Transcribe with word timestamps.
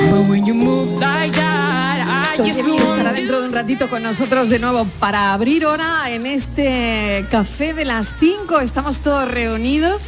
But 0.10 0.28
when 0.30 0.46
you 0.46 0.54
move 0.54 1.00
like 1.00 1.36
that, 1.36 2.36
I 2.38 2.38
just 2.38 2.62
Tony 2.62 2.78
estará 2.78 3.12
dentro 3.12 3.42
de 3.42 3.48
un 3.48 3.54
ratito 3.54 3.90
con 3.90 4.04
nosotros 4.04 4.50
de 4.50 4.60
nuevo 4.60 4.86
para 5.00 5.34
abrir 5.34 5.66
hora 5.66 6.10
en 6.10 6.26
este 6.26 7.26
café 7.30 7.74
de 7.74 7.86
las 7.86 8.14
5. 8.20 8.62
Estamos 8.62 9.00
todos 9.00 9.30
reunidos. 9.30 10.06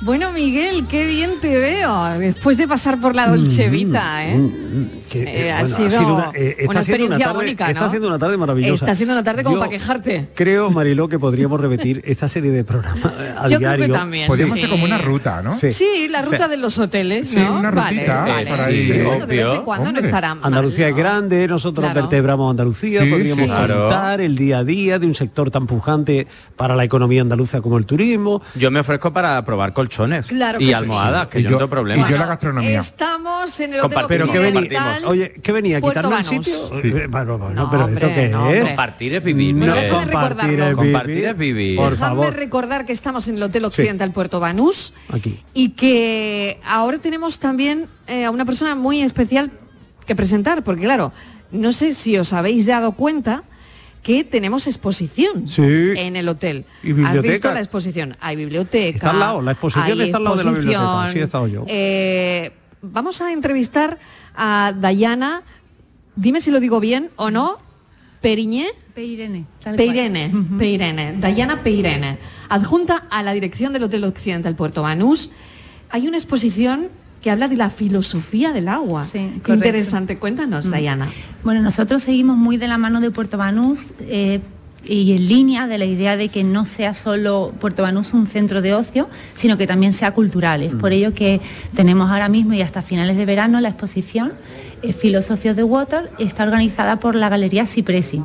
Bueno, 0.00 0.30
Miguel, 0.32 0.86
qué 0.86 1.06
bien 1.08 1.32
te 1.40 1.58
veo. 1.58 2.04
Después 2.20 2.56
de 2.56 2.68
pasar 2.68 3.00
por 3.00 3.16
la 3.16 3.26
Dolce 3.28 3.68
Vita, 3.68 4.28
¿eh? 4.28 4.50
Que, 5.10 5.22
Eh, 5.22 5.46
eh, 5.48 5.52
ha 5.52 5.60
bueno, 5.62 5.76
sido 5.76 6.14
una, 6.14 6.30
eh, 6.34 6.56
está 6.58 6.70
una 6.70 6.80
experiencia 6.80 7.26
tarde- 7.26 7.38
única, 7.38 7.68
Está 7.68 7.80
¿no? 7.80 7.90
siendo 7.90 8.08
una 8.08 8.18
tarde 8.18 8.36
maravillosa. 8.36 8.84
Está 8.84 8.94
siendo 8.94 9.14
una 9.14 9.24
tarde 9.24 9.42
como 9.42 9.56
Yo 9.56 9.60
para 9.60 9.70
quejarte. 9.72 10.28
Creo, 10.34 10.70
Mariló, 10.70 11.08
que 11.08 11.18
podríamos 11.18 11.60
repetir 11.60 12.00
esta 12.04 12.28
serie 12.28 12.52
de 12.52 12.62
programas 12.62 13.12
eh, 13.18 13.34
a 13.38 13.48
Yo 13.48 13.58
creo 13.58 13.70
que 13.70 13.76
diario. 13.76 13.94
también, 13.94 14.26
Podríamos 14.28 14.54
sí. 14.54 14.60
hacer 14.60 14.70
como 14.70 14.84
una 14.84 14.98
ruta, 14.98 15.42
¿no? 15.42 15.58
Sí, 15.58 16.06
la 16.08 16.22
ruta 16.22 16.46
de 16.46 16.58
los 16.58 16.78
hoteles, 16.78 17.30
Sí, 17.30 17.36
¿no? 17.36 17.58
una 17.58 17.70
vale, 17.72 17.96
rutita, 17.96 18.20
vale. 18.24 18.52
Sí, 18.52 18.92
Bueno, 19.02 19.26
de 19.26 19.36
vez 19.44 19.56
en 19.58 19.62
cuando 19.64 19.90
no 19.92 19.98
estará 19.98 20.34
mal. 20.36 20.44
Andalucía 20.44 20.88
es 20.88 20.94
grande, 20.94 21.48
nosotros 21.48 21.84
Claro. 21.86 22.02
vertebramos 22.02 22.50
Andalucía, 22.50 23.02
Sí, 23.02 23.10
podríamos 23.10 23.44
sí. 23.44 23.50
Claro. 23.50 23.80
contar 23.80 24.20
el 24.20 24.36
día 24.36 24.58
a 24.58 24.64
día 24.64 24.98
de 25.00 25.06
un 25.06 25.14
sector 25.14 25.50
tan 25.50 25.66
pujante 25.66 26.28
para 26.56 26.76
la 26.76 26.84
economía 26.84 27.22
andaluza 27.22 27.60
como 27.62 27.78
el 27.78 27.86
turismo. 27.86 28.42
Yo 28.54 28.70
me 28.70 28.78
ofrezco 28.80 29.12
para 29.12 29.42
probar 29.44 29.72
colchones 29.88 30.26
Claro 30.26 30.58
que 30.58 30.64
y 30.64 30.68
sí. 30.68 30.72
almohadas, 30.74 31.28
que 31.28 31.40
Y 31.40 31.42
yo, 31.44 31.50
no 31.50 31.56
tengo 31.58 31.70
problema. 31.70 32.06
y 32.08 32.10
yo 32.12 32.18
la 32.18 32.26
gastronomía. 32.26 32.80
Estamos 32.80 33.58
en 33.60 33.74
el 33.74 33.80
hotel 33.80 34.04
Pero 34.08 34.30
que 34.30 34.38
venía, 34.38 34.60
Occidental, 34.60 35.04
oye, 35.06 35.32
¿qué 35.42 35.52
venía? 35.52 35.78
¿A 35.78 35.80
Puerto 35.80 36.00
quitarme 36.00 36.18
el 36.18 36.24
sitio? 36.24 36.70
Sí. 36.82 36.88
Eh, 36.88 37.06
bueno, 37.08 37.38
bueno, 37.38 37.54
No, 37.54 37.70
pero 37.70 37.84
hombre, 37.84 38.06
¿esto 38.06 38.14
qué 38.20 38.28
no, 38.28 38.50
es? 38.50 38.64
Compartir 38.64 39.14
es 39.14 39.24
vivir. 39.24 39.54
No, 39.54 39.66
déjame 39.74 39.88
compartir 40.12 40.50
recordarlo. 40.50 40.68
es 40.68 40.74
Compartir 40.76 41.24
es 41.24 41.36
vivir. 41.38 41.76
Por 41.76 41.90
Dejadme 41.92 42.16
favor. 42.22 42.34
recordar 42.36 42.86
que 42.86 42.92
estamos 42.92 43.28
en 43.28 43.36
el 43.36 43.42
Hotel 43.42 43.64
Occidental 43.64 44.12
Puerto 44.12 44.40
Banús 44.40 44.92
Aquí. 45.12 45.40
y 45.54 45.70
que 45.70 46.60
ahora 46.64 46.98
tenemos 46.98 47.38
también 47.38 47.88
eh, 48.06 48.24
a 48.24 48.30
una 48.30 48.44
persona 48.44 48.74
muy 48.74 49.02
especial 49.02 49.50
que 50.06 50.14
presentar, 50.14 50.62
porque 50.64 50.82
claro, 50.82 51.12
no 51.50 51.72
sé 51.72 51.92
si 51.94 52.16
os 52.18 52.32
habéis 52.32 52.66
dado 52.66 52.92
cuenta 52.92 53.42
que 54.02 54.24
tenemos 54.24 54.66
exposición 54.66 55.46
Sí. 55.48 55.62
en 55.62 56.16
el 56.16 56.28
hotel. 56.28 56.64
Y 56.82 56.90
¿Has 56.90 56.96
biblioteca. 56.96 57.32
visto 57.32 57.54
la 57.54 57.60
exposición? 57.60 58.16
Hay 58.20 58.36
biblioteca. 58.36 58.96
Está 58.96 59.10
al 59.10 59.18
lado, 59.18 59.42
la 59.42 59.52
exposición 59.52 60.00
está 60.00 60.16
al 60.16 60.24
lado 60.24 60.36
de 60.36 60.44
la 60.44 60.50
biblioteca, 60.52 60.80
exposición, 60.82 61.12
sí 61.12 61.18
he 61.18 61.22
estado 61.22 61.46
yo. 61.48 61.64
eh, 61.68 62.52
vamos 62.82 63.20
a 63.20 63.32
entrevistar 63.32 63.98
a 64.34 64.72
Dayana, 64.78 65.42
dime 66.16 66.40
si 66.40 66.50
lo 66.50 66.60
digo 66.60 66.80
bien 66.80 67.10
o 67.16 67.30
no, 67.30 67.58
Periñé. 68.20 68.66
Peirene. 68.94 69.44
tal 69.62 69.76
cual. 69.76 69.86
Peirene, 69.88 70.32
Peirene, 70.58 71.14
Dayana 71.18 71.62
Peirene, 71.62 72.18
adjunta 72.48 73.04
a 73.10 73.22
la 73.22 73.32
dirección 73.32 73.72
del 73.72 73.84
Hotel 73.84 74.02
Occidental 74.04 74.56
Puerto 74.56 74.82
Banús. 74.82 75.30
Hay 75.90 76.08
una 76.08 76.16
exposición 76.18 76.88
que 77.22 77.30
habla 77.30 77.48
de 77.48 77.56
la 77.56 77.70
filosofía 77.70 78.52
del 78.52 78.68
agua. 78.68 79.06
Qué 79.10 79.18
correcto. 79.28 79.54
interesante, 79.54 80.18
cuéntanos, 80.18 80.66
Mm. 80.66 80.70
Dayana. 80.70 81.08
Bueno, 81.42 81.62
nosotros 81.62 82.02
seguimos 82.02 82.36
muy 82.36 82.56
de 82.56 82.68
la 82.68 82.78
mano 82.78 83.00
de 83.00 83.10
Puerto 83.10 83.36
Banús 83.38 83.88
eh, 84.00 84.40
y 84.84 85.12
en 85.12 85.26
línea 85.28 85.66
de 85.66 85.76
la 85.78 85.84
idea 85.84 86.16
de 86.16 86.28
que 86.28 86.44
no 86.44 86.64
sea 86.64 86.94
solo 86.94 87.52
Puerto 87.60 87.82
Banús 87.82 88.14
un 88.14 88.26
centro 88.28 88.62
de 88.62 88.72
ocio, 88.74 89.08
sino 89.32 89.58
que 89.58 89.66
también 89.66 89.92
sea 89.92 90.12
cultural. 90.12 90.62
Es 90.62 90.74
por 90.74 90.92
ello 90.92 91.12
que 91.12 91.40
tenemos 91.74 92.10
ahora 92.10 92.28
mismo 92.28 92.54
y 92.54 92.62
hasta 92.62 92.82
finales 92.82 93.16
de 93.16 93.24
verano 93.26 93.60
la 93.60 93.68
exposición 93.70 94.32
eh, 94.82 94.92
Philosophy 94.92 95.48
of 95.48 95.56
the 95.56 95.64
Water 95.64 96.12
está 96.20 96.44
organizada 96.44 97.00
por 97.00 97.16
la 97.16 97.28
Galería 97.28 97.66
Cipresi 97.66 98.22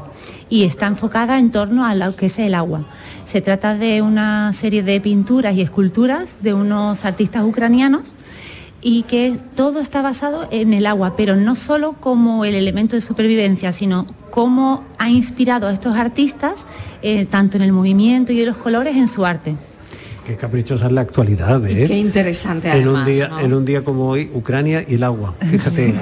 y 0.49 0.63
está 0.65 0.85
enfocada 0.85 1.39
en 1.39 1.49
torno 1.49 1.83
a 1.83 1.95
lo 1.95 2.15
que 2.15 2.27
es 2.27 2.37
el 2.37 2.53
agua. 2.53 2.85
Se 3.23 3.41
trata 3.41 3.73
de 3.75 4.03
una 4.03 4.53
serie 4.53 4.83
de 4.83 5.01
pinturas 5.01 5.55
y 5.55 5.61
esculturas 5.61 6.35
de 6.41 6.53
unos 6.53 7.05
artistas 7.05 7.43
ucranianos 7.43 8.11
y 8.83 9.03
que 9.03 9.37
todo 9.55 9.79
está 9.79 10.01
basado 10.01 10.47
en 10.51 10.73
el 10.73 10.85
agua, 10.85 11.15
pero 11.15 11.35
no 11.37 11.55
solo 11.55 11.93
como 11.93 12.43
el 12.43 12.53
elemento 12.53 12.95
de 12.95 13.01
supervivencia, 13.01 13.71
sino 13.71 14.05
cómo 14.29 14.83
ha 14.99 15.09
inspirado 15.09 15.67
a 15.67 15.73
estos 15.73 15.95
artistas, 15.95 16.67
eh, 17.01 17.25
tanto 17.25 17.55
en 17.57 17.63
el 17.63 17.71
movimiento 17.71 18.33
y 18.33 18.41
en 18.41 18.47
los 18.47 18.57
colores, 18.57 18.97
en 18.97 19.07
su 19.07 19.25
arte. 19.25 19.55
Qué 20.25 20.37
caprichosa 20.37 20.85
es 20.85 20.91
la 20.93 21.01
actualidad, 21.01 21.65
¿eh? 21.67 21.85
Qué 21.85 21.97
interesante 21.97 22.71
en 22.71 22.87
un 22.87 23.03
día 23.05 23.27
¿no? 23.27 23.39
en 23.41 23.53
un 23.53 23.65
día 23.65 23.83
como 23.83 24.07
hoy 24.07 24.31
Ucrania 24.33 24.85
y 24.87 24.95
el 24.95 25.03
agua. 25.03 25.35
Fíjate 25.51 25.93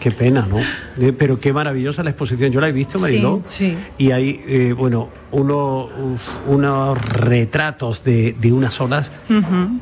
qué 0.00 0.10
pena 0.10 0.46
no 0.48 0.58
Eh, 0.98 1.12
pero 1.12 1.38
qué 1.38 1.52
maravillosa 1.52 2.02
la 2.02 2.10
exposición. 2.10 2.50
Yo 2.50 2.60
la 2.62 2.68
he 2.68 2.72
visto 2.72 2.98
Mariló 2.98 3.42
Sí, 3.46 3.70
sí. 3.70 3.76
y 3.98 4.10
hay 4.12 4.42
eh, 4.48 4.74
bueno 4.76 5.10
uno, 5.32 5.90
unos 6.46 6.98
retratos 6.98 8.02
de, 8.04 8.34
de 8.40 8.52
unas 8.52 8.80
olas 8.80 9.12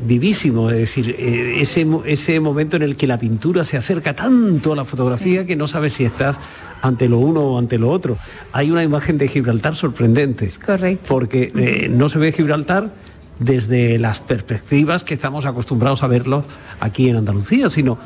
vivísimos 0.01 0.73
es 0.73 0.79
decir 0.79 1.15
eh, 1.19 1.61
ese 1.61 1.87
ese 2.07 2.41
momento 2.41 2.75
en 2.77 2.83
el 2.83 2.97
que 2.97 3.07
la 3.07 3.19
pintura 3.21 3.65
se 3.65 3.77
acerca 3.77 4.15
tanto 4.15 4.73
a 4.73 4.77
la 4.77 4.85
fotografía 4.85 5.47
que 5.47 5.55
no 5.55 5.69
sabes 5.69 5.93
si 5.93 6.05
estás 6.05 6.39
ante 6.83 7.09
lo 7.09 7.19
uno 7.19 7.41
o 7.41 7.59
ante 7.59 7.79
lo 7.79 7.89
otro. 7.91 8.19
Hay 8.53 8.71
una 8.71 8.83
imagen 8.83 9.17
de 9.17 9.29
Gibraltar 9.29 9.75
sorprendente. 9.77 10.51
Correcto. 10.65 11.05
Porque 11.09 11.89
no 11.91 12.09
se 12.09 12.19
ve 12.19 12.33
Gibraltar 12.33 12.91
desde 13.39 13.99
las 13.99 14.21
perspectivas 14.21 15.05
que 15.05 15.15
estamos 15.15 15.47
acostumbrados 15.47 16.03
a 16.03 16.07
verlo 16.07 16.45
aquí 16.81 17.09
en 17.09 17.17
Andalucía, 17.17 17.69
sino 17.71 17.99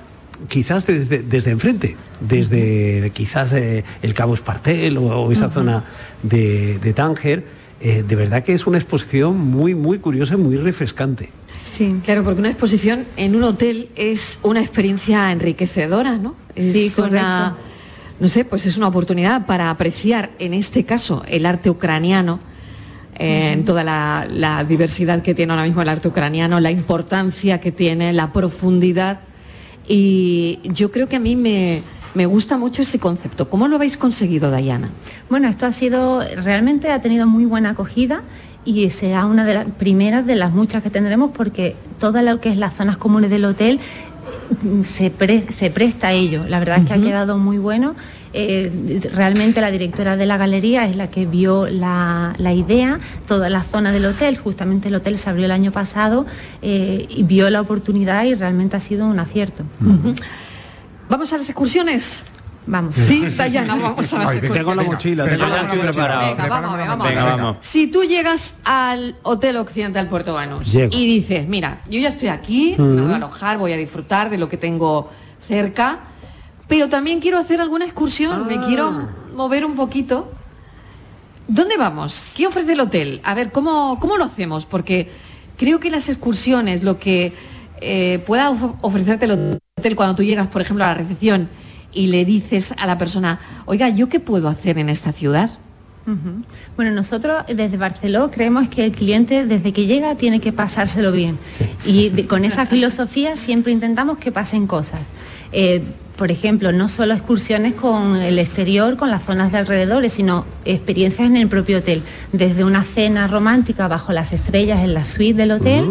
quizás 0.49 0.87
desde, 0.87 1.23
desde 1.23 1.51
enfrente, 1.51 1.97
desde 2.21 3.11
quizás 3.15 3.53
eh, 3.53 3.85
el 4.03 4.15
Cabo 4.15 4.35
Espartel 4.35 4.97
o, 4.99 5.03
o 5.05 5.33
esa 5.33 5.51
zona 5.51 5.85
de, 6.23 6.79
de 6.79 6.93
Tánger. 6.93 7.45
Eh, 7.83 8.05
de 8.07 8.17
verdad 8.17 8.43
que 8.43 8.53
es 8.53 8.67
una 8.67 8.77
exposición 8.79 9.39
muy, 9.39 9.75
muy 9.75 9.99
curiosa 9.99 10.35
y 10.35 10.37
muy 10.37 10.57
refrescante. 10.57 11.31
Sí, 11.63 12.01
claro, 12.05 12.25
porque 12.25 12.41
una 12.41 12.51
exposición 12.51 13.05
en 13.17 13.37
un 13.37 13.43
hotel 13.45 13.89
es 13.97 14.39
una 14.43 14.61
experiencia 14.61 15.31
enriquecedora, 15.31 16.17
¿no? 16.17 16.35
Es 16.55 16.73
Sí, 16.73 16.91
una, 16.99 17.07
correcto. 17.55 17.57
no 18.21 18.29
sé, 18.29 18.45
pues 18.45 18.67
es 18.67 18.77
una 18.79 18.89
oportunidad 18.89 19.47
para 19.47 19.71
apreciar, 19.71 20.31
en 20.39 20.55
este 20.55 20.85
caso, 20.85 21.23
el 21.29 21.45
arte 21.47 21.69
ucraniano, 21.71 22.39
eh, 23.21 23.53
en 23.53 23.65
toda 23.65 23.85
la, 23.85 24.27
la 24.31 24.65
diversidad 24.65 25.23
que 25.23 25.35
tiene 25.35 25.53
ahora 25.53 25.65
mismo 25.65 25.83
el 25.83 25.89
arte 25.89 26.09
ucraniano, 26.09 26.59
la 26.59 26.71
importancia 26.71 27.61
que 27.61 27.71
tiene, 27.71 28.13
la 28.13 28.33
profundidad. 28.33 29.21
Y 29.87 30.61
yo 30.65 30.91
creo 30.91 31.09
que 31.09 31.17
a 31.17 31.21
mí 31.21 31.37
me, 31.37 31.83
me 32.15 32.27
gusta 32.27 32.57
mucho 32.57 32.83
ese 32.83 32.99
concepto. 32.99 33.49
¿Cómo 33.49 33.69
lo 33.69 33.77
habéis 33.77 33.97
conseguido, 33.97 34.51
Dayana? 34.51 34.91
Bueno, 35.29 35.49
esto 35.49 35.67
ha 35.67 35.73
sido, 35.73 36.21
realmente 36.45 36.91
ha 36.91 37.01
tenido 37.01 37.27
muy 37.27 37.45
buena 37.45 37.71
acogida 37.71 38.23
y 38.65 38.89
será 38.91 39.25
una 39.25 39.45
de 39.45 39.55
las 39.55 39.67
primeras 39.79 40.27
de 40.27 40.37
las 40.37 40.53
muchas 40.53 40.83
que 40.83 40.91
tendremos 40.91 41.31
porque 41.33 41.77
todo 41.99 42.21
lo 42.23 42.41
que 42.41 42.51
es 42.51 42.57
las 42.57 42.75
zonas 42.75 42.97
comunes 42.99 43.31
del 43.31 43.45
hotel 43.47 43.81
mm, 44.63 44.83
se, 44.83 45.11
pre- 45.11 45.51
se 45.51 45.71
presta 45.71 46.09
a 46.09 46.13
ello. 46.13 46.45
La 46.47 46.59
verdad 46.59 46.79
es 46.81 46.87
que 46.87 46.93
ha 46.95 47.01
quedado 47.01 47.39
muy 47.39 47.59
bueno. 47.59 47.95
Eh, 48.33 49.01
realmente 49.13 49.61
la 49.61 49.71
directora 49.73 50.17
de 50.17 50.25
la 50.27 50.37
galería 50.37 50.87
es 50.87 50.95
la 50.97 51.11
que 51.11 51.27
vio 51.27 51.67
la, 51.69 52.35
la 52.39 52.53
idea, 52.53 53.01
toda 53.27 53.49
la 53.51 53.65
zona 53.65 53.91
del 53.91 54.05
hotel, 54.07 54.39
justamente 54.39 54.89
el 54.89 54.95
hotel 54.95 55.19
se 55.19 55.31
abrió 55.31 55.47
el 55.47 55.51
año 55.51 55.73
pasado 55.73 56.27
eh, 56.63 57.07
y 57.09 57.23
vio 57.25 57.51
la 57.51 57.61
oportunidad 57.61 58.25
y 58.25 58.35
realmente 58.35 58.77
ha 58.77 58.81
sido 58.81 59.07
un 59.07 59.19
acierto. 59.19 59.65
¿Vamos 61.09 61.33
a 61.33 61.39
las 61.39 61.49
excursiones? 61.49 62.23
Vamos. 62.67 62.95
Sí, 62.97 63.25
Dayana, 63.37 63.75
vamos 63.75 64.13
a 64.13 64.19
la 64.19 64.25
mochila, 64.27 64.41
Venga, 64.41 64.59
tengo 64.59 64.75
la 64.75 64.83
mochila. 64.85 65.25
preparado. 65.83 66.21
Venga, 66.37 66.47
vamos, 66.49 66.79
vamos, 66.79 67.09
Venga, 67.09 67.25
vamos. 67.25 67.41
vamos. 67.41 67.57
Si 67.61 67.87
tú 67.89 68.05
llegas 68.05 68.57
al 68.65 69.17
Hotel 69.23 69.57
Occidental 69.57 70.09
Puerto 70.09 70.35
Banús 70.35 70.71
Llego. 70.71 70.91
y 70.97 71.07
dices, 71.07 71.49
mira, 71.49 71.81
yo 71.91 71.99
ya 71.99 72.09
estoy 72.11 72.29
aquí, 72.29 72.77
Mm. 72.79 72.83
me 72.95 73.03
voy 73.03 73.13
a 73.13 73.17
alojar, 73.17 73.59
voy 73.59 73.73
a 73.73 73.77
disfrutar 73.77 74.31
de 74.31 74.39
lo 74.39 74.49
que 74.49 74.57
tengo 74.57 75.11
cerca, 75.45 76.01
pero 76.71 76.89
también 76.89 77.21
quiero 77.21 77.37
hacer 77.39 77.61
alguna 77.61 77.85
excursión, 77.85 78.47
me 78.47 78.55
Ah. 78.55 78.65
quiero 78.67 79.09
mover 79.37 79.67
un 79.67 79.75
poquito. 79.75 80.33
¿Dónde 81.49 81.77
vamos? 81.77 82.29
¿Qué 82.35 82.47
ofrece 82.47 82.73
el 82.75 82.81
hotel? 82.81 83.21
A 83.25 83.35
ver, 83.35 83.51
¿cómo, 83.51 83.99
cómo 84.01 84.17
lo 84.17 84.25
hacemos? 84.25 84.65
Porque 84.67 85.11
creo 85.57 85.81
que 85.81 85.91
las 85.91 86.09
excursiones, 86.09 86.83
lo 86.85 86.99
que 86.99 87.35
eh, 87.83 88.23
pueda 88.27 88.51
of- 88.51 88.75
ofrecerte 88.83 89.25
el 89.25 89.59
hotel 89.79 89.97
cuando 89.97 90.15
tú 90.15 90.23
llegas, 90.23 90.47
por 90.49 90.63
ejemplo, 90.63 90.85
a 90.85 90.89
la 90.89 90.95
recepción 90.95 91.49
y 91.93 92.07
le 92.07 92.25
dices 92.25 92.73
a 92.79 92.87
la 92.87 92.99
persona, 92.99 93.41
oiga, 93.67 93.89
¿yo 93.89 94.09
qué 94.09 94.21
puedo 94.21 94.49
hacer 94.49 94.79
en 94.79 94.89
esta 94.89 95.13
ciudad? 95.13 95.51
Bueno, 96.77 96.91
nosotros 96.93 97.45
desde 97.47 97.77
Barceló 97.77 98.31
creemos 98.33 98.69
que 98.69 98.85
el 98.85 98.91
cliente 98.93 99.47
desde 99.47 99.73
que 99.73 99.87
llega 99.87 100.15
tiene 100.17 100.41
que 100.41 100.53
pasárselo 100.53 101.13
bien. 101.13 101.39
Y 101.87 102.09
de- 102.09 102.27
con 102.27 102.45
esa 102.45 102.67
filosofía 102.67 103.37
siempre 103.37 103.71
intentamos 103.73 104.19
que 104.19 104.33
pasen 104.33 104.67
cosas. 104.67 105.01
Eh, 105.53 105.85
por 106.21 106.31
ejemplo, 106.31 106.71
no 106.71 106.87
solo 106.87 107.15
excursiones 107.15 107.73
con 107.73 108.17
el 108.17 108.39
exterior, 108.39 108.99
con 108.99 109.11
las 109.11 109.23
zonas 109.25 109.53
de 109.53 109.57
alrededores, 109.57 110.13
sino 110.13 110.45
experiencias 110.67 111.27
en 111.27 111.39
el 111.39 111.49
propio 111.49 111.79
hotel. 111.79 112.03
Desde 112.31 112.63
una 112.63 112.85
cena 112.85 113.27
romántica 113.27 113.89
bajo 113.89 114.13
las 114.13 114.35
estrellas 114.35 114.81
en 114.85 114.93
la 114.93 115.05
suite 115.05 115.33
del 115.39 115.53
hotel, 115.53 115.91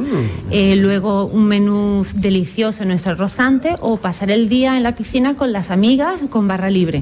eh, 0.52 0.76
luego 0.76 1.26
un 1.26 1.46
menú 1.46 2.06
delicioso 2.14 2.84
en 2.84 2.90
nuestro 2.90 3.16
rozante 3.16 3.76
o 3.82 3.98
pasar 3.98 4.30
el 4.30 4.50
día 4.50 4.78
en 4.78 4.84
la 4.84 4.94
piscina 4.94 5.34
con 5.34 5.52
las 5.52 5.72
amigas 5.72 6.22
con 6.30 6.48
barra 6.48 6.70
libre. 6.70 7.02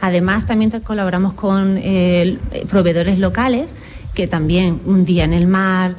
Además, 0.00 0.46
también 0.46 0.70
te- 0.70 0.80
colaboramos 0.80 1.34
con 1.34 1.76
eh, 1.78 2.38
proveedores 2.70 3.18
locales 3.18 3.74
que 4.14 4.26
también 4.26 4.80
un 4.86 5.04
día 5.04 5.24
en 5.24 5.34
el 5.34 5.46
mar, 5.46 5.96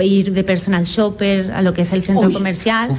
ir 0.00 0.32
de 0.32 0.42
personal 0.42 0.84
shopper 0.86 1.52
a 1.52 1.62
lo 1.62 1.72
que 1.72 1.82
es 1.82 1.92
el 1.92 2.02
centro 2.02 2.26
Uy. 2.28 2.32
comercial. 2.32 2.96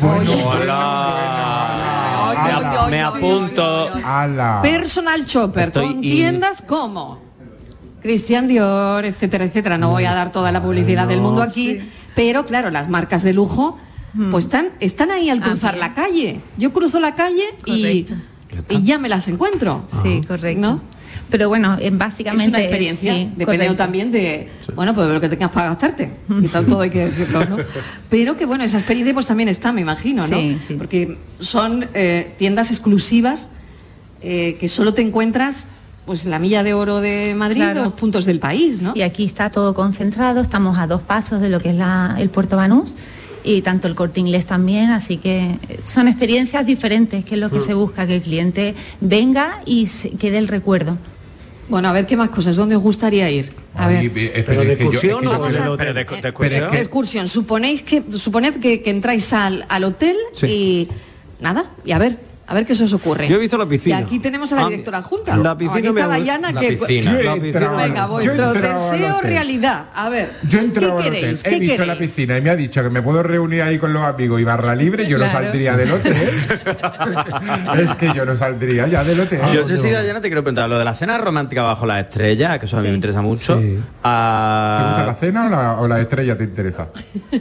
Me, 2.90 3.02
apunto. 3.02 3.90
¡Hala! 4.04 4.60
Personal 4.62 5.26
shopper 5.26 5.68
Estoy 5.68 5.88
con 5.88 6.04
in- 6.04 6.12
tiendas 6.12 6.62
como 6.62 7.20
Christian 8.02 8.48
Dior, 8.48 9.06
etcétera, 9.06 9.46
etcétera. 9.46 9.78
No 9.78 9.90
voy 9.90 10.06
a 10.06 10.14
dar 10.14 10.32
toda 10.32 10.52
la 10.52 10.62
publicidad 10.62 11.08
del 11.08 11.22
mundo 11.22 11.42
aquí, 11.42 11.80
pero 12.16 12.46
claro, 12.46 12.70
las 12.72 12.90
marcas 12.90 13.24
de 13.24 13.34
lujo 13.34 13.78
pues 14.32 14.46
están, 14.46 14.70
están 14.80 15.12
ahí 15.12 15.30
al 15.30 15.40
Ah, 15.42 15.46
cruzar 15.48 15.78
la 15.78 15.94
calle. 15.94 16.40
Yo 16.58 16.72
cruzo 16.72 17.00
la 17.02 17.16
calle 17.16 17.44
y 17.66 18.06
ya 18.84 18.98
me 18.98 19.10
las 19.10 19.28
encuentro. 19.28 19.84
Sí, 20.04 20.22
correcto. 20.28 20.62
¿No? 20.62 20.81
Pero 21.36 21.50
bueno, 21.50 21.76
eh, 21.82 21.88
Es 21.88 21.98
básicamente 21.98 22.48
una 22.48 22.60
experiencia, 22.62 23.14
sí, 23.14 23.20
dependiendo 23.36 23.48
correcto. 23.50 23.76
también 23.76 24.10
de, 24.10 24.48
bueno, 24.74 24.96
pues 24.96 25.06
de 25.10 25.14
lo 25.16 25.20
que 25.20 25.28
tengas 25.28 25.52
para 25.52 25.68
gastarte. 25.68 26.12
Y 26.42 26.48
tal, 26.48 26.66
todo 26.66 26.80
hay 26.80 26.90
que 26.90 27.08
decirlo, 27.08 27.44
¿no? 27.46 27.58
Pero 28.10 28.38
que 28.38 28.46
bueno, 28.46 28.64
esa 28.64 28.78
experiencia 28.78 29.14
pues 29.14 29.28
también 29.28 29.50
está, 29.50 29.74
me 29.74 29.82
imagino, 29.82 30.26
¿no? 30.26 30.38
Sí, 30.40 30.58
sí. 30.66 30.76
Porque 30.76 31.18
son 31.40 31.88
eh, 31.94 32.32
tiendas 32.38 32.72
exclusivas 32.72 33.50
eh, 34.22 34.56
que 34.62 34.70
solo 34.70 34.94
te 34.94 35.02
encuentras 35.02 35.68
pues 36.06 36.24
la 36.24 36.40
milla 36.40 36.64
de 36.64 36.74
oro 36.74 37.02
de 37.02 37.34
Madrid 37.36 37.58
Claro. 37.64 37.81
o 37.81 37.84
los 37.86 37.94
puntos 37.96 38.24
del 38.24 38.40
país, 38.40 38.81
¿no? 38.81 38.94
Y 38.96 39.02
aquí 39.02 39.26
está 39.26 39.50
todo 39.50 39.74
concentrado, 39.74 40.40
estamos 40.40 40.78
a 40.78 40.88
dos 40.88 41.02
pasos 41.02 41.42
de 41.42 41.50
lo 41.50 41.60
que 41.60 41.72
es 41.72 41.76
la- 41.76 42.16
el 42.18 42.30
Puerto 42.30 42.56
Banús 42.56 42.96
y 43.44 43.62
tanto 43.62 43.90
el 43.90 43.96
corte 43.96 44.22
inglés 44.22 44.46
también, 44.46 44.90
así 44.92 45.18
que 45.18 45.60
son 45.84 46.08
experiencias 46.08 46.66
diferentes, 46.66 47.26
que 47.26 47.36
es 47.36 47.42
lo 47.42 47.50
que 47.52 47.60
se 47.60 47.74
busca, 47.74 48.08
que 48.08 48.16
el 48.16 48.22
cliente 48.22 48.74
venga 49.02 49.60
y 49.66 49.88
se 49.88 50.12
quede 50.12 50.38
el 50.38 50.48
recuerdo. 50.48 50.98
Bueno, 51.68 51.90
a 51.90 51.94
ver 51.94 52.06
qué 52.06 52.16
más 52.16 52.30
cosas, 52.30 52.56
¿dónde 52.56 52.76
os 52.76 52.82
gustaría 52.82 53.30
ir? 53.32 53.52
A 53.74 53.88
Ay, 53.88 54.08
ver. 54.08 54.18
eh, 54.36 54.44
pero 54.46 54.62
de 54.64 54.78
que 54.78 54.84
yo- 54.84 54.90
es 54.92 54.96
excursión 55.04 55.28
o 55.28 55.50
yo. 55.50 55.78
Pero 55.78 55.94
de, 55.94 56.02
excursión. 56.02 56.72
que- 56.72 56.80
Excursión, 56.80 57.28
suponéis 57.28 57.82
que, 57.82 58.04
suponed 58.12 58.60
que, 58.60 58.82
que 58.84 58.90
entráis 58.92 59.34
al, 59.34 59.66
al 59.68 59.84
hotel 59.84 60.16
Sí. 60.34 60.46
y 60.48 60.90
nada, 61.42 61.72
y 61.84 61.92
a 61.92 61.98
ver, 61.98 62.20
a 62.47 62.53
ver 62.53 62.65
qué 62.65 62.75
se 62.75 62.83
os 62.83 62.94
ocurre. 62.94 63.27
Yo 63.27 63.38
he 63.38 63.39
visto 63.39 63.57
la 63.57 63.65
piscina. 63.65 64.00
Y 64.00 64.03
aquí 64.03 64.19
tenemos 64.19 64.51
a 64.51 64.56
la 64.56 64.65
Ah, 64.65 64.69
directora 64.69 65.01
junta. 65.01 65.36
la 65.38 65.57
piscina 65.57 65.77
Aquí 65.80 65.88
está 65.88 66.07
Dayana 66.07 66.51
la 66.51 66.62
que 66.62 66.68
piscina. 66.74 67.12
La 67.12 67.18
entrado 67.18 67.42
piscina. 67.42 67.69
al- 67.71 67.89
Venga, 67.89 68.06
vuestro 68.07 68.33
entrado 68.53 68.53
deseo 68.92 69.15
hotel. 69.18 69.30
realidad. 69.30 69.86
A 69.95 70.09
ver, 70.09 70.31
Yo 70.47 70.59
he 70.59 70.63
entrado 70.63 70.97
¿qué 70.97 71.03
al 71.03 71.09
hotel, 71.09 71.19
queréis? 71.21 71.45
he 71.45 71.50
¿Qué 71.50 71.59
visto 71.59 71.77
la 71.86 71.94
queréis? 71.94 72.00
piscina 72.12 72.38
y 72.38 72.42
me 72.42 72.50
ha 72.51 72.56
dicho 72.56 72.83
que 72.83 72.89
me 72.89 73.01
puedo 73.01 73.24
reunir 73.24 73.62
ahí 73.63 73.80
con 73.80 73.94
los 73.94 74.03
amigos 74.03 74.39
y 74.39 74.44
barra 74.44 74.75
libre, 74.75 75.07
yo 75.07 75.18
no 75.18 75.25
Claro. 75.25 75.45
saldría 75.45 75.75
del 75.77 75.92
hotel. 75.92 76.15
es 77.80 77.94
que 77.95 78.13
yo 78.13 78.25
no 78.25 78.36
saldría 78.36 78.88
ya 78.88 79.03
del 79.03 79.19
hotel. 79.19 79.39
Yo, 79.53 79.68
yo 79.68 79.77
sí, 79.77 79.89
ya 79.89 80.13
no 80.13 80.21
te 80.21 80.27
quiero 80.27 80.44
preguntar, 80.44 80.69
lo 80.69 80.77
de 80.77 80.86
la 80.86 80.94
cena 80.95 81.18
romántica 81.18 81.63
bajo 81.63 81.86
la 81.86 82.00
estrella, 82.00 82.59
que 82.59 82.65
eso 82.65 82.77
a 82.77 82.81
mí 82.81 82.89
me 82.89 82.95
interesa 82.95 83.21
mucho. 83.21 83.57
Sí. 83.59 83.63
¿Te 83.63 83.75
gusta 83.75 83.89
Ah, 84.03 85.03
la 85.07 85.15
cena 85.15 85.45
o 85.47 85.50
la, 85.50 85.74
o 85.80 85.88
la 85.88 86.00
estrella 86.01 86.38
te 86.38 86.44
interesa? 86.44 86.88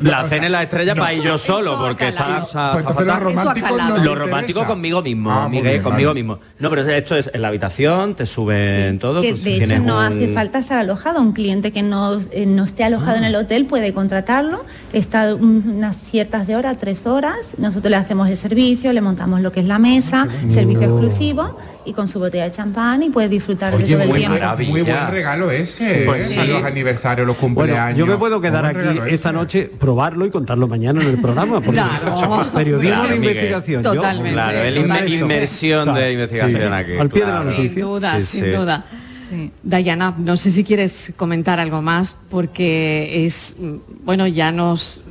la 0.01 0.27
cena 0.29 0.47
en 0.47 0.53
la 0.53 0.63
estrella 0.63 0.95
para 0.95 1.13
ir 1.13 1.23
yo 1.23 1.39
solo, 1.39 1.79
porque 1.79 2.09
está, 2.09 2.45
Pues 2.73 2.85
lo 3.07 4.15
romántico 4.15 4.61
Eso 4.63 4.67
conmigo 4.95 5.03
mismo, 5.03 5.31
Ah, 5.31 5.49
muy 5.49 5.59
Miguel, 5.59 5.73
bien, 5.73 5.83
conmigo 5.83 6.11
vale. 6.11 6.21
mismo. 6.23 6.39
No, 6.59 6.71
pero 6.71 6.83
esto 6.89 7.17
es 7.17 7.31
en 7.35 7.43
la 7.43 7.49
habitación, 7.49 8.15
te 8.15 8.27
suben 8.27 8.99
todo. 8.99 9.23
Que 9.23 9.31
pues, 9.31 9.45
de 9.45 9.57
hecho 9.57 9.79
no 9.81 9.99
un- 9.99 10.05
hace 10.05 10.29
falta 10.29 10.59
estar 10.59 10.79
alojado. 10.79 11.21
Un 11.21 11.33
cliente 11.33 11.73
que 11.73 11.83
no, 11.83 12.21
eh, 12.31 12.47
no 12.47 12.65
esté 12.65 12.85
alojado 12.85 13.17
en 13.17 13.25
el 13.25 13.35
hotel 13.35 13.67
puede 13.67 13.93
contratarlo, 13.93 14.65
está 14.93 15.35
un- 15.35 15.63
unas 15.77 15.97
ciertas 15.97 16.47
de 16.47 16.57
horas, 16.57 16.77
tres 16.79 17.07
horas. 17.07 17.37
Nosotros 17.59 17.91
le 17.91 17.97
hacemos 17.97 18.29
el 18.29 18.37
servicio, 18.37 18.93
le 18.93 19.01
montamos 19.01 19.41
lo 19.41 19.53
que 19.53 19.61
es 19.61 19.67
la 19.67 19.79
mesa, 19.79 20.29
servicio 20.53 20.83
exclusivo 20.83 21.59
y 21.87 21.93
con 21.93 22.09
su 22.09 22.19
botella 22.19 22.45
de 22.45 22.51
champán 22.51 23.03
y 23.03 23.11
puede 23.11 23.29
disfrutar 23.29 23.77
de 23.77 23.85
Oye, 23.85 23.93
todo 23.95 24.03
el 24.03 24.09
muy, 24.09 24.19
tiempo. 24.19 24.35
maravilla. 24.39 24.71
muy 24.71 24.83
buen 24.83 25.09
regalo 25.11 25.51
ese. 25.51 26.03
Pues 26.07 26.31
¿eh? 26.31 26.35
sí. 26.35 26.39
A 26.41 26.45
los 26.45 26.63
aniversarios, 26.65 27.27
los 27.27 27.37
Bueno, 27.41 27.55
cumpleaños. 27.57 27.99
yo 27.99 28.07
me 28.07 28.17
puedo 28.17 28.41
quedar 28.41 28.65
aquí 28.67 28.79
esta 29.11 29.29
ese. 29.29 29.33
noche, 29.33 29.71
probarlo 29.79 30.25
y 30.27 30.31
contarlo 30.31 30.67
mañana 30.69 31.03
en 31.03 31.09
el 31.11 31.19
programa. 31.21 31.61
Porque 31.61 31.73
Claro. 31.81 32.47
periodismo 32.55 32.91
Claro, 32.95 33.09
de 33.09 33.19
Miguel. 33.21 33.37
investigación. 33.37 33.83
yo- 33.83 33.93
Totalmente. 33.95 34.33
Claro, 34.33 34.59
el 34.59 34.75
Totalmente. 34.75 35.11
inmer- 35.11 35.21
inmersión 35.21 35.85
Claro. 35.85 36.01
de 36.01 36.13
investigación 36.13 36.61
Sí. 36.61 36.67
aquí. 36.75 36.93
Al 36.99 37.11
pie 37.11 37.21
de 37.21 37.27
la 37.27 37.33
claro. 37.35 37.51
noticia. 37.51 37.71
Sin 37.73 37.81
duda, 37.83 38.21
Sí, 38.21 38.27
sin 38.27 38.45
sí. 38.45 38.51
duda. 38.51 38.85
Sí. 39.31 39.53
Dayana, 39.63 40.15
no 40.19 40.37
sé 40.37 40.51
si 40.51 40.65
quieres 40.65 41.13
comentar 41.17 41.59
algo 41.59 41.83
más 41.83 42.15
porque 42.31 43.25
es, 43.27 43.57
bueno, 44.05 44.27
ya 44.27 44.53
nos, 44.53 45.03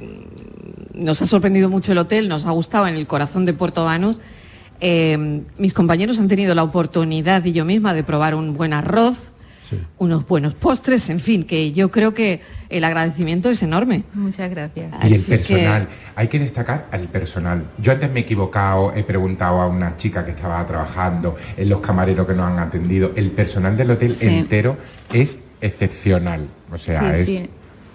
nos 0.93 1.21
ha 1.21 1.25
sorprendido 1.25 1.69
mucho 1.69 1.91
el 1.91 1.97
hotel, 1.97 2.29
nos 2.29 2.45
ha 2.45 2.51
gustado 2.51 2.87
en 2.87 2.95
el 2.95 3.07
corazón 3.07 3.45
de 3.45 3.53
Puerto 3.53 3.83
Banús. 3.83 4.17
Eh, 4.85 5.41
mis 5.57 5.73
compañeros 5.73 6.19
han 6.19 6.27
tenido 6.27 6.53
la 6.55 6.63
oportunidad 6.63 7.45
y 7.45 7.53
yo 7.53 7.63
misma 7.63 7.93
de 7.93 8.03
probar 8.03 8.35
un 8.35 8.53
buen 8.53 8.73
arroz, 8.73 9.15
unos 9.97 10.27
buenos 10.27 10.53
postres, 10.53 11.09
en 11.09 11.21
fin, 11.21 11.45
que 11.45 11.71
yo 11.71 11.89
creo 11.89 12.13
que 12.13 12.41
el 12.69 12.83
agradecimiento 12.83 13.49
es 13.49 13.63
enorme. 13.63 14.03
Muchas 14.13 14.49
gracias. 14.49 14.91
Y 15.03 15.07
el 15.07 15.13
Así 15.13 15.31
que- 15.31 15.37
personal, 15.37 15.87
hay 16.15 16.27
que 16.27 16.37
destacar 16.37 16.85
al 16.91 17.07
personal. 17.07 17.63
Yo 17.81 17.93
antes 17.93 18.11
me 18.11 18.19
he 18.19 18.23
equivocado, 18.23 18.93
he 18.93 19.03
preguntado 19.03 19.61
a 19.61 19.67
una 19.67 19.95
chica 19.97 20.25
que 20.25 20.31
estaba 20.31 20.67
trabajando, 20.67 21.37
en 21.55 21.69
los 21.69 21.79
camareros 21.79 22.27
que 22.27 22.33
nos 22.33 22.45
han 22.51 22.59
atendido. 22.59 23.13
El 23.15 23.31
personal 23.31 23.77
del 23.77 23.91
hotel 23.91 24.13
Sí. 24.13 24.27
entero 24.27 24.75
es 25.13 25.41
excepcional. 25.61 26.41
O 26.71 26.77
sea, 26.77 27.15
Sí, 27.15 27.21
es. 27.21 27.25
sí. 27.27 27.49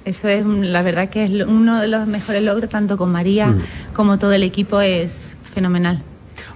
Eso 0.07 0.27
es 0.29 0.45
la 0.47 0.81
verdad 0.83 1.11
que 1.11 1.25
es 1.25 1.31
uno 1.47 1.81
de 1.83 1.87
los 1.89 2.07
mejores 2.07 2.43
logros, 2.43 2.71
tanto 2.71 2.97
con 2.97 3.13
María 3.13 3.49
Mm. 3.49 3.63
como 3.93 4.19
todo 4.19 4.33
el 4.33 4.43
equipo, 4.43 4.81
es 4.81 5.37
fenomenal. 5.55 6.03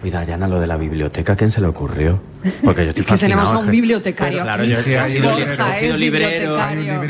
Oye, 0.02 0.10
Dayana, 0.10 0.48
lo 0.48 0.58
de 0.58 0.66
la 0.66 0.76
biblioteca, 0.76 1.34
¿a 1.34 1.36
quién 1.36 1.50
se 1.52 1.60
le 1.60 1.68
ocurrió? 1.68 2.18
Porque 2.64 2.82
yo 2.84 2.88
estoy 2.90 3.04
Es 3.04 3.10
que 3.10 3.18
tenemos 3.18 3.48
a 3.52 3.58
un 3.58 3.66
que- 3.66 3.70
bibliotecario 3.70 4.42
Claro, 4.42 4.64
yo 4.64 4.78
he 4.80 5.04
sido, 5.04 5.36
he 5.38 5.38
librero. 5.38 5.72
sido 5.78 5.96
librero, 5.96 6.58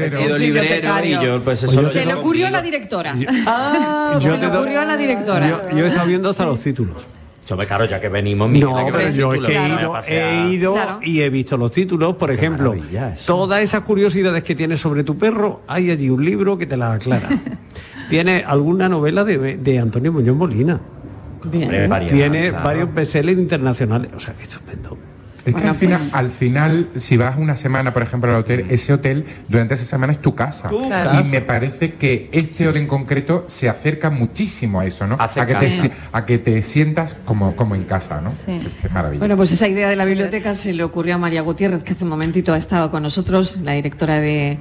he 0.05 0.11
sido 0.11 0.39
librero 0.39 1.05
y 1.05 1.11
yo 1.25 1.43
pues 1.43 1.63
eso 1.63 1.87
Se 1.89 2.05
le 2.05 2.15
ocurrió 2.15 2.49
a 2.49 2.51
la 2.51 2.61
directora. 2.61 3.15
Ah, 3.47 4.19
Se 4.21 4.37
le 4.37 4.47
ocurrió 4.47 4.81
a 4.81 4.85
la 4.85 4.97
directora. 4.97 5.49
Yo, 5.75 5.85
he 5.85 5.89
estado 5.89 6.07
viendo 6.07 6.29
hasta 6.31 6.45
los 6.45 6.61
títulos. 6.61 7.03
Yo 7.49 7.57
me 7.57 7.67
claro, 7.67 7.87
ya 7.87 7.99
que 8.01 8.09
venimos, 8.09 8.49
Miguel, 8.49 8.69
No, 8.69 8.77
pero 8.93 9.11
yo 9.11 9.33
es 9.35 9.41
títulos, 9.41 9.47
que 9.51 9.57
he 9.57 9.69
ido, 9.69 9.97
he 10.07 10.51
ido 10.53 10.77
y 11.03 11.21
he 11.23 11.31
visto 11.31 11.57
los 11.57 11.73
títulos, 11.73 12.15
por 12.17 12.31
ejemplo, 12.31 12.75
todas 13.27 13.63
esas 13.63 13.81
curiosidades 13.83 14.43
que 14.45 14.55
tienes 14.55 14.81
sobre 14.81 15.03
tu 15.03 15.17
perro, 15.19 15.63
hay 15.67 15.91
allí 15.91 16.09
un 16.11 16.25
libro 16.25 16.57
que 16.59 16.67
te 16.67 16.77
las 16.77 16.97
aclara. 16.97 17.29
Tiene 18.11 18.45
alguna 18.47 18.89
novela 18.89 19.25
de, 19.25 19.57
de 19.57 19.79
Antonio 19.79 20.13
Muñoz 20.13 20.37
Molina. 20.37 20.79
Bien. 21.45 21.65
Hombre, 21.65 21.87
variedad, 21.89 22.13
Tiene 22.15 22.49
claro. 22.51 22.65
varios 22.65 22.95
bestsellers 22.95 23.39
internacionales. 23.39 24.11
O 24.17 24.21
sea, 24.21 24.35
que 24.35 24.45
estupendo. 24.45 24.99
Es 25.45 25.47
que 25.47 25.53
Bueno, 25.53 25.71
al, 25.71 25.75
final, 25.75 25.99
pues- 25.99 26.15
al 26.15 26.31
final, 26.31 26.89
si 26.95 27.17
vas 27.17 27.37
una 27.37 27.57
semana, 27.57 27.93
por 27.93 28.05
ejemplo, 28.05 28.31
al 28.31 28.37
hotel, 28.37 28.67
ese 28.69 28.93
hotel 28.93 29.25
durante 29.49 29.75
esa 29.75 29.85
semana 29.87 30.13
es 30.13 30.21
tu 30.23 30.37
casa. 30.37 30.69
Tu. 30.69 30.81
Y 30.85 31.25
me 31.31 31.41
parece 31.41 31.95
que 31.95 32.29
este 32.31 32.69
hotel 32.69 32.83
en 32.83 32.87
concreto 32.87 33.45
se 33.49 33.69
acerca 33.69 34.09
muchísimo 34.09 34.79
a 34.79 34.87
eso, 34.87 35.05
¿no? 35.09 35.17
A 35.19 35.29
que, 35.29 35.45
te, 35.53 35.91
a 36.13 36.27
que 36.27 36.39
te 36.39 36.63
sientas 36.63 37.17
como, 37.25 37.57
como 37.57 37.75
en 37.75 37.83
casa, 37.85 38.21
¿no? 38.21 38.31
Sí. 38.31 38.61
Maravilla. 38.95 39.19
Bueno, 39.19 39.37
pues 39.37 39.51
esa 39.51 39.67
idea 39.67 39.89
de 39.89 39.97
la 39.97 40.05
biblioteca 40.05 40.55
se 40.55 40.73
le 40.75 40.85
ocurrió 40.85 41.17
a 41.17 41.19
María 41.19 41.43
Gutiérrez, 41.43 41.83
que 41.83 41.95
hace 41.95 42.05
un 42.05 42.11
momentito 42.11 42.53
ha 42.55 42.59
estado 42.59 42.93
con 42.93 43.03
nosotros, 43.03 43.57
la 43.65 43.73
directora 43.73 44.21
de, 44.21 44.59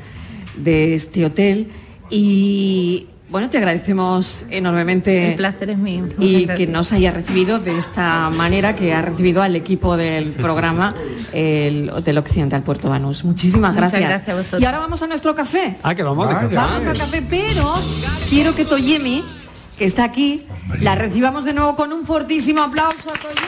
de 0.57 0.95
este 0.95 1.25
hotel. 1.27 1.67
Y 2.09 3.07
bueno, 3.31 3.50
te 3.50 3.57
agradecemos 3.57 4.45
enormemente. 4.50 5.29
El 5.29 5.35
placer 5.35 5.69
es 5.69 5.77
mío. 5.77 6.03
Muchas 6.03 6.17
Y 6.19 6.47
que 6.47 6.67
nos 6.67 6.91
haya 6.91 7.11
recibido 7.11 7.59
de 7.59 7.77
esta 7.77 8.29
manera 8.29 8.75
que 8.75 8.93
ha 8.93 9.01
recibido 9.01 9.41
al 9.41 9.55
equipo 9.55 9.95
del 9.95 10.31
programa 10.31 10.93
el 11.31 11.89
Hotel 11.91 12.17
Occidental 12.17 12.61
Puerto 12.63 12.89
Banús. 12.89 13.23
Muchísimas 13.23 13.73
Muchas 13.73 13.91
gracias. 13.93 14.09
gracias 14.09 14.29
a 14.29 14.38
vosotros. 14.38 14.61
Y 14.61 14.65
ahora 14.65 14.79
vamos 14.79 15.01
a 15.01 15.07
nuestro 15.07 15.33
café. 15.33 15.77
Ah, 15.81 15.95
que 15.95 16.03
vamos 16.03 16.27
café. 16.27 16.53
Vamos 16.53 16.85
al 16.85 16.97
café, 16.97 17.23
pero 17.29 17.73
quiero 18.29 18.53
que 18.53 18.65
Toyemi, 18.65 19.23
que 19.77 19.85
está 19.85 20.03
aquí, 20.03 20.45
la 20.81 20.95
recibamos 20.95 21.45
de 21.45 21.53
nuevo 21.53 21.77
con 21.77 21.93
un 21.93 22.05
fortísimo 22.05 22.61
aplauso 22.61 23.11
a 23.11 23.13
Toyemi. 23.13 23.47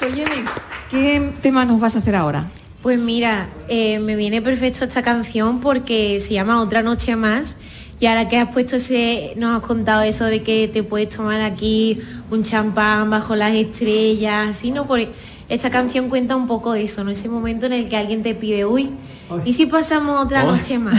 Toyemi, 0.00 0.44
¿qué 0.90 1.32
tema 1.40 1.64
nos 1.64 1.78
vas 1.78 1.94
a 1.94 2.00
hacer 2.00 2.16
ahora? 2.16 2.50
Pues 2.82 2.98
mira, 2.98 3.48
eh, 3.68 3.98
me 3.98 4.16
viene 4.16 4.40
perfecto 4.40 4.84
esta 4.84 5.02
canción 5.02 5.60
porque 5.60 6.20
se 6.20 6.32
llama 6.34 6.60
Otra 6.62 6.82
Noche 6.82 7.14
Más. 7.16 7.56
Y 8.00 8.06
ahora 8.06 8.28
que 8.28 8.38
has 8.38 8.48
puesto 8.48 8.76
ese, 8.76 9.34
nos 9.36 9.54
has 9.60 9.66
contado 9.66 10.00
eso 10.02 10.24
de 10.24 10.42
que 10.42 10.66
te 10.68 10.82
puedes 10.82 11.10
tomar 11.10 11.42
aquí 11.42 12.00
un 12.30 12.42
champán 12.42 13.10
bajo 13.10 13.36
las 13.36 13.52
estrellas, 13.54 14.48
así, 14.50 14.70
¿no? 14.70 14.86
Por- 14.86 15.06
esta 15.50 15.68
canción 15.68 16.08
cuenta 16.08 16.34
un 16.36 16.46
poco 16.46 16.74
eso, 16.74 17.04
¿no? 17.04 17.10
Ese 17.10 17.28
momento 17.28 17.66
en 17.66 17.72
el 17.74 17.88
que 17.90 17.96
alguien 17.98 18.22
te 18.22 18.34
pide, 18.34 18.64
uy, 18.64 18.88
¿y 19.44 19.52
si 19.52 19.66
pasamos 19.66 20.24
otra 20.24 20.44
noche 20.44 20.78
más? 20.78 20.94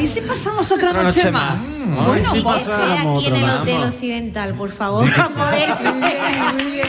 ¿y 0.00 0.06
si 0.06 0.20
pasamos 0.22 0.70
otra 0.72 0.90
Otra 0.90 1.02
noche 1.02 1.18
noche 1.24 1.30
más? 1.32 1.68
más. 1.78 2.06
Bueno, 2.06 2.30
y 2.36 2.42
que 2.42 2.64
sea 2.64 3.02
aquí 3.02 3.26
en 3.26 3.36
el. 3.36 3.50
Hotel 3.50 3.82
Occidental, 3.82 4.54
por 4.54 4.70
favor. 4.70 5.04
A 5.12 5.50
ver 5.50 5.68
si 5.76 5.84
se- 5.84 6.64
muy 6.64 6.80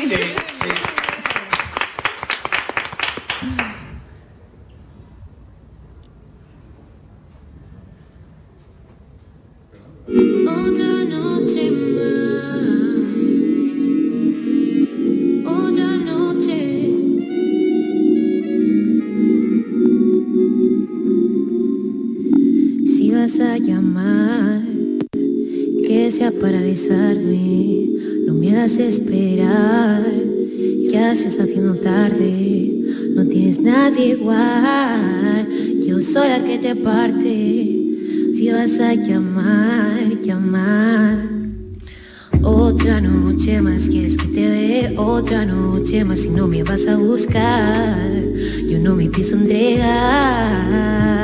para 26.30 26.62
besarme, 26.62 27.90
no 28.28 28.34
me 28.36 28.52
hagas 28.52 28.78
esperar, 28.78 30.04
¿qué 30.90 31.00
haces 31.00 31.40
haciendo 31.40 31.74
tarde? 31.76 32.84
No 33.16 33.26
tienes 33.26 33.60
nadie 33.60 34.10
igual, 34.10 35.48
yo 35.84 36.00
soy 36.00 36.30
la 36.30 36.44
que 36.44 36.60
te 36.60 36.76
parte. 36.76 37.88
Si 38.36 38.52
vas 38.52 38.80
a 38.80 38.94
llamar, 38.94 40.22
llamar. 40.22 41.28
Otra 42.44 43.02
noche 43.02 43.60
más, 43.62 43.90
quieres 43.90 44.16
que 44.18 44.28
te 44.28 44.48
dé 44.48 44.94
otra 44.98 45.46
noche 45.46 46.06
más 46.06 46.20
si 46.20 46.30
no 46.30 46.48
me 46.48 46.64
vas 46.64 46.88
a 46.88 46.98
buscar, 46.98 47.98
yo 48.68 48.78
no 48.80 48.96
me 48.96 49.10
pienso 49.10 49.36
entregar. 49.36 51.21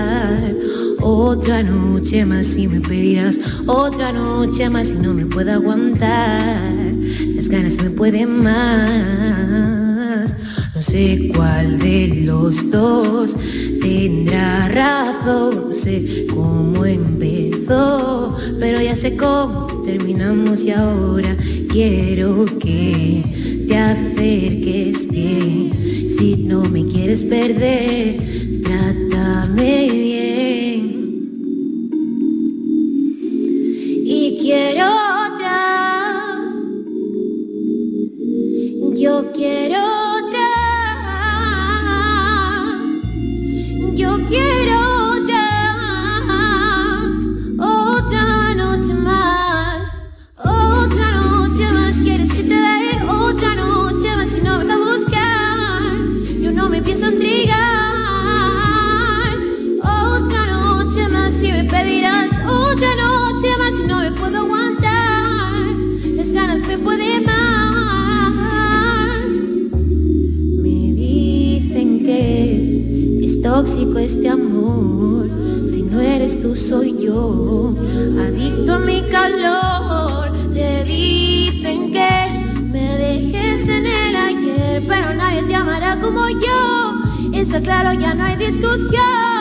Otra 1.10 1.64
noche 1.64 2.26
más 2.26 2.48
si 2.48 2.68
me 2.68 2.82
pedirás, 2.82 3.40
otra 3.66 4.12
noche 4.12 4.70
más 4.70 4.88
si 4.88 4.96
no 4.96 5.14
me 5.14 5.26
puedo 5.26 5.54
aguantar, 5.54 6.62
las 7.34 7.48
ganas 7.48 7.78
me 7.78 7.90
pueden 7.90 8.44
más. 8.44 10.36
No 10.76 10.82
sé 10.82 11.32
cuál 11.34 11.80
de 11.80 12.24
los 12.26 12.70
dos 12.70 13.38
tendrá 13.82 14.68
razón, 14.68 15.70
no 15.70 15.76
sé 15.76 16.28
cómo 16.30 16.86
empezó, 16.86 18.36
pero 18.60 18.82
ya 18.82 18.98
sé 18.98 19.16
cómo 19.16 19.84
terminamos 19.86 20.66
y 20.66 20.72
ahora 20.72 21.38
quiero 21.72 22.44
que 22.60 23.66
te 23.66 23.78
acerques 23.78 25.08
bien. 25.08 26.10
Si 26.10 26.36
no 26.36 26.64
me 26.64 26.86
quieres 26.86 27.24
perder, 27.24 28.62
trátame. 28.62 30.07
Claro, 87.68 87.92
ya 87.92 88.16
no 88.16 88.24
hay 88.24 88.38
discusión. 88.38 89.37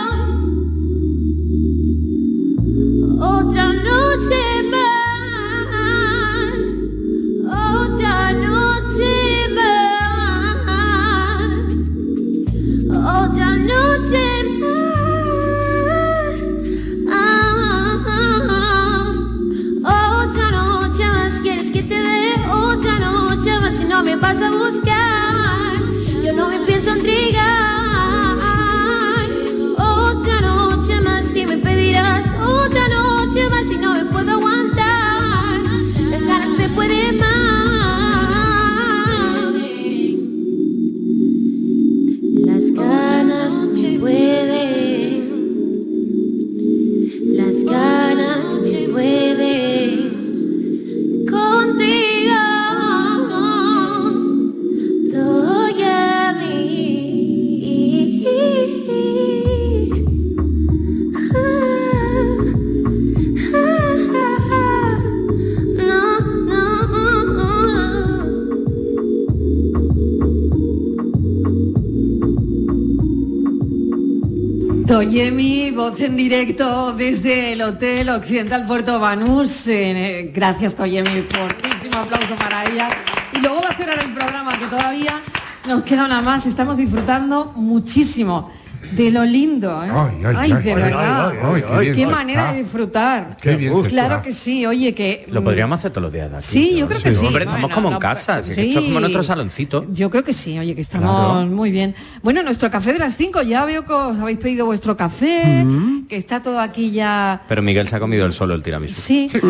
En 75.99 76.15
directo 76.15 76.93
desde 76.93 77.55
el 77.55 77.63
Hotel 77.63 78.11
Occidental 78.11 78.67
Puerto 78.67 79.01
Banús. 79.01 79.67
Eh, 79.67 80.31
gracias 80.35 80.75
Toyemi, 80.75 81.23
fortísimo 81.23 81.97
aplauso 81.97 82.37
para 82.37 82.65
ella. 82.67 82.89
Y 83.33 83.39
luego 83.39 83.63
va 83.63 83.71
a 83.71 83.77
cerrar 83.77 83.99
el 84.01 84.13
programa 84.13 84.59
que 84.59 84.67
todavía 84.67 85.23
nos 85.67 85.83
queda 85.85 86.05
una 86.05 86.21
más. 86.21 86.45
Estamos 86.45 86.77
disfrutando 86.77 87.53
muchísimo 87.57 88.51
de 88.93 89.11
lo 89.11 89.25
lindo. 89.25 89.83
¿eh? 89.85 89.89
Ay, 89.91 90.23
ay, 90.25 90.37
ay, 90.39 90.53
de 90.63 90.71
ay, 90.71 90.75
verdad. 90.75 91.33
ay, 91.43 91.65
ay, 91.71 91.93
qué 91.97 92.07
manera 92.07 92.41
está. 92.43 92.53
de 92.53 92.63
disfrutar. 92.63 93.37
Qué 93.41 93.57
bien 93.57 93.83
claro 93.85 94.23
que 94.23 94.33
sí. 94.33 94.67
Oye, 94.67 94.95
que 94.95 95.27
Lo 95.31 95.41
mm, 95.41 95.45
podríamos 95.45 95.79
hacer 95.79 95.91
todos 95.93 96.05
los 96.05 96.13
días 96.13 96.31
de 96.31 96.37
aquí. 96.37 96.47
Sí, 96.47 96.77
yo 96.77 96.87
creo 96.89 97.03
que 97.03 97.13
sí. 97.13 97.27
Hombre, 97.27 97.45
estamos 97.45 97.61
Bueno, 97.63 97.75
como 97.75 97.93
en 97.93 97.99
casa, 97.99 98.37
que 98.39 98.55
sí. 98.55 98.61
esto 98.69 98.81
es 98.81 98.87
como 98.87 99.01
nuestro 99.01 99.23
saloncito. 99.23 99.87
Yo 99.91 100.11
creo 100.11 100.25
que 100.25 100.33
sí, 100.33 100.59
oye, 100.59 100.75
que 100.75 100.81
estamos 100.81 101.33
Claro. 101.35 101.47
muy 101.47 101.71
bien. 101.71 101.95
Bueno, 102.23 102.43
nuestro 102.43 102.71
café 102.71 102.93
de 102.93 102.99
las 102.99 103.17
5, 103.17 103.43
ya 103.43 103.65
veo 103.65 103.85
que 103.85 103.93
os 103.93 104.19
habéis 104.19 104.39
pedido 104.39 104.67
vuestro 104.67 104.97
café, 104.97 105.65
que 106.09 106.17
está 106.17 106.43
todo 106.43 106.61
aquí 106.61 106.91
ya... 106.91 107.43
Pero 107.49 107.63
Miguel 107.63 107.89
se 107.89 107.97
ha 107.97 108.01
comido 108.01 108.27
el 108.27 108.33
solo 108.33 108.55
el 108.55 108.63
tiramisú. 108.63 109.01
Sí. 109.01 109.29
De 109.33 109.41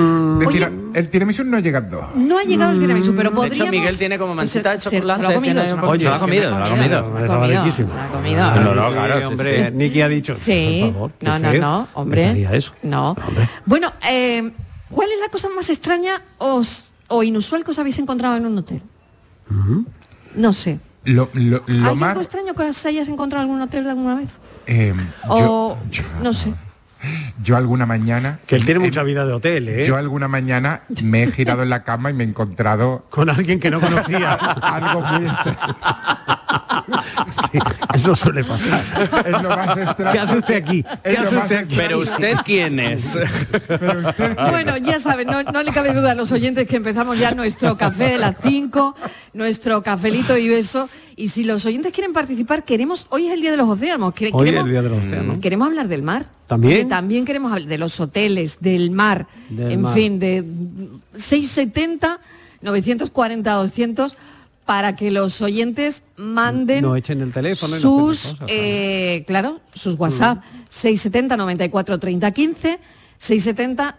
Oye, 0.47 0.59
tira- 0.59 0.71
el 0.95 1.11
tiramisú 1.11 1.45
no 1.45 1.59
llega 1.59 1.81
dos. 1.81 2.05
no 2.15 2.39
ha 2.39 2.43
llegado 2.45 2.73
el 2.73 2.81
tiramisú, 2.81 3.15
pero 3.17 3.31
De 3.31 3.37
podríamos... 3.37 3.69
hecho, 3.69 3.81
Miguel 3.81 3.99
tiene 3.99 4.19
como 4.19 4.35
mancita 4.35 4.73
de 4.73 4.79
chocolate. 4.79 5.17
Se 5.17 5.23
lo 5.23 5.29
ha 5.29 5.35
comido, 5.35 5.63
un 5.63 5.69
lo 5.69 5.77
ha 5.77 5.81
comido. 5.87 6.11
lo 6.11 6.17
ha 6.17 6.21
comido, 6.21 6.51
lo 6.51 6.65
ha 6.65 6.69
comido. 6.69 7.05
Hombre, 9.29 9.67
sí. 9.67 9.73
Nicky 9.75 10.01
ha 10.03 10.09
dicho, 10.09 10.35
Sí, 10.35 10.81
por 10.85 10.93
favor, 10.93 11.11
no, 11.21 11.39
no, 11.39 11.53
no, 11.55 11.89
hombre. 11.95 12.49
No. 12.83 13.11
Hombre. 13.27 13.49
Bueno, 13.65 13.93
eh, 14.11 14.53
¿cuál 14.91 15.09
es 15.11 15.21
la 15.21 15.29
cosa 15.29 15.49
más 15.55 15.69
extraña 15.71 16.23
os- 16.39 16.93
o 17.09 17.23
inusual 17.23 17.65
que 17.65 17.71
os 17.71 17.79
habéis 17.79 17.99
encontrado 17.99 18.37
en 18.37 18.47
un 18.47 18.59
hotel? 18.59 18.83
No 20.35 20.53
sé. 20.53 20.79
Lo, 21.05 21.31
lo, 21.35 21.63
lo 21.67 21.89
¿Hay 21.91 21.95
más... 21.97 22.11
algo 22.11 22.21
extraño 22.23 22.55
que 22.55 22.63
os 22.65 22.85
hayas 22.87 23.09
encontrado 23.09 23.45
en 23.45 23.51
algún 23.51 23.63
hotel 23.63 23.89
alguna 23.89 24.15
vez? 24.17 24.29
eh, 24.67 24.93
O 25.29 25.39
yo- 25.39 25.79
yo- 25.91 26.03
no 26.23 26.33
sé. 26.33 26.53
Yo 27.41 27.57
alguna 27.57 27.87
mañana... 27.87 28.41
Que 28.47 28.57
él 28.57 28.65
tiene 28.65 28.81
mucha 28.81 29.05
vida 29.05 29.25
de 29.25 29.33
hotel, 29.33 29.69
¿eh? 29.69 29.85
Yo 29.87 29.97
alguna 29.97 30.27
mañana 30.27 30.83
me 31.05 31.23
he 31.23 31.31
girado 31.31 31.63
en 31.63 31.69
la 31.71 31.85
cama 31.85 32.11
y 32.11 32.15
me 32.15 32.25
he 32.25 32.27
encontrado... 32.27 33.07
Con 33.11 33.31
alguien 33.31 33.61
que 33.61 33.71
no 33.71 33.81
conocía. 33.81 34.33
algo 34.63 35.03
muy 35.03 35.27
extraño. 35.27 35.77
Eso 37.95 38.15
suele 38.15 38.45
pasar. 38.45 38.83
Es 39.25 39.43
lo 39.43 39.49
más 39.49 39.77
extraño. 39.77 40.13
¿Qué 40.13 40.19
hace 40.19 40.39
usted 40.39 40.55
aquí? 40.57 40.83
¿Qué 40.83 41.13
Es 41.13 41.19
hace 41.19 41.37
usted 41.37 41.57
aquí? 41.57 41.75
Pero 41.77 41.99
usted 42.01 42.35
quién 42.45 42.81
es? 42.81 43.17
Bueno, 44.51 44.77
ya 44.79 45.01
saben, 45.01 45.29
no, 45.29 45.43
no 45.43 45.63
le 45.63 45.73
cabe 45.73 45.93
duda 45.93 46.13
a 46.13 46.15
los 46.15 46.33
oyentes 46.33 46.67
que 46.69 46.77
empezamos 46.77 47.19
ya 47.19 47.33
nuestro 47.33 47.77
café 47.77 48.11
de 48.11 48.19
las 48.19 48.35
5, 48.43 48.97
nuestro 49.35 49.83
cafelito 49.83 50.37
y 50.37 50.49
beso. 50.49 50.89
Y 51.19 51.29
si 51.29 51.45
los 51.45 51.65
oyentes 51.65 51.93
quieren 51.93 52.13
participar, 52.13 52.65
queremos, 52.65 53.07
hoy 53.09 53.27
es 53.29 53.33
el 53.33 53.41
Día 53.41 53.51
de 53.51 53.57
los 53.57 53.69
Océanos. 53.69 54.13
Hoy 54.21 54.27
es 54.27 54.33
queremos- 54.35 54.65
el 54.67 54.71
Día 54.71 54.83
de 54.83 54.89
los 54.91 55.05
Océanos. 55.05 55.39
Queremos 55.39 55.67
hablar 55.69 55.89
del 55.89 56.03
mar. 56.03 56.27
¿También? 56.47 56.75
Porque 56.83 56.91
también 56.91 57.25
queremos 57.25 57.53
hablar 57.53 57.69
de 57.69 57.79
los 57.79 57.99
hoteles, 58.01 58.59
del 58.61 58.91
mar, 58.91 59.27
Del 59.49 59.73
en 59.73 59.81
mar. 59.81 59.95
fin, 59.95 60.19
de 60.19 60.45
670, 61.15 62.21
940, 62.61 63.53
200, 63.53 64.17
para 64.67 64.97
que 64.97 65.11
los 65.11 65.41
oyentes 65.41 66.03
manden 66.17 66.83
No 66.83 66.97
echen 66.97 67.23
el 67.23 67.33
teléfono 67.33 67.77
sus, 67.77 68.35
cosas, 68.35 68.49
eh, 68.49 69.25
claro, 69.27 69.61
sus 69.73 69.99
WhatsApp, 69.99 70.43
670 70.69 71.37
94 71.37 71.99
30 71.99 72.31
15, 72.33 72.81
670 73.17 73.99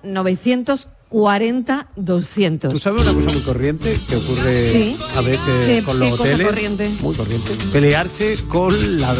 940 1.12 1.88
200. 1.96 2.74
¿Tú 2.74 2.80
sabes 2.80 3.04
una 3.04 3.14
cosa 3.14 3.30
muy 3.34 3.42
corriente 3.42 3.98
que 4.10 4.16
ocurre 4.18 4.72
Sí. 4.72 4.98
a 5.16 5.22
veces 5.22 5.40
¿Qué- 5.66 5.84
con 5.84 5.94
qué 6.00 6.00
los 6.10 6.10
cosa 6.18 6.24
hoteles? 6.24 6.48
corriente? 6.48 6.92
Muy 7.02 7.16
corriente. 7.16 7.54
Pelearse 7.72 8.38
con 8.48 9.00
la... 9.02 9.16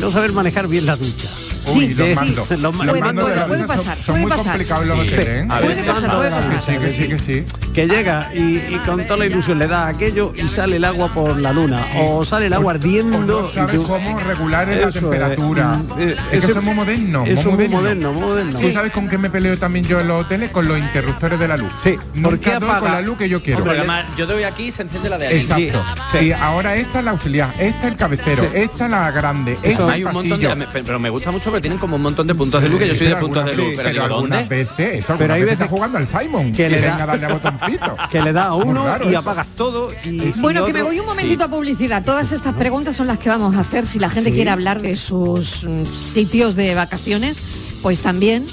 no 0.00 0.10
saber 0.10 0.32
manejar 0.32 0.66
bien 0.68 0.86
la 0.86 0.96
ducha. 0.96 1.28
Uy, 1.66 1.88
Sí, 1.88 1.94
los 1.94 2.08
sí. 2.08 2.14
mandos. 2.14 2.50
Los 2.50 2.60
Los 2.60 2.74
Puede- 2.76 3.00
mandos 3.00 3.14
de 3.26 3.32
puede- 3.32 3.36
la 3.36 3.46
puede 3.46 3.62
ducha 3.62 3.76
son- 3.76 3.84
pasar, 3.86 4.02
son, 4.02 4.12
puede 4.14 4.22
muy 4.22 4.30
pasar. 4.30 4.46
complicados 4.46 4.86
los 4.86 4.98
Sí. 5.00 5.06
hoteles, 5.12 5.26
¿eh? 5.26 5.46
A 5.50 5.58
Puede 5.58 5.68
veces 5.68 5.84
pasar, 5.84 6.00
mando 6.02 6.16
puede 6.16 6.30
de 6.30 6.36
la 6.36 6.40
pasar. 6.40 6.60
Sí, 6.74 6.78
que 6.80 6.92
sí, 6.92 7.08
que 7.08 7.18
sí. 7.18 7.44
que 7.74 7.86
llega 7.86 8.30
y, 8.34 8.40
y 8.56 8.80
con 8.86 9.02
toda 9.04 9.16
la 9.18 9.26
ilusión 9.26 9.58
le 9.58 9.66
da 9.66 9.86
aquello 9.86 10.32
y 10.34 10.48
sale 10.48 10.76
el 10.76 10.84
agua 10.84 11.12
por 11.12 11.38
la 11.38 11.52
luna 11.52 11.84
o 12.00 12.24
sale 12.24 12.46
el 12.46 12.54
agua 12.54 12.72
ardiendo 12.72 13.18
O 13.18 13.42
no 13.42 13.46
sabes 13.52 13.74
y 13.74 13.78
tú- 13.78 13.86
cómo 13.86 14.18
regular 14.20 14.68
la 14.68 14.74
Eso 14.74 14.88
es. 14.88 14.94
temperatura. 14.94 15.82
Eh, 15.98 16.16
es 16.16 16.30
que 16.30 16.36
ese- 16.38 16.52
somos 16.54 16.74
modernos. 16.74 17.28
eso 17.28 17.40
es 17.40 17.46
muy 17.46 17.68
modernos. 17.68 17.72
moderno, 17.74 18.12
muy 18.14 18.22
moderno. 18.22 18.58
¿Tú 18.58 18.70
sabes 18.72 18.92
con 18.92 19.08
qué 19.08 19.18
me 19.18 19.28
peleo 19.28 19.56
también 19.58 19.84
yo 19.84 20.00
en 20.00 20.08
los 20.08 20.22
hoteles? 20.22 20.50
Con 20.50 20.66
los 20.66 20.78
interruptores 20.78 21.19
de 21.28 21.48
la 21.48 21.56
luz. 21.56 21.70
Sí. 21.82 21.92
¿Por 21.92 22.16
Nunca 22.32 22.38
qué 22.38 22.50
doy 22.58 22.68
apaga? 22.70 22.80
con 22.80 22.92
la 22.92 23.00
luz 23.02 23.18
que 23.18 23.28
yo 23.28 23.42
quiero. 23.42 23.60
Porque 23.60 23.78
además, 23.78 24.04
yo 24.16 24.26
doy 24.26 24.42
aquí 24.44 24.64
y 24.64 24.72
se 24.72 24.82
enciende 24.82 25.10
la 25.10 25.18
de 25.18 25.26
aquí. 25.28 25.36
Exacto. 25.36 25.84
Sí, 26.18 26.32
ahora 26.32 26.74
esta 26.76 26.98
es 27.00 27.04
la 27.04 27.10
auxiliar, 27.12 27.50
esta 27.58 27.78
es 27.86 27.92
el 27.92 27.96
cabecero, 27.96 28.42
esta 28.54 28.84
es 28.86 28.90
la 28.90 29.10
grande, 29.10 29.52
esta 29.62 29.68
es 29.68 29.78
Hay 29.80 30.00
el 30.00 30.06
un 30.06 30.12
montón 30.14 30.40
de, 30.40 30.66
pero 30.84 30.98
me 30.98 31.10
gusta 31.10 31.30
mucho 31.30 31.50
porque 31.50 31.60
tienen 31.60 31.78
como 31.78 31.96
un 31.96 32.02
montón 32.02 32.26
de 32.26 32.34
puntos 32.34 32.62
de 32.62 32.68
luz 32.68 32.78
que 32.80 32.88
yo 32.88 32.94
soy 32.94 33.06
de 33.08 33.14
pero 33.14 33.26
puntos 33.26 33.44
de 33.44 33.54
luz, 33.56 33.66
sí, 33.70 33.72
pero 33.76 33.90
digo, 33.90 34.04
algunas 34.04 34.40
¿dónde? 34.40 34.56
veces, 34.56 34.78
eso, 34.78 35.14
Pero 35.18 35.34
algunas 35.34 35.36
hay 35.36 35.44
veces 35.44 35.66
jugando 35.68 35.98
al 35.98 36.06
Simon, 36.06 36.52
que 36.52 36.56
que 36.56 36.68
le 36.70 36.80
da- 36.80 36.90
venga 36.90 37.02
a 37.02 37.06
darle 37.06 37.26
a 37.26 37.28
botoncito. 37.32 37.96
que 38.10 38.22
le 38.22 38.32
da 38.32 38.44
a 38.46 38.54
uno 38.54 38.84
y 39.04 39.08
eso. 39.08 39.18
apagas 39.18 39.46
todo 39.56 39.90
y 40.04 40.32
Bueno, 40.40 40.64
que 40.64 40.72
me 40.72 40.82
voy 40.82 40.98
un 41.00 41.06
momentito 41.06 41.44
a 41.44 41.48
publicidad. 41.48 42.02
Todas 42.04 42.32
estas 42.32 42.54
preguntas 42.54 42.96
son 42.96 43.06
las 43.06 43.18
que 43.18 43.28
vamos 43.28 43.54
a 43.56 43.60
hacer. 43.60 43.84
Si 43.86 43.98
la 43.98 44.08
gente 44.10 44.30
Sí. 44.30 44.36
quiere 44.36 44.50
hablar 44.50 44.80
de 44.80 44.96
sus 44.96 45.64
mm, 45.64 45.84
sitios 45.86 46.54
de 46.56 46.74
vacaciones, 46.74 47.36
pues 47.82 48.00
también. 48.00 48.46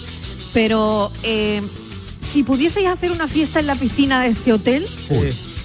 Pero 0.54 1.12
eh, 1.24 1.62
si 2.28 2.44
pudieseis 2.44 2.88
hacer 2.88 3.12
una 3.12 3.28
fiesta 3.28 3.60
en 3.60 3.68
la 3.68 3.76
piscina 3.76 4.22
de 4.22 4.28
este 4.30 4.54
hotel, 4.54 4.86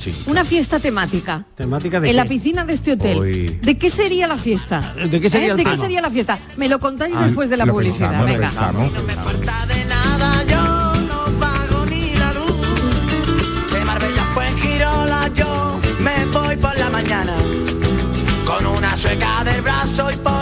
Sí. 0.03 0.13
una 0.27 0.45
fiesta 0.45 0.79
temática. 0.81 1.45
temática 1.55 2.01
de 2.01 2.11
En 2.11 2.17
la 2.17 2.25
piscina 2.25 2.65
de 2.65 2.75
este 2.75 2.93
hotel. 2.93 3.19
Uy. 3.21 3.59
¿De 3.63 3.79
qué 3.79 3.89
sería 3.91 4.27
la 4.27 4.37
fiesta? 4.37 4.95
¿De 4.97 5.21
qué 5.21 5.31
sería 5.31 5.49
¿Eh? 5.49 5.51
el 5.53 5.57
¿De 5.59 5.65
qué 5.65 5.77
sería 5.77 6.01
la 6.03 6.11
fiesta? 6.11 6.39
Me 6.57 6.69
lo 6.69 6.81
contáis 6.81 7.15
Ah, 7.17 7.25
después 7.27 7.51
de 7.51 7.57
la 7.57 7.67
publicidad. 7.67 8.25
pensamos, 8.25 8.27
Venga. 8.27 8.49
pensamos. 8.49 8.91
nada, 9.89 10.45
yo 10.45 11.01
no 11.03 11.25
pago 11.39 11.87
ni 11.91 12.15
la 12.15 12.33
luz. 12.33 13.73
De 13.73 13.85
Marbella 13.85 14.25
fue 14.35 14.49
en 14.49 14.59
Girola, 14.59 15.31
yo 15.35 15.81
me 16.01 16.25
voy 16.27 16.57
por 16.57 16.77
la 16.79 16.91
mañana. 16.91 17.35
Con 18.45 18.67
una 18.67 18.97
sueca 18.97 19.45
del 19.45 19.63
brazo 19.63 20.11
y 20.11 20.17
por 20.17 20.42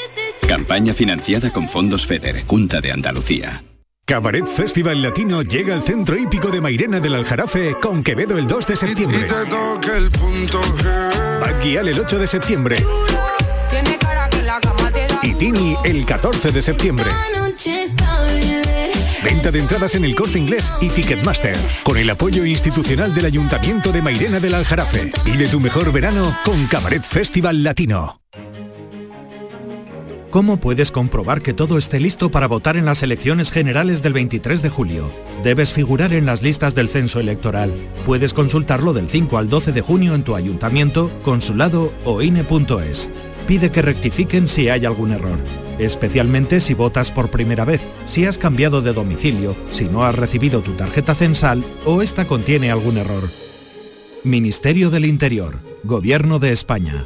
Campaña 0.51 0.93
financiada 0.93 1.49
con 1.49 1.69
fondos 1.69 2.05
FEDER, 2.05 2.43
Junta 2.45 2.81
de 2.81 2.91
Andalucía. 2.91 3.63
Cabaret 4.03 4.45
Festival 4.45 5.01
Latino 5.01 5.43
llega 5.43 5.73
al 5.73 5.81
centro 5.81 6.17
hípico 6.17 6.49
de 6.49 6.59
Mairena 6.59 6.99
del 6.99 7.15
Aljarafe 7.15 7.77
con 7.81 8.03
Quevedo 8.03 8.37
el 8.37 8.49
2 8.49 8.67
de 8.67 8.75
septiembre. 8.75 9.27
Bad 11.39 11.61
Gyal 11.63 11.87
el 11.87 11.97
8 11.97 12.19
de 12.19 12.27
septiembre. 12.27 12.85
Y 15.23 15.33
Tini 15.35 15.77
el 15.85 16.05
14 16.05 16.51
de 16.51 16.61
septiembre. 16.61 17.09
Venta 19.23 19.51
de 19.51 19.59
entradas 19.59 19.95
en 19.95 20.03
el 20.03 20.15
corte 20.15 20.37
inglés 20.37 20.73
y 20.81 20.89
Ticketmaster. 20.89 21.55
Con 21.83 21.95
el 21.95 22.09
apoyo 22.09 22.43
institucional 22.43 23.13
del 23.13 23.23
Ayuntamiento 23.23 23.93
de 23.93 24.01
Mairena 24.01 24.41
del 24.41 24.55
Aljarafe. 24.55 25.13
Vive 25.23 25.47
tu 25.47 25.61
mejor 25.61 25.93
verano 25.93 26.35
con 26.43 26.67
Cabaret 26.67 27.03
Festival 27.03 27.63
Latino. 27.63 28.20
¿Cómo 30.31 30.61
puedes 30.61 30.91
comprobar 30.91 31.41
que 31.41 31.53
todo 31.53 31.77
esté 31.77 31.99
listo 31.99 32.31
para 32.31 32.47
votar 32.47 32.77
en 32.77 32.85
las 32.85 33.03
elecciones 33.03 33.51
generales 33.51 34.01
del 34.01 34.13
23 34.13 34.61
de 34.61 34.69
julio? 34.69 35.11
Debes 35.43 35.73
figurar 35.73 36.13
en 36.13 36.25
las 36.25 36.41
listas 36.41 36.73
del 36.73 36.87
censo 36.87 37.19
electoral. 37.19 37.73
Puedes 38.05 38.33
consultarlo 38.33 38.93
del 38.93 39.09
5 39.09 39.37
al 39.37 39.49
12 39.49 39.73
de 39.73 39.81
junio 39.81 40.15
en 40.15 40.23
tu 40.23 40.37
ayuntamiento, 40.37 41.11
consulado 41.21 41.91
o 42.05 42.21
INE.es. 42.21 43.09
Pide 43.45 43.71
que 43.71 43.81
rectifiquen 43.81 44.47
si 44.47 44.69
hay 44.69 44.85
algún 44.85 45.11
error, 45.11 45.37
especialmente 45.79 46.61
si 46.61 46.75
votas 46.75 47.11
por 47.11 47.29
primera 47.29 47.65
vez, 47.65 47.81
si 48.05 48.23
has 48.23 48.37
cambiado 48.37 48.81
de 48.81 48.93
domicilio, 48.93 49.57
si 49.69 49.89
no 49.89 50.05
has 50.05 50.15
recibido 50.15 50.61
tu 50.61 50.71
tarjeta 50.75 51.13
censal 51.13 51.61
o 51.83 52.01
esta 52.01 52.25
contiene 52.25 52.71
algún 52.71 52.97
error. 52.97 53.29
Ministerio 54.23 54.91
del 54.91 55.03
Interior, 55.03 55.59
Gobierno 55.83 56.39
de 56.39 56.53
España. 56.53 57.05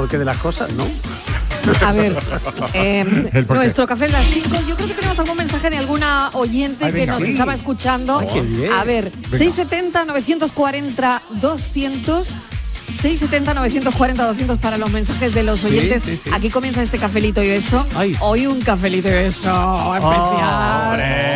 porqué 0.00 0.16
de 0.18 0.24
las 0.24 0.38
cosas, 0.38 0.72
¿no? 0.72 0.86
A 1.86 1.92
ver, 1.92 2.16
eh, 2.72 3.44
nuestro 3.50 3.86
café 3.86 4.06
de 4.06 4.12
las 4.12 4.24
5, 4.24 4.48
yo 4.66 4.76
creo 4.76 4.88
que 4.88 4.94
tenemos 4.94 5.18
algún 5.18 5.36
mensaje 5.36 5.68
de 5.68 5.76
alguna 5.76 6.30
oyente 6.32 6.86
Ay, 6.86 6.92
que 6.92 6.98
venga. 7.00 7.12
nos 7.14 7.24
Sí. 7.24 7.32
estaba 7.32 7.52
escuchando. 7.52 8.18
Ay. 8.18 8.66
A 8.72 8.82
ver, 8.84 9.10
Venga. 9.10 9.36
670 9.36 10.04
940 10.06 11.22
200 11.42 12.28
670 12.98 13.52
940 13.54 14.24
200 14.24 14.58
para 14.58 14.78
los 14.78 14.90
mensajes 14.90 15.34
de 15.34 15.42
los 15.42 15.62
oyentes. 15.64 16.02
sí, 16.02 16.18
sí. 16.24 16.30
Aquí 16.32 16.48
comienza 16.48 16.82
este 16.82 16.96
cafelito 16.98 17.42
y 17.42 17.48
beso. 17.48 17.86
Hoy 18.20 18.46
un 18.46 18.62
cafelito 18.62 19.08
y 19.08 19.12
beso 19.12 19.94
especial. 19.96 20.96
Mi 20.96 21.29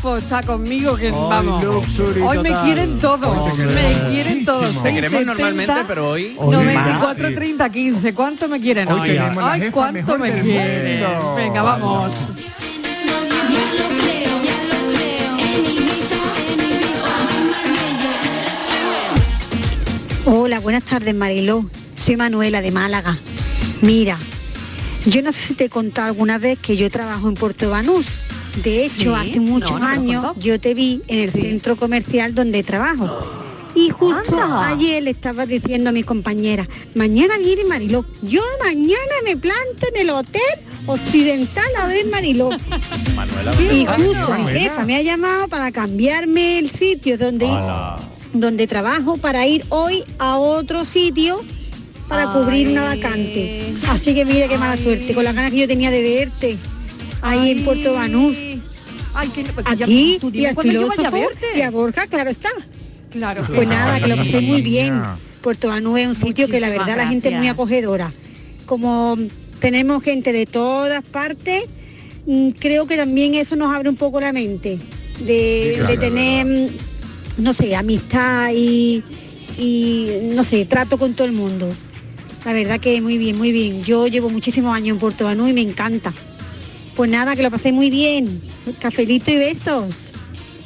equipo 0.00 0.16
está 0.16 0.42
conmigo 0.42 0.96
que 0.96 1.10
vamos. 1.10 1.62
luxury 1.62 2.22
Hoy 2.22 2.38
me 2.38 2.48
total. 2.48 2.64
quieren 2.64 2.98
todos, 2.98 3.58
me 3.58 4.08
quieren 4.10 4.44
todos. 4.46 4.82
Te 4.82 4.94
queremos 4.94 5.20
670, 5.20 5.24
normalmente, 5.24 5.84
pero 5.86 6.08
hoy... 6.08 6.36
94 6.40 7.34
30 7.34 7.70
15. 7.70 8.14
¿Cuánto 8.14 8.48
me 8.48 8.60
quieren 8.60 8.90
Hoy 8.90 9.10
hoy? 9.10 9.18
Ay, 9.42 9.70
cuánto 9.70 10.18
me 10.18 10.32
quieren. 10.32 11.00
mundo. 11.00 11.34
Venga, 11.36 11.62
vamos. 11.62 12.14
Hola, 20.24 20.60
buenas 20.60 20.84
tardes 20.84 21.14
Mariló. 21.14 21.66
Soy 21.96 22.16
Manuela 22.16 22.62
de 22.62 22.70
Málaga. 22.70 23.18
Mira, 23.82 24.16
yo 25.04 25.20
no 25.20 25.30
sé 25.32 25.48
si 25.48 25.54
te 25.54 25.64
he 25.64 25.68
contado 25.68 26.08
alguna 26.08 26.38
vez 26.38 26.58
que 26.58 26.78
yo 26.78 26.88
trabajo 26.90 27.28
en 27.28 27.34
Puerto 27.34 27.68
Banús. 27.68 28.29
De 28.56 28.84
hecho, 28.84 29.16
Sí, 29.16 29.30
hace 29.30 29.40
muchos 29.40 29.72
no, 29.72 29.78
no 29.78 29.86
años 29.86 30.26
yo 30.38 30.60
te 30.60 30.74
vi 30.74 31.02
en 31.08 31.20
el 31.20 31.30
centro 31.30 31.76
comercial 31.76 32.34
donde 32.34 32.62
trabajo. 32.62 33.08
Y 33.74 33.90
justo 33.90 34.40
Anda. 34.40 34.68
ayer 34.68 35.02
le 35.02 35.10
estaba 35.10 35.46
diciendo 35.46 35.90
a 35.90 35.92
mi 35.92 36.02
compañera, 36.02 36.68
mañana 36.94 37.38
viene 37.38 37.64
Mariló. 37.64 38.04
Yo 38.22 38.42
mañana 38.64 39.14
me 39.24 39.36
planto 39.36 39.86
en 39.94 40.00
el 40.00 40.10
hotel 40.10 40.40
occidental 40.86 41.64
a 41.78 41.86
ver 41.86 42.06
Mariló. 42.06 42.50
Manuela, 43.14 43.54
Y 43.72 43.86
justo 43.86 44.34
mi 44.34 44.46
jefa 44.50 44.84
me 44.84 44.96
ha 44.96 45.02
llamado 45.02 45.48
para 45.48 45.70
cambiarme 45.70 46.58
el 46.58 46.70
sitio 46.70 47.16
donde, 47.16 47.48
donde 48.32 48.66
trabajo 48.66 49.16
para 49.16 49.46
ir 49.46 49.64
hoy 49.68 50.02
a 50.18 50.36
otro 50.36 50.84
sitio 50.84 51.40
para 52.08 52.32
cubrir 52.32 52.68
una 52.70 52.82
vacante. 52.84 53.72
Así 53.88 54.14
que 54.14 54.24
mira 54.24 54.48
qué 54.48 54.58
mala 54.58 54.76
suerte, 54.76 55.14
con 55.14 55.22
las 55.22 55.34
ganas 55.34 55.52
que 55.52 55.58
yo 55.58 55.68
tenía 55.68 55.92
de 55.92 56.02
verte 56.02 56.58
ahí 57.22 57.50
en 57.50 57.64
Puerto 57.64 57.92
Banús. 57.92 58.36
Ay, 59.14 59.28
que, 59.30 59.42
que 59.44 59.52
ya- 59.76 59.84
Aquí 59.84 60.18
y 60.32 60.44
al 60.46 60.54
cuándo 60.54 60.72
yo 60.72 60.88
vaya 60.88 61.08
a 61.08 61.10
filósofo 61.10 61.30
y 61.56 61.60
a 61.62 61.70
Borja, 61.70 62.06
claro 62.06 62.30
está. 62.30 62.48
Claro. 63.10 63.44
Pues 63.52 63.68
nada, 63.68 63.98
que 64.00 64.06
lo 64.06 64.16
pasé 64.16 64.40
muy 64.40 64.62
bien. 64.62 65.02
Puerto 65.40 65.68
Banús 65.68 65.98
es 66.00 66.06
un 66.08 66.14
sitio 66.14 66.48
que 66.48 66.60
la 66.60 66.68
verdad 66.68 66.96
la 66.96 67.08
gente 67.08 67.30
es 67.30 67.36
muy 67.36 67.48
acogedora. 67.48 68.12
Como 68.66 69.16
tenemos 69.58 70.02
gente 70.02 70.32
de 70.32 70.46
todas 70.46 71.02
partes, 71.02 71.64
mm, 72.26 72.50
creo 72.50 72.86
que 72.86 72.96
también 72.96 73.34
eso 73.34 73.56
nos 73.56 73.74
abre 73.74 73.88
un 73.88 73.96
poco 73.96 74.20
la 74.20 74.32
mente 74.32 74.78
de, 75.18 75.62
Sí, 75.64 75.74
claro, 75.74 75.86
de 75.88 75.94
es 75.94 76.00
tener, 76.00 76.46
mm, 76.46 77.42
no 77.42 77.52
sé, 77.52 77.74
amistad 77.74 78.50
y, 78.54 79.02
y, 79.58 80.08
no 80.34 80.44
sé, 80.44 80.64
trato 80.66 80.98
con 80.98 81.14
todo 81.14 81.26
el 81.26 81.32
mundo. 81.32 81.68
La 82.44 82.52
verdad 82.52 82.78
que 82.80 83.00
muy 83.02 83.18
bien, 83.18 83.36
muy 83.36 83.50
bien. 83.52 83.82
Yo 83.82 84.06
llevo 84.06 84.28
muchísimos 84.30 84.74
años 84.74 84.94
en 84.94 84.98
Puerto 85.00 85.24
Banús 85.24 85.50
y 85.50 85.52
me 85.52 85.60
encanta. 85.62 86.12
Pues 86.96 87.10
nada, 87.10 87.34
que 87.36 87.42
lo 87.42 87.50
pasé 87.50 87.72
muy 87.72 87.90
bien. 87.90 88.40
Cafelito 88.80 89.30
y 89.30 89.36
besos. 89.38 90.06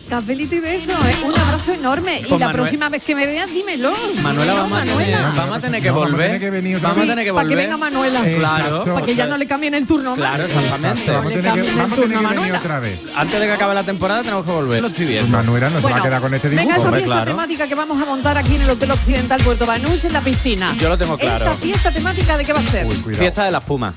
Cafelito 0.08 0.54
y 0.54 0.60
beso, 0.60 0.92
¿eh? 0.92 1.16
un 1.24 1.38
abrazo 1.38 1.72
enorme. 1.72 2.18
y 2.20 2.24
Pues 2.26 2.32
la 2.32 2.48
Manuel- 2.48 2.52
próxima 2.52 2.88
vez 2.90 3.02
que 3.02 3.14
me 3.14 3.24
veas, 3.24 3.50
dímelo. 3.50 3.90
Manuela, 4.22 4.52
Dímelo, 4.52 4.54
vamos 4.70 4.78
a, 4.78 4.84
tener, 4.84 5.18
vamos 5.34 5.56
a 5.56 5.60
tener 5.60 5.80
que 5.82 5.88
No, 5.88 5.94
vamos 5.94 6.08
a 6.08 6.10
volver. 6.12 6.26
tener 6.26 6.40
que 6.40 6.50
venir 6.50 6.78
vamos 6.80 6.98
a 6.98 7.00
tener 7.00 7.24
que 7.24 7.32
Para 7.32 7.44
volver. 7.44 7.48
que 7.58 7.64
venga 7.64 7.76
Manuela. 7.78 8.20
Claro. 8.36 8.84
Para 8.84 9.06
que 9.06 9.14
ya 9.14 9.26
no 9.26 9.38
le 9.38 9.46
cambien 9.46 9.72
el 9.72 9.86
turno 9.86 10.10
más. 10.14 10.18
Claro, 10.18 10.44
exactamente. 10.44 11.10
Vamos 11.10 11.24
a 11.24 11.28
tener 11.34 11.42
que, 11.54 11.62
vamos 11.72 11.92
a 11.92 11.94
tener 11.94 12.08
venir 12.10 12.22
Manuela. 12.22 12.58
otra 12.58 12.80
vez. 12.80 12.98
Antes 13.16 13.40
de 13.40 13.46
que 13.46 13.52
acabe 13.52 13.74
la 13.74 13.82
temporada 13.82 14.22
tenemos 14.22 14.44
que 14.44 14.52
volver. 14.52 14.82
Lo 14.82 14.88
estoy 14.88 15.06
viendo. 15.06 15.36
Manuela 15.36 15.70
no 15.70 15.70
se 15.70 15.74
va 15.76 15.80
Bueno, 15.82 15.96
a 15.96 16.02
quedar 16.02 16.20
con 16.20 16.34
este 16.34 16.50
dibujo. 16.50 16.66
Venga, 16.68 16.76
esa 16.80 16.90
fiesta 16.90 17.06
claro. 17.06 17.30
temática 17.30 17.66
que 17.68 17.74
vamos 17.74 18.02
a 18.02 18.04
montar 18.04 18.36
aquí 18.36 18.56
en 18.56 18.62
el 18.62 18.70
Hotel 18.70 18.90
Occidental 18.90 19.40
Puerto 19.42 19.64
Banús 19.64 20.04
en 20.04 20.12
la 20.12 20.20
piscina. 20.20 20.74
Yo 20.78 20.90
lo 20.90 20.98
tengo 20.98 21.16
claro. 21.16 21.46
Esa 21.46 21.54
fiesta 21.56 21.90
temática 21.90 22.36
de 22.36 22.44
qué 22.44 22.52
va 22.52 22.58
a 22.58 22.62
ser. 22.62 22.86
Fiesta 23.16 23.44
de 23.46 23.50
la 23.52 23.58
espuma. 23.58 23.94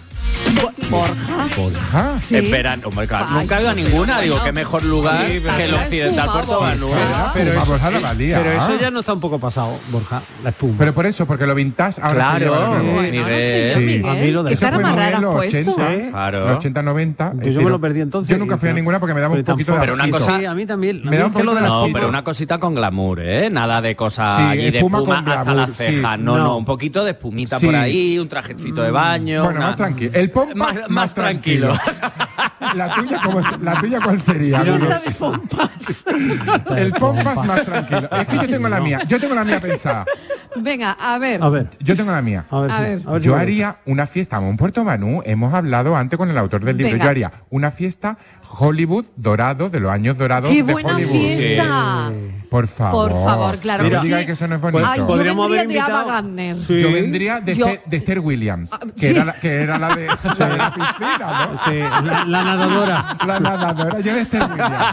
Borja. 0.90 1.48
Borja. 1.58 2.18
Sí. 2.18 2.36
Espera, 2.38 2.78
hombre, 2.84 3.08
claro, 3.08 3.26
nunca 3.32 3.58
he 3.58 3.62
ido 3.62 3.70
a 3.72 3.74
ninguna. 3.74 4.22
Digo, 4.22 4.38
qué 4.44 4.52
mejor 4.54 4.84
lugar 4.84 5.26
Sí, 5.28 5.40
pero- 5.44 5.58
que 5.58 5.64
el 5.66 5.74
occidental 5.74 6.30
Puerto 6.32 6.60
Banús. 6.62 6.92
Pero 7.34 7.52
eso, 7.62 7.78
la 7.92 8.00
valía. 8.00 8.38
pero 8.42 8.52
eso 8.58 8.80
ya 8.80 8.92
no 8.92 9.02
está 9.02 9.14
un 9.14 9.20
poco 9.20 9.38
pasado, 9.38 9.78
Borja, 9.92 10.22
la 10.44 10.50
espuma. 10.50 10.76
Pero 10.78 10.94
por 10.94 11.06
eso, 11.06 11.26
porque 11.26 11.46
lo 11.46 11.56
vintage 11.56 12.00
ahora 12.02 12.38
Claro, 12.38 12.80
Miguel. 12.82 13.16
no 13.22 13.28
sé 13.28 13.72
yo, 13.74 13.80
Miguel. 13.82 14.06
A 14.06 14.14
mí 14.14 14.32
lo 14.32 14.44
de 14.44 14.54
Eso 14.54 14.66
Qué 14.66 14.72
fue 14.72 14.82
en 14.82 14.90
los 14.90 14.98
has 15.00 15.22
puesto. 15.22 15.72
80, 15.72 15.94
¿Eh? 15.94 16.08
Claro. 16.12 16.48
los 16.48 16.58
80, 16.58 16.82
90. 16.84 17.34
Que 17.42 17.54
yo 17.54 17.62
me 17.62 17.70
lo 17.70 17.82
perdí 17.82 18.02
entonces. 18.02 18.32
Yo 18.32 18.38
nunca 18.38 18.58
fui 18.58 18.70
a 18.70 18.74
ninguna 18.74 19.00
porque 19.00 19.14
me 19.14 19.20
daba 19.22 19.34
un 19.36 19.42
Pero 19.44 19.54
poquito 19.54 19.74
de 19.74 19.80
Pero 19.82 19.94
una 19.94 20.10
cosa- 20.10 20.40
Sí, 20.40 20.46
a 20.46 20.54
mí 20.54 20.66
también. 20.66 21.02
Me 21.04 21.18
da 21.18 21.26
un 21.28 21.46
lo 21.46 21.54
de 21.54 21.62
No, 21.62 21.88
pero 21.92 22.08
una 22.08 22.24
cosita 22.24 22.60
con 22.60 22.76
glamour, 22.76 23.20
¿eh? 23.22 23.50
Nada 23.50 23.82
de 23.82 23.96
cosas 23.96 24.38
Sí, 24.38 24.44
allí 24.44 24.72
de 24.72 24.78
espuma 24.78 25.00
hasta 25.26 25.54
las 25.54 25.76
cejas. 25.76 26.18
No, 26.20 26.38
no, 26.38 26.58
un 26.58 26.66
poquito 26.66 27.04
de 27.04 27.12
espumita 27.12 27.60
por 27.60 27.76
ahí, 27.76 28.18
un 28.20 28.30
trajecito 28.30 28.82
de 28.82 28.92
baño. 28.92 29.44
Bueno, 29.44 29.60
más 29.60 29.76
tranquilo. 29.76 30.12
El 30.20 30.32
pompas 30.32 30.56
Más- 30.56 30.76
más, 30.76 30.90
más 30.90 31.14
tranquilo. 31.14 31.74
la 32.76 32.94
tuya 32.96 33.22
cómo 33.24 33.40
es- 33.40 33.60
la 33.62 33.80
tuya 33.80 34.00
cuál 34.02 34.20
sería? 34.22 34.64
De 34.64 35.12
pompas. 35.18 36.06
El 36.76 36.92
pompas 36.94 37.46
más 37.46 37.64
tranquilo. 37.66 38.10
Es 38.12 38.28
que 38.28 38.36
yo 38.36 38.48
tengo 38.48 38.70
la 38.70 38.80
mía. 38.82 39.02
Yo 39.08 39.20
tengo 39.20 39.36
la 39.36 39.44
mía 39.44 39.60
pensada. 39.60 40.06
Venga, 40.56 40.92
a 41.00 41.20
ver. 41.20 41.42
A 41.44 41.50
ver, 41.50 41.70
Yo 41.80 41.96
tengo 41.96 42.12
la 42.12 42.22
mía. 42.22 42.46
a 42.50 42.60
ver. 42.62 42.72
A 42.72 42.80
ver. 42.82 43.02
a 43.06 43.12
ver 43.12 43.22
si 43.22 43.28
Yo 43.28 43.36
haría 43.36 43.78
una 43.86 44.08
fiesta 44.08 44.38
en 44.38 44.58
Puerto 44.58 44.84
Banú. 44.84 45.22
Hemos 45.26 45.54
hablado 45.54 45.96
antes 45.96 46.18
con 46.18 46.30
el 46.32 46.38
autor 46.38 46.64
del 46.66 46.78
libro. 46.78 46.94
Venga. 46.94 47.06
Yo 47.06 47.12
haría 47.12 47.32
una 47.50 47.70
fiesta 47.70 48.18
Hollywood 48.60 49.06
dorado 49.16 49.70
de 49.70 49.80
los 49.80 49.92
años 49.92 50.18
dorados 50.18 50.50
¡Qué 50.50 50.64
de 50.64 50.72
buena 50.74 50.96
Hollywood. 50.96 51.12
fiesta! 51.12 52.12
Por 52.50 52.68
favor. 52.68 53.12
Por 53.12 53.24
favor, 53.24 53.58
claro 53.58 53.84
que 53.90 53.98
sí. 53.98 54.14
eso 54.14 54.48
no 54.48 54.56
es 54.56 54.62
bonito. 54.62 54.84
Ay, 54.88 55.00
yo 55.00 55.08
Podríamos 55.08 55.50
vendría 55.52 55.86
haber 55.86 55.96
de 55.96 56.10
Ava. 56.12 56.22
Yo 56.68 56.92
vendría 56.94 57.40
de, 57.42 57.56
Yo- 57.56 57.66
Esther, 57.68 57.84
de 57.90 57.98
Esther 57.98 58.20
Williams, 58.20 58.70
que, 58.96 59.08
sí. 59.10 59.14
era 59.16 59.26
la, 59.26 59.34
que 59.34 59.54
era 59.62 59.78
la 59.78 59.96
de, 59.96 60.08
la 60.38 60.50
de 60.50 60.58
la 60.58 60.74
piscina, 60.74 61.50
¿no? 61.52 61.60
Sí, 61.66 61.80
la, 62.08 62.26
la 62.26 62.44
nadadora. 62.44 63.18
La 63.26 63.40
nadadora, 63.40 64.00
yo 64.00 64.14
de 64.14 64.22
Esther 64.22 64.44
Williams. 64.44 64.86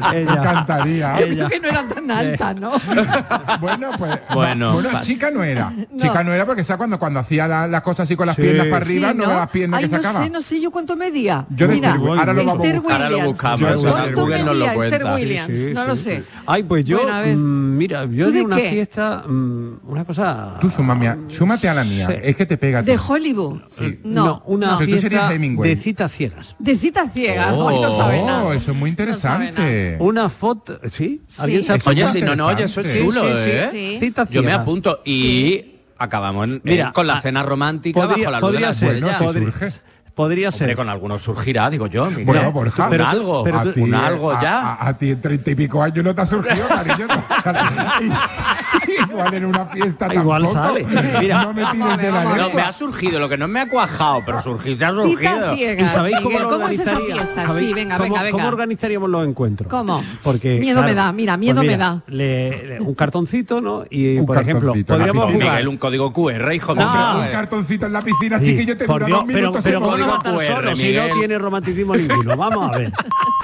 Me 0.10 0.20
encantaría. 0.22 1.14
Yo 1.20 1.26
creo 1.26 1.48
que 1.48 1.60
no 1.60 1.68
era 1.68 1.82
tan 1.84 2.10
alta, 2.10 2.54
¿no? 2.54 2.72
Bueno, 3.60 3.90
pues. 3.98 4.18
Bueno, 4.34 4.80
chica 5.02 5.30
no 5.30 5.42
era. 5.44 5.70
No. 5.90 6.02
Chica 6.02 6.24
no 6.24 6.32
era 6.32 6.46
porque 6.46 6.62
esa 6.62 6.76
cuando, 6.76 6.98
cuando 6.98 7.20
hacía 7.20 7.46
la, 7.46 7.66
la 7.66 7.82
cosa 7.82 8.02
así 8.04 8.16
con 8.16 8.26
las 8.26 8.36
piernas 8.36 8.66
para 8.66 8.84
arriba, 8.84 9.10
Sí, 9.12 9.16
no, 9.18 9.26
las 9.26 9.50
piernas 9.50 9.78
Ay, 9.78 9.88
que 9.88 9.96
no 9.96 10.02
sacaba. 10.02 10.24
sé, 10.24 10.30
no 10.30 10.40
sé 10.40 10.60
yo 10.60 10.70
cuánto 10.70 10.96
medía. 10.96 11.46
Yo 11.50 11.68
Mira, 11.68 11.90
Esther 11.90 12.00
Wi- 12.02 12.18
ahora 12.18 12.32
lo 12.32 12.40
Esther. 12.42 12.76
Ahora 12.76 13.08
Williams. 13.08 13.26
buscamos, 13.26 13.60
Esther 13.60 15.04
medía. 15.04 15.14
Williams? 15.14 15.74
No 15.74 15.84
lo. 15.84 15.96
Sé. 16.00 16.24
Ay, 16.46 16.62
pues 16.62 16.84
yo, 16.84 17.02
Bueno, 17.02 17.36
mm, 17.38 17.76
mira, 17.76 18.04
yo 18.06 18.26
¿Tú 18.26 18.32
de 18.32 18.38
de 18.38 18.44
una 18.44 18.56
qué? 18.56 18.70
fiesta, 18.70 19.24
mm, 19.26 19.80
una 19.86 20.04
cosa... 20.04 20.56
Tú 20.60 20.70
súmame 20.70 21.08
a- 21.08 21.18
súmate 21.28 21.68
a 21.68 21.74
la 21.74 21.84
mía. 21.84 22.08
Sí. 22.10 22.14
Es 22.22 22.36
que 22.36 22.46
te 22.46 22.56
pega. 22.56 22.82
De 22.82 22.96
Hollywood. 22.98 23.60
Sí. 23.68 24.00
No, 24.04 24.42
una 24.46 24.66
no. 24.72 24.72
Tú 24.78 24.84
serías 24.84 25.00
fiesta 25.00 25.28
de 25.28 25.76
citas 25.76 26.12
ciegas. 26.12 26.56
De 26.58 26.76
cita 26.76 27.08
ciega. 27.08 27.54
Oh. 27.54 27.66
Hoy 27.66 27.80
no 27.80 27.90
sabe 27.90 28.22
nada. 28.22 28.44
Oh, 28.44 28.52
eso 28.52 28.72
es 28.72 28.76
muy 28.76 28.90
interesante. 28.90 29.96
Una 30.00 30.28
foto, 30.28 30.80
¿sí? 30.90 31.22
¿Alguien 31.38 31.64
se 31.64 31.78
Oye, 31.86 32.06
si 32.06 32.22
no, 32.22 32.34
no, 32.36 32.46
oye, 32.46 32.64
eso 32.64 32.80
es 32.80 32.86
Sí, 32.86 32.98
chulo, 33.00 33.34
sí, 33.36 33.42
sí, 33.42 33.50
¿eh? 33.50 33.68
sí. 33.70 33.96
Citas 34.00 34.28
Yo 34.30 34.42
me 34.42 34.48
ciegas. 34.48 34.62
apunto 34.62 35.00
y 35.04 35.64
acabamos 35.98 36.44
en- 36.44 36.60
Mira, 36.64 36.86
en- 36.88 36.92
con 36.92 37.06
la 37.06 37.18
ah, 37.18 37.20
cena 37.22 37.42
romántica 37.42 38.00
Podría, 38.06 38.30
bajo 38.30 38.30
la 38.30 38.40
luz 38.40 38.48
de 38.48 38.52
podría 38.52 38.66
las 38.68 38.76
ser, 38.76 38.94
estrellas. 38.96 39.20
¿no? 39.20 39.90
Podría, 40.20 40.48
Hombre, 40.50 40.66
ser. 40.66 40.76
con 40.76 40.88
algunos 40.90 41.22
surgirá, 41.22 41.70
digo 41.70 41.86
yo. 41.86 42.10
Miguel. 42.10 42.26
Bueno, 42.26 42.52
Borja, 42.52 42.88
un 42.90 43.00
algo, 43.00 43.46
a 43.56 43.62
ti, 43.72 43.80
un 43.80 43.94
algo 43.94 44.30
a- 44.32 44.42
ya. 44.42 44.72
A, 44.74 44.88
a 44.88 44.98
ti 44.98 45.12
en 45.12 45.20
treinta 45.22 45.50
y 45.50 45.54
pico 45.54 45.82
años 45.82 46.04
no 46.04 46.14
te 46.14 46.20
ha 46.20 46.26
surgido, 46.26 46.68
cariño. 46.68 47.06
Igual 49.10 49.34
en 49.34 49.44
una 49.44 49.66
fiesta 49.66 50.12
Igual 50.14 50.42
tampoco. 50.44 50.66
sale. 50.66 50.86
Mira. 51.20 51.42
no 51.44 51.54
me 51.54 51.64
tires 51.64 51.96
de 51.98 52.10
la 52.12 52.24
No, 52.24 52.36
lengua. 52.36 52.54
me 52.54 52.62
ha 52.62 52.72
surgido, 52.72 53.18
lo 53.20 53.28
que 53.28 53.36
no 53.38 53.48
me 53.48 53.60
ha 53.60 53.68
cuajado, 53.68 54.22
pero 54.26 54.42
surgir 54.42 54.76
se 54.78 54.84
ha 54.84 54.90
surgido. 54.90 55.54
ciega. 55.54 55.82
¿Y 55.84 55.88
sabéis 55.88 56.16
cómo 56.18 56.28
Miguel, 56.30 56.42
lo 56.42 56.50
¿Cómo 56.50 56.68
es 56.68 56.78
esa 56.78 56.90
organizaría? 56.92 57.14
fiesta? 57.24 57.46
¿Sabéis 57.46 57.68
Sí, 57.68 57.74
venga, 57.74 57.96
cómo, 57.96 58.04
venga, 58.08 58.22
venga. 58.22 58.32
¿Cómo 58.38 58.48
organizaríamos 58.48 59.10
los 59.10 59.26
encuentros? 59.26 59.70
¿Cómo? 59.70 60.02
Porque 60.22 60.58
Miedo 60.60 60.82
me 60.82 60.94
da, 60.94 61.12
mira, 61.12 61.36
miedo 61.36 61.62
me 61.62 61.76
da. 61.76 62.02
le- 62.06 62.66
le- 62.66 62.80
un 62.80 62.94
cartoncito, 62.94 63.60
¿no? 63.60 63.84
Y 63.90 64.18
Un 64.18 64.26
por 64.26 64.38
ejemplo, 64.38 64.72
podríamos 64.86 65.32
jugar. 65.32 65.50
Miguel, 65.52 65.68
un 65.68 65.76
código 65.78 66.12
QR, 66.12 66.52
hijo 66.54 66.74
mío. 66.74 66.84
No, 66.86 67.20
un 67.20 67.26
cartoncito 67.28 67.86
en 67.86 67.92
la 67.92 68.02
piscina, 68.02 68.38
Sí, 68.38 68.46
chiquillo, 68.46 68.76
te 68.76 68.84
por 68.86 69.00
dura 69.02 69.06
Dios, 69.06 69.18
dos 69.20 69.26
pero, 69.34 69.52
pero 69.62 69.80
¿cómo 69.80 69.96
no 69.96 70.06
va 70.06 70.14
a 70.14 70.16
estar 70.16 70.40
solo 70.56 70.76
si 70.76 70.92
no 70.92 71.02
tiene 71.14 71.38
romanticismo 71.38 71.96
ninguno? 71.96 72.36
Vamos 72.36 72.72
a 72.72 72.78
ver. 72.78 72.92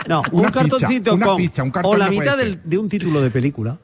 No, 0.08 0.22
un 0.32 0.40
Una 0.40 0.48
ficha, 0.48 0.60
cartoncito 0.60 1.14
una 1.14 1.26
con 1.26 1.84
o 1.84 1.96
la 1.96 2.08
mitad 2.08 2.36
de 2.36 2.78
un 2.78 2.88
título 2.88 3.20
de 3.20 3.30
película. 3.30 3.76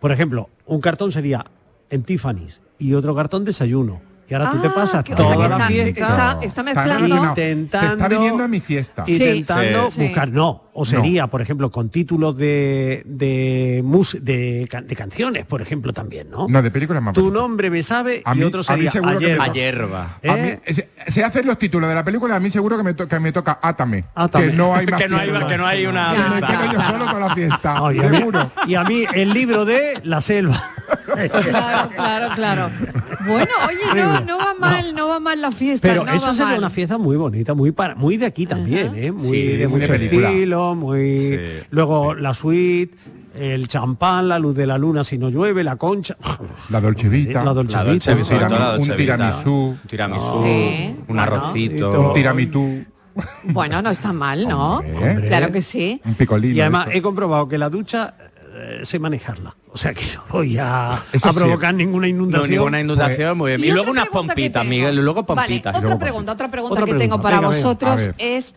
Por 0.00 0.12
ejemplo, 0.12 0.50
un 0.66 0.80
cartón 0.80 1.12
sería 1.12 1.46
en 1.90 2.02
Tiffany's 2.02 2.60
y 2.78 2.94
otro 2.94 3.14
cartón 3.14 3.44
desayuno. 3.44 4.00
Y 4.28 4.34
ahora 4.34 4.50
tú 4.50 4.58
te 4.58 4.66
Ah, 4.68 4.72
pasas 4.74 5.04
que- 5.04 5.14
o 5.14 5.16
sea, 5.16 5.24
toda 5.26 5.36
que 5.36 5.48
la 5.48 5.56
está- 5.56 5.66
fiesta 5.68 5.90
está- 5.90 6.38
está 6.42 6.62
mezclando. 6.64 7.06
intentando 7.28 7.86
Se 7.88 7.92
está 7.94 8.08
viniendo 8.08 8.44
a 8.44 8.48
mi 8.48 8.60
fiesta. 8.60 9.04
Intentando 9.06 9.90
sí. 9.90 10.00
buscar 10.02 10.28
no 10.28 10.64
o 10.78 10.84
sería 10.84 11.26
por 11.28 11.40
ejemplo 11.40 11.70
con 11.70 11.88
títulos 11.88 12.36
de 12.36 13.02
de, 13.06 13.80
mus- 13.84 14.18
de, 14.20 14.68
can- 14.70 14.86
de 14.86 14.94
canciones 14.94 15.46
por 15.46 15.62
ejemplo 15.62 15.92
también 15.94 16.28
no 16.30 16.48
No, 16.48 16.60
de 16.60 16.70
películas 16.70 17.02
más 17.02 17.14
tu 17.14 17.30
nombre 17.32 17.70
me 17.70 17.82
sabe 17.82 18.20
A 18.26 18.34
y 18.36 18.42
otro 18.42 18.60
a 18.60 18.62
mí 18.62 18.66
sería 18.66 18.90
seguro 18.90 19.18
que 19.18 19.26
me 19.26 19.32
ayer 19.32 19.38
toca. 19.38 19.50
A 19.50 19.54
hierba. 19.54 20.02
A 20.28 20.36
mí, 20.36 20.48
¿Eh? 20.48 20.60
se, 20.74 20.88
se 21.10 21.24
hacen 21.24 21.46
los 21.46 21.58
títulos 21.58 21.88
de 21.88 21.94
la 21.94 22.04
película, 22.04 22.36
a 22.36 22.40
mí 22.40 22.50
seguro 22.50 22.76
que 22.76 22.82
me, 22.82 22.92
to- 22.94 23.08
que 23.08 23.18
me 23.20 23.32
toca 23.32 23.58
Átame. 23.62 24.04
Átame. 24.14 24.46
Que 24.48 24.52
no 24.52 24.74
hay 24.74 24.86
más 24.90 25.00
Que 25.00 25.08
no 25.08 25.16
hay, 25.18 25.30
que 25.30 25.56
no 25.56 25.66
hay 25.66 25.86
una... 25.86 26.12
Me 26.34 26.40
ya. 26.40 26.46
quedo 26.46 26.72
yo 26.72 26.82
solo 26.82 27.06
con 27.06 27.20
la 27.20 27.34
fiesta, 27.34 27.76
Ay, 27.86 27.98
a 28.00 28.08
seguro. 28.10 28.50
y 28.66 28.74
a 28.74 28.84
mí 28.84 29.04
el 29.14 29.32
libro 29.32 29.64
de 29.64 30.00
la 30.02 30.20
selva 30.20 30.72
Claro, 31.16 31.90
claro, 31.94 32.34
claro. 32.34 32.70
Bueno, 33.26 33.50
oye, 33.66 34.00
no, 34.02 34.20
no 34.20 34.38
va 34.38 34.54
mal, 34.58 34.94
no 34.94 35.08
va 35.08 35.20
mal 35.20 35.40
la 35.40 35.50
fiesta. 35.52 35.88
pero 35.88 36.04
no 36.04 36.12
eso 36.12 36.26
va 36.26 36.32
sería 36.34 36.46
mal. 36.52 36.58
una 36.58 36.70
fiesta 36.70 36.98
muy 36.98 37.16
bonita 37.16 37.54
muy 37.54 37.72
para 37.72 37.94
muy 37.94 38.16
de 38.16 38.26
aquí 38.26 38.46
también 38.46 38.92
¿eh? 38.94 39.12
muy 39.12 39.28
Sí, 39.40 39.46
de 39.56 39.68
mucho 39.68 39.94
estilo 39.94 40.74
muy 40.74 41.00
Sí. 41.00 41.38
luego 41.70 42.14
la 42.14 42.32
suite 42.34 42.96
el 43.34 43.68
champán 43.68 44.28
la 44.28 44.38
luz 44.38 44.56
de 44.56 44.66
la 44.66 44.78
luna 44.78 45.04
si 45.04 45.18
no 45.18 45.28
llueve 45.28 45.62
la 45.64 45.76
concha 45.76 46.16
La 46.70 46.80
Dolce 46.80 47.08
Vita. 47.08 47.44
La 47.44 47.52
Dolce 47.52 47.76
La 47.76 47.84
Vita. 47.84 48.14
Dolce 48.14 48.34
Vita, 48.34 48.76
Un 48.78 48.96
tiramisú. 48.96 49.50
Un 49.54 49.78
tiramisú, 49.88 50.42
Sí, 50.44 50.96
un 51.08 51.18
arrocito. 51.18 52.00
Un 52.08 52.14
tiramitú. 52.14 52.84
Bueno, 53.44 53.80
no 53.82 53.90
está 53.90 54.12
mal, 54.12 54.46
¿no? 54.48 54.76
Hombre. 54.78 55.26
Claro 55.28 55.50
que 55.52 55.60
sí. 55.62 56.00
Un 56.04 56.14
picolino. 56.14 56.54
Y 56.54 56.60
además 56.60 56.88
eso. 56.88 56.98
he 56.98 57.02
comprobado 57.02 57.48
que 57.48 57.56
la 57.58 57.68
ducha 57.70 58.14
eh, 58.56 58.80
sé 58.84 58.98
manejarla. 58.98 59.54
O 59.72 59.78
sea 59.78 59.92
que 59.94 60.04
no 60.14 60.24
voy 60.30 60.56
a, 60.58 61.02
provocar 61.34 61.74
ninguna 61.74 62.06
No, 62.06 62.10
inundación. 62.10 62.50
ninguna 62.50 62.80
inundación, 62.80 63.36
muy 63.38 63.56
bien. 63.56 63.64
Y 63.64 63.72
luego 63.72 63.90
unas 63.90 64.08
pompitas. 64.08 64.64
Miguel, 64.66 64.94
y 64.98 65.02
luego 65.02 65.22
Vale, 65.24 65.42
pompitas. 65.42 65.76
otra 65.76 65.86
luego 65.88 65.98
pregunta, 66.00 66.32
otra 66.32 66.50
pregunta 66.50 66.72
Otra 66.74 66.86
que 66.86 66.94
tengo 66.94 67.20
para 67.20 67.36
venga, 67.36 67.48
venga. 67.50 67.60
A 67.60 67.62
vosotros 67.62 68.10
es 68.18 68.54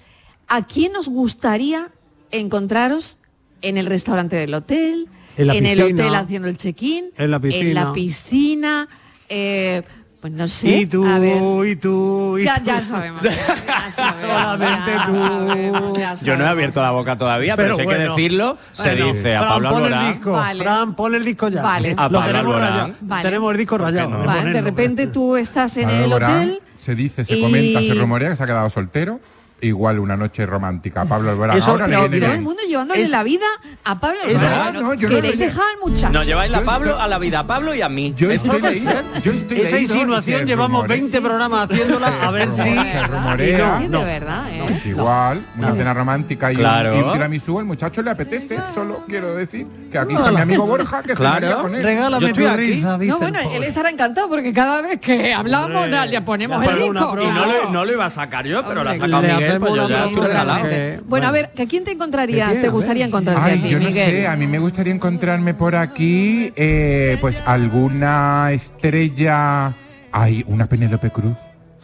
¿a 0.47 0.65
quién 0.65 0.95
os 0.95 1.09
gustaría 1.09 1.89
encontraros 2.31 3.17
en 3.61 3.77
el 3.77 3.85
restaurante 3.85 4.35
del 4.37 4.53
hotel, 4.53 5.07
En 5.35 5.47
la 5.47 5.53
el 5.55 5.59
piscina. 5.63 5.83
hotel 5.85 6.15
haciendo 6.15 6.47
el 6.47 6.57
check-in, 6.57 7.11
En 7.17 7.31
la 7.31 7.39
piscina. 7.39 7.67
en 7.69 7.73
la 7.75 7.93
piscina, 7.93 8.87
eh, 9.27 9.83
pues 10.21 10.33
no 10.33 10.47
sé, 10.49 10.67
Y 10.79 10.85
tú, 10.85 11.05
a 11.05 11.17
ver. 11.19 11.37
y 11.67 11.75
tú, 11.77 12.37
y 12.37 12.43
Ya, 12.43 12.59
tú. 12.59 12.65
ya 12.65 12.83
sabemos. 12.83 13.21
ya 13.23 13.89
sabemos, 13.91 14.19
Solamente 14.21 14.91
ya 14.91 15.05
tú. 15.05 15.15
sabemos, 15.15 15.97
ya 15.97 16.13
Yo 16.15 16.37
no 16.37 16.43
he 16.43 16.47
abierto 16.47 16.81
la 16.81 16.91
boca 16.91 17.17
todavía, 17.17 17.55
pero, 17.55 17.75
Pero 17.75 17.75
si 17.75 17.81
hay 17.81 17.85
bueno. 17.85 18.15
que 18.15 18.21
decirlo, 18.21 18.57
se 18.73 18.83
Bueno, 18.95 19.13
dice 19.13 19.35
a 19.35 19.39
Fran, 19.39 19.49
Pablo 19.53 19.69
pon 19.69 19.77
el 19.85 19.93
Alborán. 19.93 20.13
disco. 20.13 20.31
Vale. 20.33 20.63
Fran, 20.63 20.95
pon 20.95 21.15
el 21.15 21.25
disco 21.25 21.47
ya. 21.49 21.61
Vale. 21.61 21.89
A 21.89 21.91
Lo 21.91 22.19
Pablo 22.19 22.19
tenemos 22.19 22.37
Alborán. 22.55 22.69
rayado. 22.71 22.93
Vale. 23.01 23.23
Tenemos 23.23 23.51
el 23.53 23.57
disco 23.57 23.77
rayado. 23.77 24.09
no? 24.09 24.19
de 24.19 24.25
Vale, 24.27 24.51
de 24.51 24.61
repente 24.61 25.07
tú 25.07 25.35
estás 25.37 25.77
en 25.77 25.83
Pablo 25.85 25.97
el 25.97 26.03
Alborán, 26.03 26.35
hotel. 26.41 26.61
Se 26.79 26.95
dice, 26.95 27.23
se 27.25 27.37
y- 27.37 27.41
comenta, 27.41 27.79
se 27.81 27.93
rumorea 27.93 28.29
que 28.29 28.35
se 28.35 28.43
ha 28.43 28.45
quedado 28.45 28.69
soltero. 28.69 29.19
Igual 29.61 29.99
una 29.99 30.15
noche 30.15 30.45
romántica. 30.45 31.05
Pablo 31.05 31.31
Alborán. 31.31 31.57
Eso- 31.57 31.71
Ahora 31.71 31.87
le 31.87 31.95
todo 32.19 32.31
el 32.33 32.41
mundo 32.41 32.61
llevándole 32.67 33.01
Es- 33.03 33.09
la 33.09 33.23
vida 33.23 33.45
a 33.83 33.99
Pablo 33.99 34.19
Alborán. 34.25 34.73
No, 34.73 34.81
no, 34.93 34.97
Queréis 34.97 35.37
dejar 35.37 35.63
al 35.73 35.89
muchacho. 35.89 36.13
Nos 36.13 36.25
lleváis 36.25 36.51
la 36.51 36.59
Yo 36.59 36.65
Pablo 36.65 36.89
estoy- 36.91 37.03
a 37.03 37.07
la 37.07 37.17
vida 37.19 37.39
a 37.39 37.47
Pablo 37.47 37.73
y 37.75 37.81
a 37.81 37.89
mí. 37.89 38.13
Yo 38.15 38.29
Esto 38.29 38.53
estoy 38.53 38.61
leído, 38.61 38.91
yo 39.21 39.31
estoy 39.33 39.61
Esa 39.61 39.79
insinuación 39.79 40.45
llevamos 40.45 40.81
rumorea. 40.83 40.97
20 41.01 41.21
programas 41.21 41.69
haciéndola 41.69 42.07
a 42.21 42.31
ver 42.31 42.49
si... 42.51 42.61
se 42.61 43.03
rumorea. 43.07 43.79
De 43.79 43.87
verdad, 44.05 44.49
¿eh? 44.51 44.61
Pues 44.67 44.85
igual, 44.85 45.45
una 45.57 45.73
cena 45.75 45.93
romántica 45.93 46.51
y, 46.51 46.55
un- 46.55 46.61
Claro. 46.61 46.95
y 46.97 47.01
un 47.01 47.11
tiramisú, 47.13 47.59
al 47.59 47.65
muchacho 47.65 48.01
le 48.01 48.11
apetece. 48.11 48.57
Solo 48.73 49.03
quiero 49.07 49.35
decir 49.35 49.67
que 49.91 49.97
aquí 49.97 50.13
está 50.13 50.31
mi 50.31 50.41
amigo 50.41 50.65
Borja, 50.65 51.03
que 51.03 51.13
Claro. 51.15 51.61
con 51.63 51.75
él. 51.75 51.83
Regálame 51.83 52.33
tu 52.33 52.47
aquí. 52.47 52.57
risa, 52.57 52.97
dice 52.97 53.11
No, 53.11 53.19
bueno, 53.19 53.39
el 53.39 53.49
él 53.57 53.63
estará 53.63 53.89
encantado 53.89 54.29
porque 54.29 54.53
cada 54.53 54.81
vez 54.81 54.99
que 55.01 55.33
hablamos 55.33 55.87
le 55.89 56.21
ponemos 56.21 56.65
el 56.65 56.75
disco. 56.75 57.15
Y 57.21 57.71
no, 57.71 57.85
lo 57.85 57.91
iba 57.91 58.05
a 58.05 58.09
sacar 58.09 58.45
yo, 58.45 58.63
pero 58.65 58.81
Hombre, 58.81 58.97
sacado 58.97 59.21
le 59.21 59.48
Miguel, 59.55 59.59
pues 59.59 59.73
yo 59.75 59.83
hacemos 59.83 59.89
ya 59.89 59.95
una 59.95 60.03
estoy 60.05 60.13
broma. 60.15 60.27
regalado. 60.27 60.59
Totalmente. 60.63 61.01
Bueno, 61.07 61.27
a 61.27 61.31
ver, 61.31 61.45
¿a 61.57 61.65
quién 61.65 61.83
te 61.83 61.91
encontrarías? 61.91 62.61
¿Te 62.61 62.69
gustaría 62.69 63.05
encontrarte 63.05 63.51
a 63.51 63.53
ti, 63.53 63.69
yo 63.69 63.79
no 63.79 63.85
Miguel? 63.87 64.09
sé, 64.11 64.27
a 64.27 64.35
mí 64.35 64.47
me 64.47 64.59
gustaría 64.59 64.93
encontrarme 64.93 65.53
por 65.53 65.75
aquí, 65.75 66.51
eh, 66.55 67.17
pues 67.21 67.41
alguna 67.45 68.51
estrella, 68.51 69.73
ay, 70.11 70.43
una 70.47 70.65
Penélope 70.67 71.09
Cruz. 71.09 71.35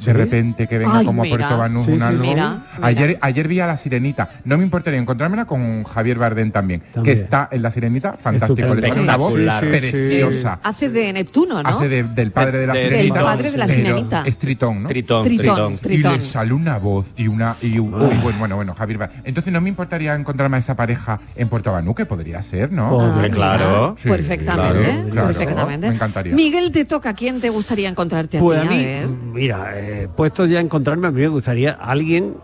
De 0.05 0.13
repente 0.13 0.67
que 0.67 0.77
venga 0.77 0.99
Ay, 0.99 1.05
como 1.05 1.23
a. 1.23 1.25
Puerto 1.25 1.57
Banús 1.57 1.85
Sí, 1.85 1.91
una 1.91 2.09
sí. 2.11 2.15
Mira, 2.21 2.33
mira. 2.77 2.87
Ayer, 2.87 3.17
ayer 3.21 3.47
vi 3.47 3.59
a 3.59 3.67
la 3.67 3.77
sirenita. 3.77 4.29
No 4.45 4.57
me 4.57 4.63
importaría 4.63 4.99
encontrármela 4.99 5.45
con 5.45 5.83
Javier 5.83 6.17
Bardem 6.17 6.51
también, 6.51 6.81
También. 6.93 7.15
que 7.17 7.21
está 7.21 7.49
en 7.51 7.61
la 7.61 7.71
sirenita, 7.71 8.13
fantástico. 8.13 8.55
Le 8.61 8.65
Estupendo. 8.65 8.89
pone 8.95 9.03
una 9.03 9.17
voz 9.17 9.33
preciosa. 9.61 10.59
Hace 10.63 10.89
de 10.89 11.13
Neptuno, 11.13 11.61
¿no? 11.61 11.69
Hace 11.69 11.87
de- 11.89 12.03
del 12.03 12.31
padre 12.31 12.59
de 12.59 12.67
la 12.67 12.73
Del 12.73 12.89
sirenita. 12.89 13.23
padre 13.23 13.51
de 13.51 13.57
la 13.57 13.67
sirenita. 13.67 14.23
Es 14.25 14.37
Tritón, 14.37 14.83
¿no? 14.83 14.89
Tritón, 14.89 15.23
Tritón. 15.23 15.75
Y 15.91 15.97
le 15.97 16.21
sale 16.21 16.53
una 16.53 16.77
voz 16.77 17.07
y 17.17 17.27
una 17.27 17.55
y 17.61 17.77
un- 17.79 17.93
uy, 17.93 18.15
bueno, 18.21 18.39
bueno, 18.39 18.55
bueno, 18.55 18.75
Javier 18.75 18.97
Bardem. 18.99 19.21
Entonces 19.23 19.51
no 19.53 19.61
me 19.61 19.69
importaría 19.69 20.15
encontrarme 20.15 20.57
a 20.57 20.59
esa 20.59 20.75
pareja 20.75 21.19
en 21.35 21.47
Puerto 21.49 21.71
Banú, 21.71 21.93
que 21.95 22.05
podría 22.05 22.41
ser, 22.41 22.71
¿no? 22.71 22.99
Ah, 23.01 23.27
claro. 23.31 23.95
Sí, 23.97 24.09
perfectamente, 24.09 24.79
claro, 24.83 25.09
claro. 25.11 25.27
perfectamente. 25.27 25.87
Me 25.89 25.95
encantaría. 25.95 26.35
Miguel, 26.35 26.71
te 26.71 26.85
toca. 26.85 27.09
¿A 27.09 27.13
quién 27.13 27.39
te 27.39 27.49
gustaría 27.49 27.87
encontrarte 27.87 28.37
a 28.37 28.41
Pues 28.41 28.61
ti? 28.61 28.67
a 28.67 28.69
mí, 28.71 28.77
ver. 28.83 29.07
mira, 29.07 29.71
eh, 29.75 29.94
puesto 30.15 30.45
ya 30.45 30.59
a 30.59 30.61
encontrarme, 30.61 31.07
a 31.07 31.11
mí 31.11 31.21
me 31.21 31.27
gustaría 31.27 31.71
alguien 31.71 32.35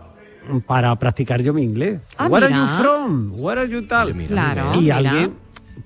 para 0.66 0.94
practicar 0.96 1.40
yo 1.42 1.52
mi 1.54 1.62
inglés. 1.62 2.00
Ah, 2.16 2.26
Where 2.28 2.46
are 2.46 2.54
you 2.54 2.66
from? 2.82 3.32
Where 3.36 3.60
are 3.60 3.70
you 3.70 3.82
tal? 3.86 4.12
Claro, 4.26 4.74
Y 4.74 4.80
mira. 4.82 4.96
alguien 4.96 5.34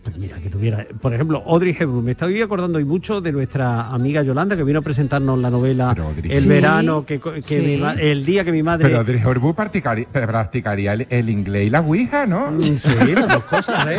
pues 0.07 0.19
mira, 0.19 0.37
que 0.37 0.49
tuviera, 0.49 0.87
por 1.01 1.13
ejemplo, 1.13 1.43
Audrey 1.47 1.77
Hepburn. 1.79 2.05
Me 2.05 2.13
estoy 2.13 2.41
acordando 2.41 2.79
y 2.79 2.85
mucho 2.85 3.21
de 3.21 3.33
nuestra 3.33 3.89
amiga 3.89 4.23
Yolanda 4.23 4.57
que 4.57 4.63
vino 4.63 4.79
a 4.79 4.83
presentarnos 4.83 5.37
la 5.39 5.51
novela 5.51 5.95
El 6.23 6.43
sí. 6.43 6.49
verano, 6.49 7.05
que, 7.05 7.19
que 7.21 7.43
Sí. 7.43 7.59
mi 7.59 7.77
ma- 7.77 7.95
el 7.95 8.25
día 8.25 8.45
que 8.45 8.53
mi 8.53 8.63
madre... 8.63 8.85
Pero 8.87 8.99
Audrey 8.99 9.21
Hepburn 9.21 9.55
practicaría, 9.55 10.07
practicaría 10.07 10.93
el, 10.93 11.07
el 11.11 11.29
inglés 11.29 11.67
y 11.67 11.71
la 11.71 11.81
ouija, 11.81 12.27
¿no? 12.27 12.53
Mm, 12.53 12.63
Sí, 12.63 13.15
las 13.15 13.29
dos 13.29 13.45
cosas, 13.45 13.87
¿eh? 13.91 13.99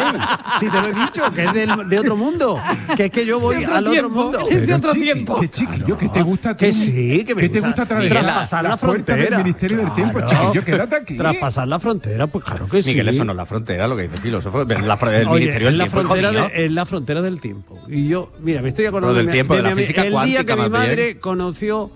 Sí, 0.60 0.68
te 0.70 0.82
lo 0.82 0.88
he 0.88 0.94
dicho, 0.94 1.22
que 1.36 1.44
es 1.44 1.54
del- 1.54 1.90
de 1.90 2.00
otro 2.00 2.16
mundo. 2.16 2.58
Que 2.96 3.06
es 3.06 3.12
que 3.12 3.26
yo 3.26 3.40
voy 3.40 3.58
otro 3.58 3.76
al 3.76 3.84
otro 3.88 3.92
tiempo, 3.92 4.24
mundo. 4.24 4.40
es 4.50 4.66
de 4.68 4.74
otro 4.74 4.94
chiqui, 4.94 5.04
tiempo. 5.06 5.40
Que 5.42 5.50
chiquillo, 5.50 5.98
que 5.98 6.10
te 6.10 6.22
gusta 6.22 6.56
Que 6.56 6.72
sí, 6.72 7.26
que 7.26 7.36
me 7.36 7.42
¿Qué 7.42 7.50
te 7.50 7.60
gusta 7.60 7.68
gusta 7.68 7.82
atravesar 7.84 8.24
traspasar 8.24 8.64
la, 8.64 8.70
las 8.70 8.80
puertas 8.80 9.06
del 9.18 9.26
frontera. 9.26 9.38
Ministerio 9.44 9.78
del 9.78 9.94
Tiempo? 9.94 10.20
Chiquillo, 10.22 10.64
quédate 10.64 10.96
aquí. 10.96 11.18
Traspasar 11.18 11.68
la 11.68 11.80
frontera, 11.80 12.28
pues 12.28 12.46
claro 12.46 12.68
que 12.70 12.82
sí. 12.82 12.92
Miguel, 12.92 13.10
eso 13.10 13.26
no 13.26 13.32
es 13.34 13.38
la 13.38 13.46
frontera, 13.46 13.88
lo 13.88 13.96
que 13.96 14.04
dice 14.04 14.16
el 14.16 14.22
filósofo. 14.22 14.64
La, 14.64 14.76
el 15.18 15.28
Oye, 15.28 15.40
ministerio 15.40 15.68
del 15.68 15.78
la 15.78 15.84
tiempo, 15.86 15.97
frontera 16.06 16.32
de, 16.32 16.66
es 16.66 16.72
la 16.72 16.86
frontera 16.86 17.22
del 17.22 17.40
tiempo. 17.40 17.80
Y 17.88 18.08
yo, 18.08 18.32
mira, 18.42 18.62
me 18.62 18.70
estoy 18.70 18.86
acordando 18.86 19.14
del 19.16 19.30
tiempo, 19.30 19.56
de 19.56 19.62
la 19.62 19.76
mi- 19.76 19.82
física 19.82 20.06
el 20.06 20.14
día 20.24 20.44
que 20.46 20.54
mi 20.56 20.60
bien. 20.62 20.72
madre 20.72 21.20
conoció 21.20 21.92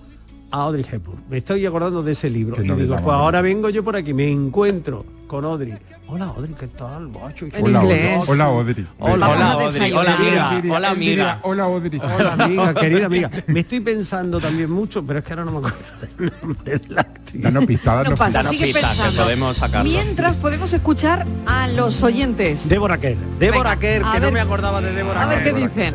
a 0.50 0.62
Audrey 0.62 0.84
Hepburn. 0.90 1.22
Me 1.30 1.38
estoy 1.38 1.64
acordando 1.64 2.02
de 2.02 2.12
ese 2.12 2.28
libro. 2.30 2.62
Y 2.62 2.68
digo, 2.68 2.96
pues 2.96 3.14
ahora 3.14 3.40
vengo 3.42 3.70
yo 3.70 3.82
por 3.82 3.96
aquí, 3.96 4.12
me 4.12 4.30
encuentro 4.30 5.04
con 5.32 5.46
Audrey. 5.46 5.72
Hola 6.08 6.26
Audrey, 6.26 6.54
¿qué 6.60 6.66
tal? 6.66 7.08
macho? 7.08 7.46
Hola, 7.58 7.80
inglés. 7.82 8.16
Audrey. 8.16 8.28
Hola, 8.28 8.44
Audrey. 8.44 8.86
Hola, 8.98 9.28
Vamos 9.28 9.42
a 9.42 9.52
Audrey. 9.52 9.66
desayunar. 9.72 10.02
Hola, 10.04 10.14
amiga. 10.18 10.74
Hola, 10.76 10.90
amiga. 10.90 11.38
Hola, 11.42 11.62
Audrey. 11.64 12.00
Hola 12.04 12.32
amiga, 12.34 12.74
querida 12.74 13.06
amiga. 13.06 13.30
Me 13.46 13.60
estoy 13.60 13.80
pensando 13.80 14.38
también 14.42 14.70
mucho, 14.70 15.02
pero 15.06 15.20
es 15.20 15.24
que 15.24 15.32
ahora 15.32 15.46
no 15.46 15.52
me 15.52 15.58
acuerdo 15.68 15.78
del 16.18 16.32
nombre 16.42 16.78
de 16.78 16.88
la 16.88 17.00
actriz. 17.00 17.42
Danos 17.42 17.64
pistas, 17.64 18.08
No 18.10 18.14
pasa, 18.14 18.24
pistas. 18.26 18.32
Danos 18.34 18.50
sigue 18.52 18.64
pistas, 18.66 18.82
que 18.82 18.96
pensando. 19.02 19.22
podemos 19.22 19.56
sacarlo. 19.56 19.90
Mientras 19.90 20.36
podemos 20.36 20.72
escuchar 20.74 21.26
a 21.46 21.68
los 21.68 22.02
oyentes. 22.02 22.68
Débora 22.68 22.98
Kerr. 22.98 23.16
Débora 23.38 23.76
Kerr, 23.78 24.02
que 24.04 24.10
ver- 24.20 24.22
no 24.24 24.32
me 24.32 24.40
acordaba 24.40 24.82
de 24.82 24.92
Débora 24.92 25.22
A 25.22 25.26
ver 25.28 25.44
qué 25.44 25.52
dicen. 25.54 25.94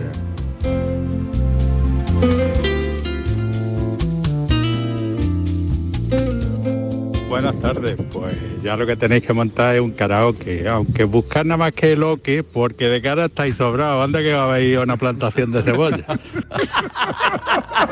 Buenas 7.27 7.59
tardes, 7.59 7.97
pues 8.11 8.33
ya 8.63 8.77
lo 8.77 8.85
que 8.85 8.95
tenéis 8.95 9.21
que 9.23 9.33
montar 9.33 9.75
es 9.75 9.81
un 9.81 9.91
karaoke, 9.91 10.67
aunque 10.67 11.03
buscar 11.03 11.45
nada 11.45 11.57
más 11.57 11.73
que 11.73 11.95
lo 11.97 12.21
que, 12.21 12.41
porque 12.41 12.87
de 12.87 13.01
cara 13.01 13.25
estáis 13.25 13.57
sobrados, 13.57 14.01
anda 14.03 14.19
que 14.21 14.33
va 14.33 14.53
a 14.53 14.59
ir 14.61 14.77
a 14.77 14.81
una 14.83 14.95
plantación 14.95 15.51
de 15.51 15.61
cebolla. 15.61 16.05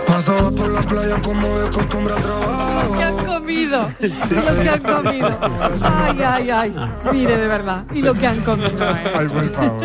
Pasaba 0.07 0.49
por 0.51 0.69
la 0.71 0.81
playa 0.83 1.21
como 1.21 1.47
de 1.59 1.69
costumbre 1.69 2.13
al 2.13 2.21
trabajo. 2.21 2.85
Los 2.85 2.97
que 2.97 3.03
han 3.03 3.25
comido. 3.25 3.89
Los 3.99 4.55
que 4.55 4.69
han 4.69 4.79
comido. 4.81 5.39
Ay, 5.83 6.21
ay, 6.25 6.49
ay. 6.49 6.75
Mire, 7.11 7.37
de 7.37 7.47
verdad. 7.47 7.85
Y 7.93 8.01
lo 8.01 8.13
que 8.13 8.25
han 8.27 8.39
comido. 8.41 8.69
¿eh? 8.69 9.03
Ay, 9.15 9.27
por 9.27 9.51
favor. 9.51 9.83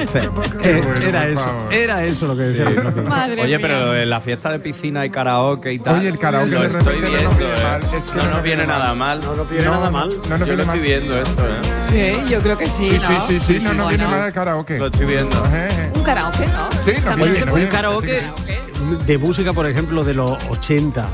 Eh, 0.63 0.83
era 1.09 1.29
eso, 1.29 1.47
era 1.71 2.05
eso 2.05 2.27
lo 2.29 2.37
que 2.37 2.43
decía. 2.45 2.93
Madre 3.09 3.43
Oye, 3.43 3.59
mía. 3.59 3.67
pero 3.69 3.97
en 3.97 4.09
la 4.11 4.21
fiesta 4.21 4.51
de 4.53 4.61
piscina 4.61 5.05
y 5.05 5.11
karaoke 5.11 5.73
y 5.73 5.79
tal. 5.81 5.99
Oye, 5.99 6.09
el 6.09 6.19
karaoke 6.19 6.51
lo 6.51 6.65
estoy 6.65 7.01
viendo. 7.01 7.19
eh. 7.47 7.55
mal, 7.65 7.81
es 7.83 8.05
que 8.05 8.19
no 8.19 8.37
no 8.37 8.43
viene 8.43 8.67
nada 8.67 8.95
mal. 8.95 9.21
No 9.41 9.47
viene 9.47 9.71
nada 9.71 9.91
mal. 9.91 10.11
No 10.29 10.37
nos 10.39 10.47
Yo 10.49 10.55
lo 10.55 10.63
estoy 10.65 10.81
viendo 10.81 11.19
esto, 11.19 11.43
¿eh? 11.47 11.61
Sí, 11.89 12.31
yo 12.31 12.41
creo 12.43 12.59
que 12.59 12.67
sí, 12.67 12.91
Sí, 12.91 12.99
sí, 12.99 13.13
¿no? 13.13 13.27
sí, 13.27 13.41
sí, 13.41 13.53
no 13.63 13.89
viene 13.89 14.05
Bueno. 14.05 14.11
mal 14.11 14.27
el 14.27 14.33
karaoke. 14.35 14.79
Lo 14.79 14.87
estoy 14.87 15.07
viendo. 15.07 15.43
Un 15.95 16.03
karaoke, 16.03 16.47
¿no? 16.47 16.69
Sí, 16.85 17.01
También 17.03 17.51
Un 17.51 17.67
karaoke 17.67 18.23
de 19.07 19.19
música, 19.19 19.53
por 19.55 19.67
ejemplo, 19.67 20.05
de 20.05 20.13
los 20.15 20.37
80. 20.51 21.09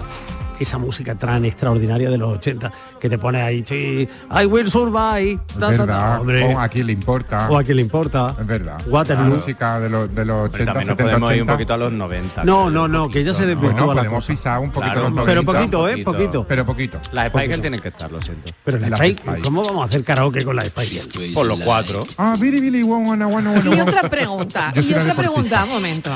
Esa 0.59 0.79
música 0.79 1.15
tan 1.15 1.45
extraordinaria 1.45 2.09
de 2.11 2.19
los 2.19 2.39
80 2.39 2.73
que 3.01 3.09
te 3.11 3.19
pone 3.19 3.43
ahí, 3.43 3.65
sí, 3.67 4.09
I 4.31 4.47
will 4.47 4.71
survive. 4.71 5.39
Ta, 5.55 5.61
ta. 5.61 5.69
verdad, 5.71 6.21
Hombre, 6.21 6.55
o 6.55 6.61
a 6.61 6.69
quién 6.69 6.87
le 6.87 6.93
importa. 6.93 7.49
o 7.51 7.59
a 7.59 7.63
quién 7.65 7.77
le 7.77 7.83
importa. 7.83 8.35
Es 8.41 8.47
verdad. 8.47 8.81
Waterloo. 8.87 9.25
La 9.29 9.37
música 9.37 9.81
de 9.81 9.91
los, 9.91 10.15
de 10.15 10.25
los 10.25 10.51
Pero 10.51 10.65
80, 10.65 10.73
también 10.73 10.87
nos 10.89 10.97
70, 10.97 11.05
podemos 11.05 11.31
ir 11.35 11.43
un 11.43 11.49
80. 11.49 11.53
poquito 11.53 11.75
a 11.75 11.77
los 11.77 11.93
90. 11.93 12.45
No, 12.45 12.71
no, 12.71 12.89
no, 12.89 13.09
que 13.11 13.23
ya 13.25 13.33
se 13.35 13.43
poquito, 13.43 13.55
¿no? 13.55 13.61
desvirtúa 13.61 13.87
Bueno, 13.87 13.95
la 13.95 14.01
podemos 14.09 14.25
cosa. 14.25 14.33
pisar 14.33 14.59
un 14.61 14.71
poquito 14.71 14.93
Claro, 14.93 15.01
los 15.11 15.19
un 15.19 15.25
Pero 15.27 15.43
90, 15.43 15.53
poquito, 15.53 15.89
¿eh? 15.89 15.91
poquito. 16.05 16.13
Poquito. 16.13 16.47
Pero 16.49 16.65
poquito. 16.67 16.99
Las 17.13 17.27
Spice 17.29 17.45
poquito. 17.47 17.61
Tienen 17.61 17.81
que 17.81 17.89
estar, 17.89 18.11
lo 18.11 18.23
siento. 18.23 18.53
Pero 18.65 18.79
la 18.79 18.89
Las 18.91 18.99
Spice. 19.01 19.23
¿cómo 19.43 19.63
vamos 19.65 19.83
a 19.83 19.87
hacer 19.89 20.05
karaoke 20.05 20.45
con 20.45 20.57
la 20.57 20.65
Spice? 20.65 21.33
Por 21.35 21.47
los 21.47 21.61
cuatro. 21.61 22.01
Ah, 22.19 22.37
Billy 22.39 22.61
Billy, 22.61 22.83
bueno, 22.83 23.07
bueno, 23.07 23.29
bueno, 23.29 23.53
bueno. 23.53 23.75
Y 23.77 23.81
otra 23.81 24.09
pregunta, 24.09 24.73
y 24.75 24.79
otra 24.81 25.05
deportista. 25.05 25.15
pregunta, 25.17 25.65
un 25.65 25.71
momento. 25.71 26.11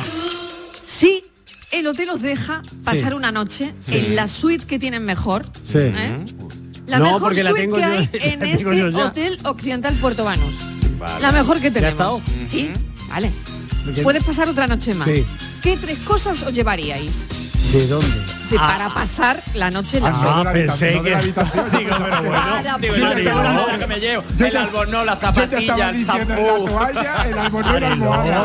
Si 0.82 1.24
el 1.72 1.86
hotel 1.86 2.10
os 2.10 2.22
deja 2.22 2.62
pasar 2.84 3.10
Sí. 3.10 3.14
una 3.16 3.32
noche 3.32 3.72
en 3.88 4.16
la 4.16 4.28
suite 4.28 4.66
que 4.66 4.78
tienen 4.78 5.04
mejor, 5.04 5.44
Sí. 5.70 5.78
¿eh? 5.78 6.24
la 6.86 6.98
No, 6.98 7.12
mejor 7.12 7.34
la 7.36 7.42
suite 7.42 7.60
tengo 7.60 7.76
que 7.76 7.82
yo- 7.82 7.88
hay 7.88 8.10
en 8.32 8.42
este 8.42 8.84
hotel 8.96 9.38
occidental 9.44 9.94
Puerto 9.96 10.24
Banús. 10.24 10.54
Vale. 10.98 11.20
La 11.22 11.32
mejor 11.32 11.58
que 11.60 11.70
¿Ya 11.70 11.74
tenemos. 11.92 12.22
Sí, 12.46 12.70
vale. 13.08 13.30
Puedes 14.02 14.22
pasar 14.24 14.48
otra 14.48 14.66
noche 14.66 14.92
más. 14.94 15.08
¿Qué 15.62 15.76
tres 15.80 15.98
cosas 16.00 16.42
os 16.42 16.52
llevaríais 16.52 17.26
¿De 17.72 17.86
dónde? 17.86 18.08
De- 18.50 18.58
para 18.58 18.88
pasar 18.88 19.42
la 19.54 19.70
noche 19.70 19.98
en 19.98 20.04
la 20.04 20.10
Ah, 20.10 20.42
no, 20.44 20.44
de 20.44 20.66
pensé 20.66 20.94
no 20.96 21.02
de 21.02 21.08
que- 21.10 21.16
habitación. 21.16 21.70
Digo, 21.70 21.90
pero 21.98 22.22
bueno. 22.22 22.32
Para 22.32 22.78
Digo, 22.78 22.94
pasar- 22.94 23.18
el 23.18 23.28
albornoz 23.28 23.78
que 23.78 23.86
me 23.86 24.00
llevo, 24.00 24.24
Yo 24.36 24.46
el 24.46 24.56
albornoz, 24.56 25.06
la 25.06 25.16
zapatilla, 25.16 25.90
el 25.90 26.06
la 26.06 26.24
toalla, 26.68 27.14
el 27.28 27.38
albornoz 27.38 27.76
y 27.76 27.80
la 27.80 27.86
almohada. 27.88 28.40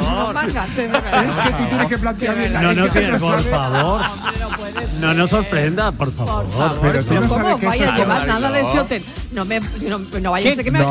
no, 0.00 0.32
de. 0.32 0.84
Es 0.84 0.90
que 0.92 1.52
tú 1.52 1.68
tienes 1.68 1.88
que 1.88 1.98
plantear 1.98 2.34
bien 2.36 2.52
No, 2.54 2.74
no, 2.74 2.88
por 3.18 3.40
favor. 3.42 4.00
No 5.00 5.14
nos 5.14 5.30
sorprenda, 5.30 5.92
por 5.92 6.12
favor. 6.12 6.44
Por 6.44 6.52
favor, 6.52 6.78
pero 6.82 7.04
tú 7.04 7.14
no 7.14 7.28
¿cómo 7.28 7.48
esto 7.48 7.70
a 7.86 7.96
llevar 7.96 8.26
nada 8.26 8.50
de 8.50 8.60
este 8.60 8.80
hotel? 8.80 9.04
No 9.32 9.44
me 9.46 9.60
no, 9.60 9.98
no 9.98 10.30
vaya 10.30 10.46
a 10.46 10.50
¿Qué- 10.50 10.56
ser 10.56 10.64
que 10.64 10.70
me 10.70 10.78
¿Qué 10.78 10.84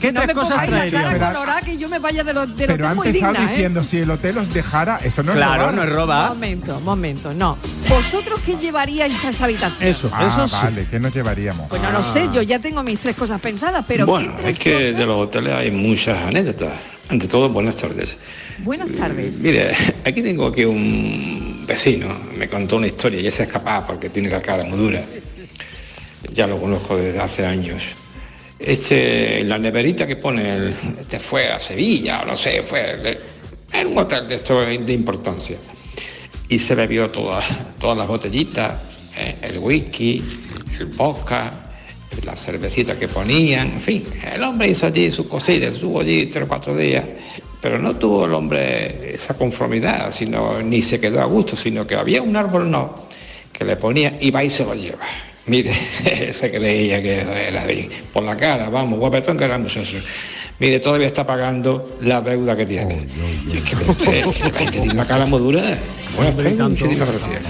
qué 0.00 0.12
me 0.12 0.20
tres 0.20 0.34
cosas 0.34 0.66
traería? 0.66 1.02
cara 1.02 1.12
Pero- 1.12 1.26
colorada 1.26 1.60
que 1.60 1.76
yo 1.76 1.88
me 1.90 1.98
vaya 1.98 2.24
de 2.24 2.32
los 2.32 2.56
del 2.56 2.66
Pero 2.66 2.84
hotel 2.86 2.96
muy 2.96 3.06
antes 3.08 3.22
estaba 3.22 3.38
digna, 3.38 3.52
¿eh? 3.52 3.56
si 3.84 3.98
el 3.98 4.10
hotel 4.10 4.38
os 4.38 4.52
dejara, 4.52 4.98
eso 5.04 5.22
no 5.22 5.32
es 5.32 5.36
Claro, 5.36 5.72
no 5.72 5.82
es 5.82 5.92
robar. 5.92 6.28
Momento, 6.30 6.80
momento, 6.80 7.32
no. 7.34 7.58
¿Vosotros 7.96 8.40
qué 8.44 8.56
llevaríais 8.56 9.22
a 9.24 9.28
esa 9.28 9.44
habitación? 9.44 9.86
Eso, 9.88 10.10
Ah, 10.12 10.26
eso 10.26 10.48
sí. 10.48 10.62
vale, 10.64 10.86
¿qué 10.90 10.98
nos 10.98 11.14
llevaríamos? 11.14 11.68
Pues 11.68 11.80
no 11.82 11.90
lo 11.92 12.02
sé, 12.02 12.28
yo 12.32 12.40
ya 12.42 12.58
tengo 12.58 12.82
mis 12.82 12.98
tres 12.98 13.14
cosas 13.14 13.38
pensadas, 13.40 13.84
pero 13.86 14.06
bueno, 14.06 14.34
¿qué 14.36 14.42
tres 14.44 14.56
es 14.56 14.58
que 14.58 14.72
cosas? 14.72 14.96
de 14.96 15.06
los 15.06 15.16
hoteles 15.16 15.52
hay 15.52 15.70
muchas 15.70 16.18
anécdotas. 16.22 16.72
Ante 17.10 17.28
todo, 17.28 17.50
buenas 17.50 17.76
tardes. 17.76 18.16
Buenas 18.58 18.90
tardes. 18.92 19.38
Mire, 19.40 19.72
aquí 20.04 20.22
tengo 20.22 20.46
aquí 20.46 20.64
un 20.64 21.64
vecino, 21.66 22.08
me 22.36 22.48
contó 22.48 22.76
una 22.76 22.86
historia 22.86 23.20
y 23.20 23.26
ese 23.26 23.42
es 23.42 23.48
capaz 23.50 23.86
porque 23.86 24.08
tiene 24.08 24.30
la 24.30 24.40
cara 24.40 24.64
muy 24.64 24.78
dura. 24.78 25.02
Ya 26.32 26.46
lo 26.46 26.58
conozco 26.58 26.96
desde 26.96 27.20
hace 27.20 27.44
años. 27.44 27.82
Este, 28.58 29.44
la 29.44 29.58
neverita 29.58 30.06
que 30.06 30.16
pone, 30.16 30.54
el- 30.56 30.74
este 30.98 31.18
fue 31.18 31.52
a 31.52 31.58
Sevilla, 31.60 32.22
o 32.22 32.26
no 32.26 32.36
sé, 32.36 32.62
fue 32.62 32.96
le- 33.02 33.18
en 33.78 33.88
un 33.88 33.98
hotel 33.98 34.26
de 34.28 34.36
esto 34.36 34.60
de 34.62 34.92
importancia. 34.94 35.58
Y 36.52 36.58
se 36.58 36.74
bebió 36.74 37.08
todas, 37.08 37.46
todas 37.80 37.96
las 37.96 38.06
botellitas, 38.06 38.74
eh, 39.16 39.36
el 39.40 39.58
whisky, 39.58 40.22
el 40.78 40.84
vodka, 40.84 41.50
la 42.26 42.36
cervecita 42.36 42.98
que 42.98 43.08
ponían, 43.08 43.72
en 43.72 43.80
fin, 43.80 44.04
el 44.34 44.42
hombre 44.42 44.68
hizo 44.68 44.86
allí 44.86 45.10
sus 45.10 45.28
cositas, 45.28 45.76
estuvo 45.76 46.00
allí 46.00 46.26
tres 46.26 46.44
o 46.44 46.48
cuatro 46.48 46.76
días, 46.76 47.06
pero 47.58 47.78
no 47.78 47.96
tuvo 47.96 48.26
el 48.26 48.34
hombre 48.34 49.14
esa 49.14 49.32
conformidad, 49.32 50.12
sino 50.12 50.62
ni 50.62 50.82
se 50.82 51.00
quedó 51.00 51.22
a 51.22 51.24
gusto, 51.24 51.56
sino 51.56 51.86
que 51.86 51.94
había 51.94 52.20
un 52.20 52.36
árbol 52.36 52.70
no 52.70 53.08
que 53.50 53.64
le 53.64 53.76
ponía 53.76 54.18
y 54.20 54.30
va 54.30 54.44
y 54.44 54.50
se 54.50 54.66
lo 54.66 54.74
lleva. 54.74 55.06
Mire, 55.46 55.72
se 56.34 56.50
creía 56.50 57.00
que 57.00 57.20
era 57.20 57.64
por 58.12 58.24
la 58.24 58.36
cara, 58.36 58.68
vamos, 58.68 58.98
guapetón 58.98 59.38
que 59.38 59.44
era 59.44 59.56
muchacho. 59.56 59.96
Mire, 60.58 60.78
todavía 60.80 61.08
está 61.08 61.26
pagando 61.26 61.96
la 62.00 62.20
deuda 62.20 62.56
que 62.56 62.66
tiene. 62.66 63.06
Y 63.52 63.56
es 63.56 63.62
que 63.64 63.76
usted, 63.90 64.24
que 64.52 64.66
tiene 64.70 64.92
una 64.92 65.04
cara 65.04 65.26
muy 65.26 65.40
dura. 65.40 65.76
Buenas 66.16 66.36
tardes, 66.36 66.58
muchísimas 66.58 67.08
gracias. 67.08 67.40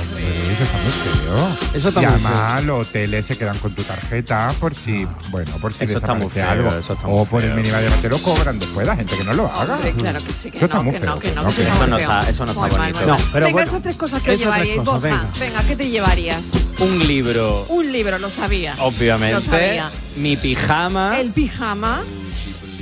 Eso 0.53 0.63
está 0.65 0.79
muy 0.79 0.93
feo. 0.93 1.49
Eso 1.75 1.89
está 1.89 2.03
y 2.03 2.07
muy 2.07 2.15
además 2.15 2.65
los 2.65 2.89
hoteles 2.89 3.27
se 3.27 3.37
quedan 3.37 3.59
con 3.59 3.75
tu 3.75 3.83
tarjeta 3.83 4.55
por 4.61 4.75
si, 4.75 5.07
bueno, 5.31 5.51
por 5.61 5.73
si 5.75 5.85
Eso 5.85 5.99
está 5.99 6.15
muy 6.15 6.27
desaparece 6.29 6.41
feo, 6.41 6.51
algo. 6.69 6.79
eso 6.81 6.93
está 6.93 7.07
o 7.09 7.25
por 7.25 7.43
el 7.43 7.55
minimal 7.55 7.85
te 8.01 8.09
lo 8.09 8.19
cobran 8.19 8.59
después, 8.59 8.87
la 8.87 8.97
gente 8.97 9.17
que 9.17 9.25
no 9.25 9.35
lo 9.35 9.47
haga. 9.53 9.75
Hombre, 9.75 9.93
claro 9.93 10.25
que 10.25 10.33
sí, 10.33 10.51
que 10.51 10.57
Eso 10.59 10.67
está 10.67 10.77
no, 10.79 10.85
muy 10.85 10.93
que 10.93 11.01
feo, 11.01 11.11
no, 11.15 11.19
que 11.19 11.33
no, 11.33 11.45
que 11.49 11.63
eso 11.63 11.63
no. 11.63 11.73
está 11.73 11.75
Eso 11.75 11.87
no 11.87 11.97
está- 11.99 12.31
eso 12.31 12.45
no 12.47 12.51
está 12.53 12.61
Muy 12.61 12.71
mal, 12.71 12.79
bonito. 12.93 12.99
muy 13.01 13.07
No, 13.09 13.15
mal. 13.19 13.29
pero 13.33 13.47
venga, 13.47 13.53
bueno, 13.53 13.69
esas 13.71 13.83
tres 13.83 13.97
cosas 13.97 14.23
que 14.23 14.37
llevaríais, 14.39 14.79
cosas, 14.81 15.03
venga. 15.03 15.27
Venga, 15.41 15.63
¿qué 15.65 15.77
te 15.77 15.89
llevarías? 15.91 16.43
Un 16.79 16.99
libro, 17.07 17.67
Un 17.69 17.93
libro, 17.93 18.19
lo 18.19 18.31
sabía. 18.31 18.75
Lo 18.77 18.85
obviamente. 18.85 19.41
sabía. 19.43 19.91
Mi 20.17 20.37
pijama. 20.37 21.19
El 21.19 21.33
pijama, 21.33 22.03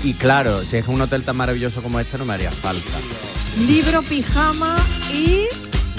Y 0.03 0.15
claro, 0.15 0.63
si 0.63 0.77
es 0.79 0.89
un 0.89 1.01
hotel 1.01 1.23
tan 1.25 1.37
maravilloso 1.37 1.83
como 1.83 2.01
este, 2.01 2.17
no 2.19 2.25
me 2.25 2.35
haría 2.35 2.51
falta. 2.51 2.99
libro, 3.67 4.03
pijama 4.03 4.77
y... 5.13 5.47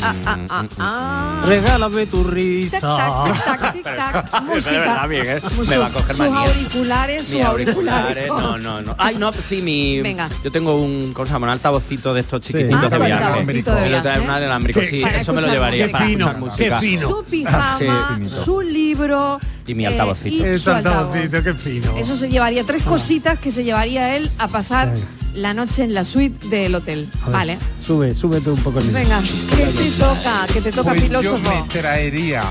Ah, 0.03 0.15
ah, 0.25 0.37
ah, 0.49 0.65
ah. 0.79 1.43
Regálame 1.45 2.07
tu 2.07 2.23
risa. 2.23 2.79
tac, 2.79 3.23
tic, 3.35 3.43
tac, 3.45 3.73
tic, 3.73 3.83
tac. 3.83 4.31
Pero 4.31 4.43
Música. 4.45 4.71
de 4.71 4.79
verdad, 4.79 5.07
bien, 5.07 5.25
¿eh? 5.27 5.39
Me 5.69 5.77
va 5.77 5.85
a 5.85 5.89
coger 5.91 6.15
sus 6.15 6.27
manía. 6.27 6.39
auriculares, 6.49 7.23
sus 7.25 7.33
Mis 7.35 7.45
auriculares. 7.45 8.27
No, 8.29 8.57
no, 8.57 8.81
no. 8.81 8.95
Ay, 8.97 9.17
no, 9.19 9.31
sí, 9.31 9.61
mi. 9.61 10.01
Venga. 10.01 10.27
Yo 10.43 10.51
tengo 10.51 10.75
un, 10.77 11.13
¿cómo 11.13 11.27
se 11.27 11.33
llama? 11.33 11.45
Un 11.45 11.51
altavocito 11.53 12.15
de 12.15 12.21
estos 12.21 12.41
chiquititos 12.41 12.89
de 12.89 12.97
viaje. 12.97 13.43
de 13.45 14.19
un 14.19 14.23
inalámrico, 14.25 14.79
Qué- 14.79 14.87
sí, 14.87 15.03
eso 15.03 15.33
me 15.33 15.41
lo 15.43 15.49
llevaría 15.49 15.83
música. 15.85 15.99
para 15.99 16.09
fino, 16.09 16.25
escuchar 16.31 16.39
música. 16.49 16.79
qué 16.79 16.87
fino. 16.87 17.07
Su 17.09 17.23
pijama, 17.25 18.19
Sí. 18.23 18.29
su 18.43 18.61
libro, 18.61 19.39
Y 19.67 19.73
mi 19.75 19.83
Eh, 19.85 19.87
altavocito. 19.87 20.47
y 20.47 20.57
su 20.59 20.71
altavocito, 20.71 21.43
qué 21.43 21.53
fino. 21.53 21.95
Eso 21.97 22.15
se 22.17 22.29
llevaría 22.29 22.63
tres 22.63 22.83
cositas 22.83 23.39
que 23.39 23.51
se 23.51 23.63
llevaría 23.63 24.15
él 24.15 24.29
a 24.37 24.47
pasar 24.47 24.93
la 25.35 25.53
noche 25.53 25.83
en 25.83 25.93
la 25.93 26.03
suite 26.03 26.47
del 26.49 26.75
hotel. 26.75 27.07
Ver, 27.25 27.31
Vale. 27.33 27.57
Sube, 27.85 28.13
súbete 28.15 28.49
un 28.49 28.59
poco 28.61 28.79
el. 28.79 28.87
Venga, 28.91 29.19
que 29.55 29.65
te 29.67 29.91
toca, 29.91 30.47
que 30.53 30.61
te 30.61 30.71
toca 30.71 30.89
Pues 30.91 31.01
yo 31.03 31.07
filósofo. 31.07 31.65
me 31.65 31.69
traería. 31.69 32.43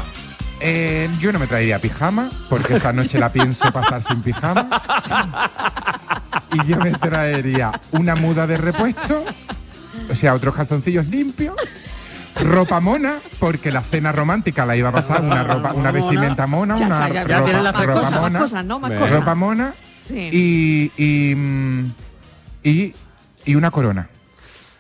eh, 0.61 1.09
yo 1.21 1.33
no 1.33 1.39
me 1.39 1.47
traería 1.47 1.79
pijama, 1.79 2.31
porque 2.49 2.75
esa 2.75 2.93
noche 2.93 3.19
la 3.19 3.33
pienso 3.33 3.71
pasar 3.73 4.03
sin 4.03 4.23
pijama. 4.23 4.69
Y 6.53 6.67
yo 6.69 6.77
me 6.79 6.91
traería 6.93 7.73
una 7.93 8.15
muda 8.17 8.47
de 8.47 8.57
repuesto, 8.57 9.25
o 10.11 10.15
sea, 10.15 10.35
otros 10.35 10.55
calzoncillos 10.55 11.07
limpios, 11.07 11.55
ropa 12.43 12.81
mona, 12.81 13.19
porque 13.39 13.71
la 13.71 13.83
cena 13.83 14.13
romántica 14.13 14.67
la 14.67 14.77
iba 14.77 14.89
a 14.89 14.93
pasar 14.93 15.23
una 15.23 15.45
ropa, 15.45 15.73
una 15.73 15.91
vestimenta 15.91 16.47
mona, 16.47 16.77
Ya, 16.77 16.87
una 16.87 17.09
ya, 17.09 17.25
ropa, 17.25 17.45
tienes 17.45 17.63
las 17.63 17.75
tres 17.75 17.87
ropa 17.87 17.99
cosas, 18.01 18.13
más 18.13 18.21
mona, 18.23 18.39
cosas, 18.39 18.65
¿no? 18.65 18.81
Más 18.81 18.91
ropa 18.99 19.19
cosas. 19.21 19.37
mona 19.37 19.75
Sí. 20.07 20.29
y, 20.33 20.93
y, 20.97 21.37
y, 22.69 22.95
y 23.45 23.55
una 23.55 23.71
corona. 23.71 24.09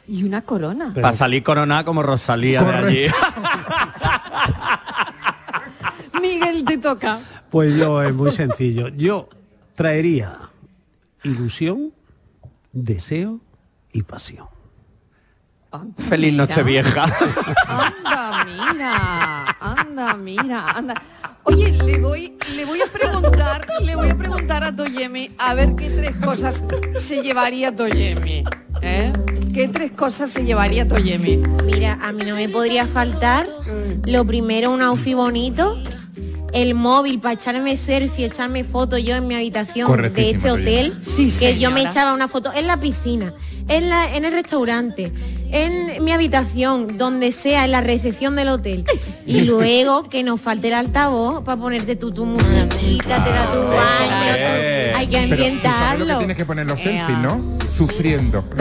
Y 0.08 0.24
una 0.24 0.42
corona. 0.42 0.92
Para 0.92 1.12
salir 1.12 1.42
coronada 1.44 1.84
como 1.84 2.02
Rosalía 2.02 2.62
de 2.62 2.74
allí. 2.74 3.06
Miguel, 6.20 6.64
te 6.64 6.78
toca. 6.78 7.18
Pues 7.50 7.76
yo 7.76 8.02
es 8.02 8.12
muy 8.12 8.32
sencillo. 8.32 8.88
Yo 8.88 9.28
traería 9.74 10.36
ilusión, 11.22 11.92
deseo 12.72 13.40
y 13.92 14.02
pasión. 14.02 14.46
Feliz 16.08 16.34
noche 16.34 16.62
vieja. 16.62 17.04
Anda, 17.66 18.44
mira, 18.44 19.56
anda, 19.60 20.14
mira, 20.14 20.70
anda. 20.70 20.94
Oye, 21.44 21.72
le 21.72 21.98
voy, 21.98 22.36
le 22.54 22.64
voy 22.64 22.80
a 22.80 22.86
preguntar, 22.86 23.66
le 23.80 23.94
voy 23.96 24.08
a 24.10 24.16
preguntar 24.16 24.64
a 24.64 24.74
Toyemi 24.74 25.30
a 25.38 25.54
ver 25.54 25.74
qué 25.76 25.90
tres 25.90 26.16
cosas 26.16 26.64
se 26.98 27.22
llevaría 27.22 27.74
Toyemi. 27.74 28.44
¿eh? 28.82 29.12
¿Qué 29.54 29.68
tres 29.68 29.92
cosas 29.92 30.30
se 30.30 30.44
llevaría 30.44 30.86
Toyemi? 30.86 31.38
Mira, 31.64 31.98
a 32.02 32.12
mí 32.12 32.24
no 32.24 32.34
me 32.34 32.48
podría 32.48 32.86
faltar 32.86 33.46
lo 34.04 34.24
primero 34.24 34.70
un 34.70 34.82
outfit 34.82 35.14
bonito, 35.14 35.76
el 36.53 36.74
móvil 36.74 37.20
para 37.20 37.34
echarme 37.34 37.76
selfie, 37.76 38.26
echarme 38.26 38.64
fotos 38.64 39.03
yo 39.03 39.14
en 39.16 39.26
mi 39.26 39.34
habitación 39.34 39.90
de 40.12 40.30
este 40.30 40.51
hotel, 40.51 40.98
Sí, 41.01 41.32
que 41.38 41.59
yo 41.59 41.70
me 41.70 41.82
echaba 41.82 42.12
una 42.14 42.28
foto 42.28 42.53
en 42.53 42.66
la 42.66 42.78
piscina, 42.78 43.32
en, 43.68 43.88
la, 43.88 44.14
en 44.14 44.24
el 44.24 44.32
restaurante, 44.32 45.12
en 45.53 46.05
mi 46.05 46.12
habitación, 46.12 46.98
donde 46.98 47.32
sea, 47.32 47.64
en 47.64 47.70
la 47.72 47.80
recepción 47.80 48.36
del 48.36 48.48
hotel. 48.48 48.84
Y 49.26 49.40
luego 49.42 50.09
que 50.09 50.22
nos 50.22 50.40
falte 50.40 50.68
el 50.68 50.74
altavoz 50.74 51.42
para 51.44 51.61
ponerte 51.61 51.96
tu, 51.96 52.11
tu 52.12 52.26
musiquita, 52.26 53.24
te 53.24 53.30
da 53.30 53.53
tu 53.53 53.62
baño, 53.62 54.96
hay 54.96 55.07
que 55.07 55.11
Pero 55.11 55.11
tú 55.11 55.11
sabes 55.11 55.11
lo 55.11 55.11
que 55.11 55.18
ambientarlo. 55.18 56.18
tienes 56.18 56.36
que 56.36 56.44
poner 56.44 56.66
los 56.66 56.80
selfies, 56.80 57.18
¿no? 57.18 57.40
Sufriendo. 57.76 58.44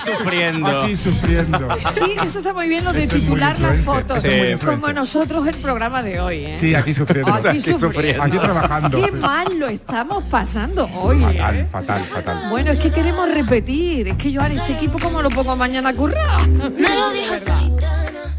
Aquí 0.00 0.16
sufriendo. 0.16 0.82
Aquí 0.82 0.96
sufriendo. 0.96 1.68
Sí, 1.92 2.16
eso 2.22 2.38
está 2.38 2.54
muy 2.54 2.68
bien 2.68 2.84
lo 2.84 2.92
de 2.92 3.04
Eso 3.04 3.16
titular 3.16 3.58
las 3.60 3.80
fotos, 3.84 4.16
influencer. 4.24 4.58
como 4.68 4.92
nosotros 4.92 5.46
el 5.46 5.56
programa 5.56 6.02
de 6.02 6.20
hoy. 6.20 6.44
¿eh? 6.46 6.56
Sí, 6.60 6.74
aquí 6.74 6.94
sufriendo. 6.94 7.32
Aquí 7.32 7.60
sufriendo. 7.60 8.22
Aquí 8.22 8.38
trabajando. 8.38 9.02
Qué 9.04 9.12
mal 9.12 9.58
lo 9.58 9.68
estamos 9.68 10.24
pasando 10.24 10.86
hoy. 10.94 11.20
Fatal, 11.20 11.56
¿eh? 11.56 11.66
fatal, 11.70 12.04
fatal. 12.12 12.50
Bueno, 12.50 12.70
es 12.72 12.78
que 12.78 12.90
queremos 12.90 13.30
repetir. 13.32 14.08
Es 14.08 14.16
que 14.16 14.32
yo 14.32 14.40
ahora 14.40 14.54
este 14.54 14.72
equipo 14.72 14.98
como 14.98 15.22
lo 15.22 15.30
pongo 15.30 15.54
mañana 15.56 15.90
a 15.90 15.94
currar. 15.94 16.48
Me 16.48 16.60
lo 16.96 17.10
dijo 17.10 17.34
Saitana, 17.38 18.36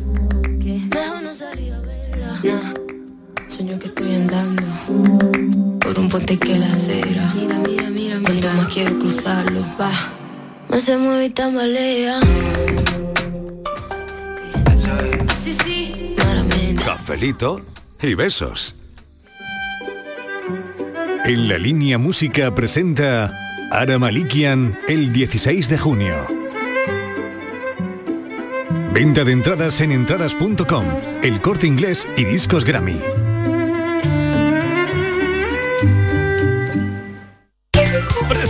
que 0.60 0.80
mejor 0.94 1.22
no 1.22 1.34
salir 1.34 1.74
a 1.74 1.80
verla. 1.80 2.40
Sueño 3.48 3.78
que 3.80 3.88
estoy 3.88 4.16
andando 4.16 4.64
por 5.80 6.00
un 6.00 6.10
puente 6.10 6.38
que 6.40 6.58
la 6.58 6.66
acera. 6.68 7.32
Mira, 7.36 7.56
mira, 7.66 7.90
mira, 7.90 8.16
mira. 8.18 8.20
Cuanto 8.24 8.54
más 8.54 8.68
quiero 8.68 8.98
cruzarlo, 8.98 9.62
va. 9.80 9.92
Más 10.72 10.84
se 10.84 10.98
mueve. 10.98 11.34
Cafelito 16.86 17.62
y 18.02 18.14
besos. 18.14 18.74
En 21.26 21.50
la 21.50 21.58
línea 21.58 21.98
música 21.98 22.56
presenta 22.56 23.34
Ara 23.70 24.00
Malikian 24.00 24.78
el 24.88 25.12
16 25.12 25.68
de 25.68 25.78
junio. 25.78 26.16
Venta 28.94 29.26
de 29.26 29.34
entradas 29.34 29.82
en 29.82 29.92
entradas.com, 29.92 30.86
el 31.22 31.42
corte 31.42 31.68
inglés 31.68 32.08
y 32.16 32.24
discos 32.24 32.64
Grammy. 32.64 33.21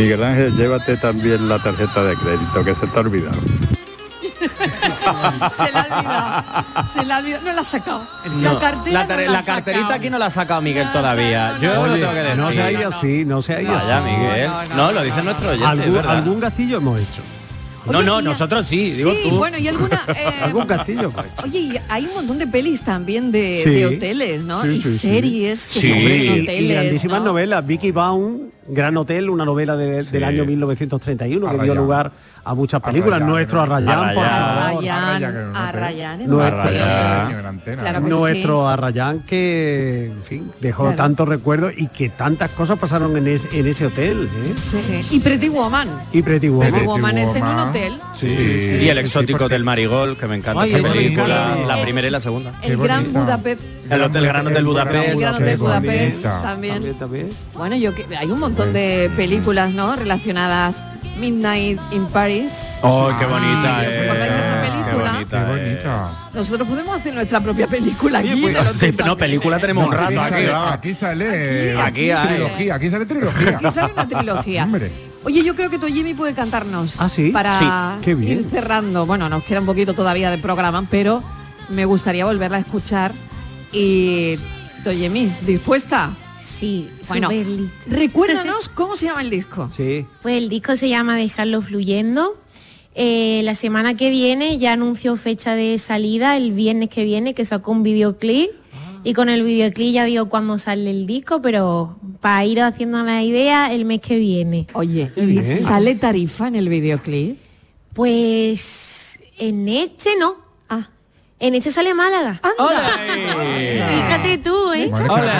Miguel 0.00 0.22
Ángel, 0.24 0.56
llévate 0.56 0.96
también 0.96 1.46
la 1.46 1.58
tarjeta 1.62 2.02
de 2.02 2.14
crédito, 2.16 2.64
que 2.64 2.74
se 2.74 2.86
te 2.86 2.96
ha 2.96 3.00
olvidado. 3.00 3.38
Se 4.40 5.70
la 5.72 5.80
ha 5.82 5.84
olvidado. 5.84 6.88
Se 6.92 7.04
la 7.04 7.16
ha 7.16 7.18
olvidado. 7.20 7.44
No 7.44 7.52
la 7.52 7.60
ha 7.60 7.64
sacado. 7.64 8.06
No, 8.24 8.54
la 8.54 8.58
cartera 8.60 9.06
la, 9.06 9.16
no 9.26 9.32
la 9.32 9.38
ha 9.38 9.42
carterita 9.44 9.82
sacado. 9.82 9.94
aquí 9.98 10.10
no 10.10 10.18
la 10.18 10.26
ha 10.26 10.30
sacado 10.30 10.62
Miguel 10.62 10.90
todavía. 10.92 11.58
Yo 11.60 11.74
lo 11.74 11.82
Oye, 11.82 12.00
tengo 12.00 12.12
que 12.14 12.18
decir. 12.20 12.36
no 12.38 12.52
se 12.52 12.62
ha 12.62 12.72
ido 12.72 12.88
así, 12.88 13.24
no 13.26 13.42
se 13.42 13.54
ha 13.56 13.62
ido 13.62 13.74
Vaya. 13.74 14.00
Miguel. 14.00 14.50
No, 14.76 14.92
lo 14.92 15.02
dice 15.02 15.22
nuestro 15.22 15.48
oyente, 15.50 15.66
¿Algún, 15.66 15.94
verdad. 15.94 16.16
algún 16.16 16.40
gastillo 16.40 16.76
hemos 16.78 17.00
hecho. 17.00 17.22
No, 17.90 18.02
no, 18.02 18.20
nosotros 18.22 18.66
sí, 18.66 18.90
digo 18.92 19.10
Sí, 19.12 19.28
tú. 19.30 19.36
bueno, 19.38 19.58
y 19.58 19.66
alguna... 19.68 20.00
eh, 20.08 20.34
Algún 20.44 20.66
castillo. 20.66 21.12
Oye, 21.42 21.58
y 21.58 21.80
hay 21.88 22.06
un 22.06 22.14
montón 22.14 22.38
de 22.38 22.46
pelis 22.46 22.82
también 22.82 23.32
de, 23.32 23.62
Sí. 23.64 23.70
de 23.70 23.86
hoteles, 23.86 24.42
¿no? 24.42 24.62
Sí, 24.62 24.68
y 24.68 24.82
sí, 24.82 24.92
sí. 24.92 24.98
series 24.98 25.66
que 25.66 25.80
Sí. 25.80 25.80
se 25.80 25.92
hacen 25.96 26.12
en 26.12 26.36
Y- 26.36 26.40
hoteles. 26.42 26.74
grandísimas 26.76 27.18
¿no? 27.20 27.24
novelas. 27.26 27.66
Vicky 27.66 27.90
Baum, 27.90 28.50
Gran 28.70 28.96
Hotel, 28.96 29.28
una 29.30 29.44
novela 29.44 29.76
de- 29.76 30.02
del 30.04 30.24
año 30.24 30.44
1931 30.46 31.46
que 31.50 31.56
dio 31.64 31.72
lugar 31.82 32.12
a 32.44 32.54
muchas 32.54 32.80
películas. 32.80 33.20
Nuestro 33.20 33.62
gran- 33.66 33.88
Arrayán, 33.88 34.14
por 34.14 34.24
favor. 34.24 34.82
Nuestro, 36.26 36.50
Arrayán. 36.56 37.60
Claro 37.62 38.02
que 38.04 38.10
nuestro 38.10 38.68
Arrayán 38.68 39.20
que, 39.20 40.06
en 40.06 40.22
fin, 40.22 40.52
dejó 40.60 40.82
Claro. 40.84 40.96
tantos 40.96 41.28
recuerdos 41.28 41.72
y 41.76 41.88
que 41.88 42.08
tantas 42.08 42.50
cosas 42.50 42.78
pasaron 42.78 43.16
en, 43.16 43.26
es- 43.28 43.46
en 43.52 43.66
ese 43.66 43.86
hotel. 43.86 44.28
¿eh? 44.32 44.54
sí. 44.56 44.80
Sí. 45.02 45.16
Y 45.16 45.20
Pretty 45.20 45.48
Woman. 45.48 45.88
Y 46.12 46.22
Pretty 46.22 46.48
Woman. 46.48 46.70
Pretty 46.70 46.86
Woman 46.86 47.18
es 47.18 47.34
en 47.34 47.44
un 47.44 47.58
hotel. 47.58 47.92
Sí, 48.14 48.26
Y 48.82 48.88
el 48.88 48.98
exótico 48.98 49.48
del 49.48 49.64
Marigol, 49.64 50.16
que 50.16 50.26
me 50.26 50.36
encanta 50.36 50.62
Ay, 50.62 50.74
esa 50.74 50.92
película, 50.92 51.56
la 51.66 51.82
primera 51.82 52.08
y 52.08 52.10
la 52.10 52.20
segunda. 52.20 52.52
El 52.62 52.76
Gran 52.78 53.12
Budapest. 53.12 53.62
El 53.90 54.02
Hotel 54.02 54.24
Gran 54.26 54.46
Hotel 54.46 54.64
Budapest. 54.64 55.08
El 55.08 55.18
Gran 55.20 55.34
Hotel 55.34 55.56
Budapest 55.58 56.22
También. 56.24 56.82
Bueno, 57.54 57.76
yo 57.76 57.94
que 57.94 58.06
hay 58.16 58.30
un 58.30 58.40
montón 58.40 58.72
de 58.72 59.10
películas, 59.16 59.72
¿no? 59.72 59.96
Relacionadas. 59.96 60.76
Midnight 61.18 61.80
in 61.92 62.06
Paris. 62.06 62.78
Oh, 62.82 63.10
qué 63.18 63.26
bonita 63.26 63.80
¿Os 63.88 63.96
acordáis 63.96 64.32
de 64.32 64.40
esa 64.40 64.62
película? 64.62 65.24
Qué 65.28 65.36
bonita. 65.60 66.10
Nosotros 66.34 66.68
podemos 66.68 66.96
hacer 66.96 67.14
nuestra 67.14 67.40
propia 67.40 67.66
película 67.66 68.18
aquí. 68.20 68.40
pues, 68.40 68.54
de 68.54 68.62
los 68.64 68.72
sí, 68.72 68.86
80. 68.86 69.04
no, 69.04 69.16
película 69.18 69.58
tenemos 69.58 69.86
un 69.86 69.92
rato 69.92 70.20
aquí. 70.20 70.44
Aquí 70.46 70.94
sale 70.94 71.76
Aquí 71.78 72.10
hay. 72.10 72.28
trilogía, 72.28 72.74
aquí 72.74 72.90
sale 72.90 73.06
trilogía. 73.06 73.56
Aquí 73.58 73.70
sale 73.70 73.92
una 73.92 74.08
trilogía. 74.08 74.68
Oye, 75.24 75.44
yo 75.44 75.54
creo 75.54 75.68
que 75.68 75.78
Toyemi 75.78 76.14
puede 76.14 76.32
cantarnos. 76.32 76.98
¿Ah, 77.00 77.08
sí? 77.08 77.30
Para 77.30 77.58
Sí. 77.58 77.66
Qué 78.04 78.14
bien. 78.14 78.38
ir 78.40 78.46
cerrando. 78.50 79.04
Bueno, 79.04 79.28
nos 79.28 79.44
queda 79.44 79.60
un 79.60 79.66
poquito 79.66 79.92
todavía 79.92 80.30
de 80.30 80.38
programa, 80.38 80.82
pero 80.90 81.22
me 81.68 81.84
gustaría 81.84 82.24
volverla 82.24 82.56
a 82.56 82.60
escuchar. 82.60 83.12
Y 83.72 84.36
Toyemi, 84.82 85.30
¿dispuesta? 85.42 86.10
Sí, 86.60 86.90
Bueno, 87.08 87.30
recuérdanos 87.86 88.68
cómo 88.68 88.94
se 88.94 89.06
llama 89.06 89.22
el 89.22 89.30
disco. 89.30 89.70
Sí. 89.74 90.04
Pues 90.20 90.36
el 90.36 90.50
disco 90.50 90.76
se 90.76 90.90
llama 90.90 91.16
Dejarlo 91.16 91.62
Fluyendo. 91.62 92.36
Eh, 92.94 93.40
la 93.44 93.54
semana 93.54 93.96
que 93.96 94.10
viene 94.10 94.58
ya 94.58 94.74
anunció 94.74 95.16
fecha 95.16 95.54
de 95.54 95.78
salida, 95.78 96.36
el 96.36 96.52
viernes 96.52 96.90
que 96.90 97.04
viene, 97.04 97.32
que 97.34 97.46
sacó 97.46 97.72
un 97.72 97.82
videoclip. 97.82 98.50
Y 99.02 99.14
con 99.14 99.30
el 99.30 99.42
videoclip 99.42 99.94
ya 99.94 100.04
digo 100.04 100.28
cuándo 100.28 100.58
sale 100.58 100.90
el 100.90 101.06
disco, 101.06 101.40
pero 101.40 101.96
para 102.20 102.44
ir 102.44 102.60
haciendo 102.60 103.02
la 103.02 103.22
idea, 103.22 103.72
el 103.72 103.86
mes 103.86 104.00
que 104.00 104.18
viene. 104.18 104.66
Oye, 104.74 105.10
¿y 105.16 105.24
bien. 105.24 105.56
¿sale 105.56 105.94
tarifa 105.94 106.48
en 106.48 106.56
el 106.56 106.68
videoclip? 106.68 107.38
Pues 107.94 109.18
en 109.38 109.66
este 109.68 110.10
no. 110.18 110.49
En 111.42 111.54
este 111.54 111.70
sale 111.70 111.94
Málaga. 111.94 112.38
Fíjate 113.88 114.38
tú, 114.38 114.72
¿eh? 114.74 114.88
Bueno, 114.90 115.30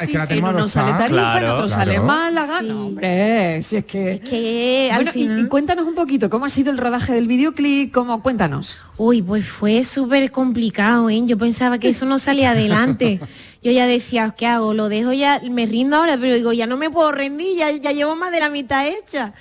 es 0.00 0.08
que 0.08 0.16
la 0.18 0.26
tenemos 0.26 0.50
En 0.50 0.56
uno 0.56 0.68
sale. 0.68 0.92
Tarifa, 0.92 1.06
en 1.06 1.12
Claro, 1.40 1.54
otro 1.56 1.68
sale. 1.68 2.00
Málaga. 2.00 2.62
No, 2.62 2.86
hombre, 2.86 3.62
si 3.62 3.76
es 3.76 3.84
que... 3.84 4.20
Que 4.20 4.90
al 4.90 5.04
Bueno, 5.04 5.10
y- 5.14 5.20
y, 5.20 5.22
final... 5.24 5.48
cuéntanos 5.48 5.86
un 5.86 5.94
poquito, 5.94 6.30
¿cómo 6.30 6.46
ha 6.46 6.48
sido 6.48 6.70
el 6.70 6.78
rodaje 6.78 7.12
del 7.12 7.26
videoclip? 7.28 7.92
¿Cómo? 7.92 8.22
Cuéntanos. 8.22 8.80
Uy, 8.96 9.20
pues 9.20 9.46
fue 9.46 9.84
súper 9.84 10.30
complicado, 10.32 11.10
¿eh? 11.10 11.20
Yo 11.26 11.36
pensaba 11.36 11.78
que 11.78 11.90
eso 11.90 12.06
no 12.06 12.18
salía 12.18 12.52
adelante. 12.52 13.20
Yo 13.62 13.70
ya 13.70 13.86
decía, 13.86 14.34
¿qué 14.36 14.46
hago? 14.46 14.72
Lo 14.72 14.88
dejo 14.88 15.12
ya, 15.12 15.40
me 15.50 15.66
rindo 15.66 15.96
ahora, 15.96 16.16
pero 16.18 16.34
digo, 16.34 16.52
ya 16.54 16.66
no 16.66 16.76
me 16.78 16.88
puedo 16.90 17.12
rendir, 17.12 17.56
ya, 17.56 17.70
ya 17.70 17.92
llevo 17.92 18.16
más 18.16 18.32
de 18.32 18.40
la 18.40 18.48
mitad 18.48 18.86
hecha. 18.86 19.32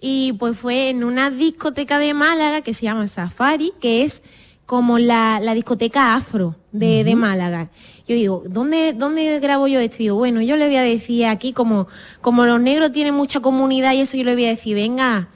Y 0.00 0.32
pues 0.38 0.58
fue 0.58 0.88
en 0.88 1.04
una 1.04 1.30
discoteca 1.30 1.98
de 1.98 2.14
Málaga 2.14 2.62
que 2.62 2.72
se 2.72 2.82
llama 2.84 3.08
Safari, 3.08 3.72
que 3.80 4.04
es 4.04 4.22
como 4.70 5.00
la, 5.00 5.40
la 5.42 5.52
discoteca 5.52 6.14
afro 6.14 6.54
de, 6.70 7.02
de 7.02 7.16
Málaga. 7.16 7.70
Yo 8.06 8.14
digo, 8.14 8.44
¿dónde, 8.46 8.92
¿dónde 8.92 9.40
grabo 9.40 9.66
yo 9.66 9.80
esto? 9.80 9.96
Y 9.98 10.02
digo, 10.04 10.14
bueno, 10.14 10.42
yo 10.42 10.56
le 10.56 10.66
voy 10.66 10.76
a 10.76 10.82
decir 10.82 11.26
aquí, 11.26 11.52
como, 11.52 11.88
como 12.20 12.46
los 12.46 12.60
negros 12.60 12.92
tienen 12.92 13.14
mucha 13.14 13.40
comunidad 13.40 13.94
y 13.94 14.02
eso, 14.02 14.16
yo 14.16 14.22
le 14.22 14.34
voy 14.34 14.44
a 14.44 14.50
decir, 14.50 14.76
venga, 14.76 15.26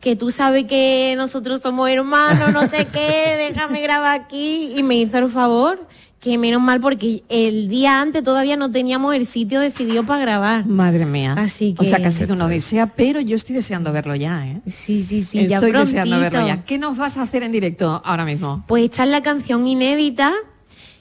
que 0.00 0.16
tú 0.16 0.32
sabes 0.32 0.64
que 0.64 1.14
nosotros 1.16 1.60
somos 1.60 1.88
hermanos, 1.90 2.52
no 2.52 2.66
sé 2.66 2.88
qué, 2.92 3.48
déjame 3.52 3.82
grabar 3.82 4.20
aquí. 4.20 4.72
Y 4.76 4.82
me 4.82 4.96
hizo 4.96 5.16
el 5.18 5.30
favor, 5.30 5.86
que 6.22 6.38
menos 6.38 6.62
mal 6.62 6.80
porque 6.80 7.24
el 7.28 7.68
día 7.68 8.00
antes 8.00 8.22
todavía 8.22 8.56
no 8.56 8.70
teníamos 8.70 9.12
el 9.16 9.26
sitio 9.26 9.58
decidido 9.58 10.06
para 10.06 10.22
grabar. 10.22 10.64
Madre 10.66 11.04
mía. 11.04 11.34
Así 11.36 11.74
O 11.76 11.82
sea, 11.84 11.96
que 11.98 12.04
ha 12.04 12.08
que- 12.10 12.12
sido 12.12 12.34
una 12.34 12.46
odisea, 12.46 12.86
pero 12.86 13.20
yo 13.20 13.34
estoy 13.34 13.56
deseando 13.56 13.92
verlo 13.92 14.14
ya, 14.14 14.46
¿eh? 14.46 14.60
Sí, 14.68 15.02
sí, 15.02 15.24
sí, 15.24 15.48
ya 15.48 15.56
Estoy 15.58 15.72
deseando 15.72 16.16
prontito. 16.16 16.20
verlo 16.38 16.46
ya. 16.46 16.64
¿Qué 16.64 16.78
nos 16.78 16.96
vas 16.96 17.16
a 17.16 17.22
hacer 17.22 17.42
en 17.42 17.50
directo 17.50 18.00
ahora 18.04 18.24
mismo? 18.24 18.62
Pues 18.68 18.84
esta 18.84 19.02
es 19.02 19.10
la 19.10 19.20
canción 19.22 19.66
inédita 19.66 20.32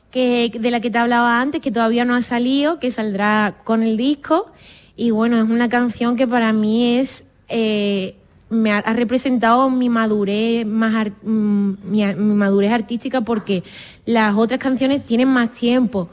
que, 0.09 0.51
de 0.59 0.71
la 0.71 0.79
que 0.79 0.89
te 0.89 0.97
hablaba 0.97 1.39
antes, 1.39 1.61
que 1.61 1.71
todavía 1.71 2.03
no 2.03 2.15
ha 2.15 2.23
salido, 2.23 2.79
que 2.79 2.89
saldrá 2.89 3.57
con 3.63 3.83
el 3.83 3.97
disco. 3.97 4.51
Y 4.97 5.11
bueno, 5.11 5.37
es 5.37 5.47
una 5.47 5.69
canción 5.69 6.15
que 6.15 6.27
para 6.27 6.51
mí 6.51 6.97
es... 6.97 7.25
eh, 7.47 8.15
me 8.51 8.71
ha, 8.71 8.81
representado 8.81 9.69
mi 9.69 9.89
madurez 9.89 10.65
más 10.65 11.07
mm, 11.23 11.71
mi, 11.85 12.03
madurez 12.35 12.71
artística 12.71 13.21
porque 13.21 13.63
las 14.05 14.35
otras 14.35 14.59
canciones 14.59 15.05
tienen 15.05 15.29
más 15.29 15.51
tiempo. 15.51 16.09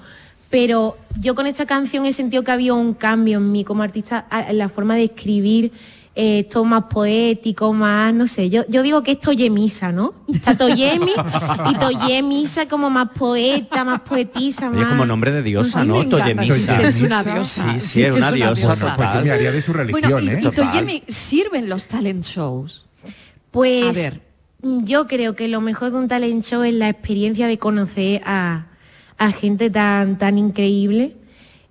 Pero 0.49 0.97
yo 1.21 1.35
con 1.35 1.47
esta 1.47 1.67
canción 1.67 2.07
he 2.07 2.13
sentido 2.13 2.43
que 2.43 2.53
había 2.53 2.73
un 2.73 2.95
cambio 2.95 3.39
en 3.39 3.53
mí 3.53 3.65
como 3.65 3.83
artista 3.83 4.27
en 4.49 4.57
la 4.57 4.71
forma 4.71 4.95
de 4.95 5.05
escribir 5.05 5.73
eh, 6.21 6.41
esto 6.41 6.65
más 6.65 6.85
poético, 6.91 7.73
más, 7.73 8.13
no 8.13 8.27
sé, 8.27 8.51
yo, 8.51 8.65
yo 8.69 8.83
digo 8.83 9.05
que 9.05 9.13
es 9.13 9.21
Toyemisa, 9.21 9.93
¿no? 9.93 10.15
Está 10.27 10.57
Toyemi 10.57 11.13
y 11.71 11.75
Toyemisa 11.79 12.67
como 12.67 12.91
más 12.91 13.11
poeta, 13.11 13.85
más 13.85 14.01
poetisa, 14.01 14.69
más... 14.69 14.83
es 14.83 14.89
como 14.89 15.07
nombre 15.07 15.31
de 15.31 15.45
diosa, 15.45 15.83
Ay, 15.83 15.87
¿no? 15.87 16.09
Toyemisa. 16.09 16.81
sí, 16.81 16.87
es 16.87 17.01
una 17.03 17.23
diosa. 17.23 17.73
Sí, 17.75 17.81
sí, 17.81 17.87
Sí, 17.87 18.03
es 18.03 18.09
una 18.11 18.19
es 18.19 18.23
una 18.27 18.33
diosa. 18.33 18.55
diosa. 18.67 18.75
total. 18.81 18.97
Pues 18.97 19.15
yo 19.15 19.21
me 19.27 19.31
haría 19.31 19.53
de 19.53 19.63
su 19.63 19.73
religión, 19.73 20.11
Bueno, 20.11 20.33
y, 20.33 20.35
¿eh? 20.35 20.41
y 20.43 20.51
Toyemi, 20.51 21.03
¿sirven 21.07 21.69
los 21.69 21.87
talent 21.87 22.25
shows? 22.25 22.85
Pues 23.53 23.85
A 23.87 23.93
ver. 23.93 24.21
yo 24.61 25.07
creo 25.07 25.37
que 25.37 25.47
lo 25.47 25.61
mejor 25.61 25.93
de 25.93 25.99
un 25.99 26.09
talent 26.09 26.45
show 26.45 26.65
es 26.65 26.75
la 26.75 26.89
experiencia 26.89 27.47
de 27.47 27.59
conocer 27.59 28.23
a, 28.27 28.67
a 29.19 29.31
gente 29.31 29.71
tan, 29.71 30.19
tan 30.19 30.37
increíble, 30.37 31.15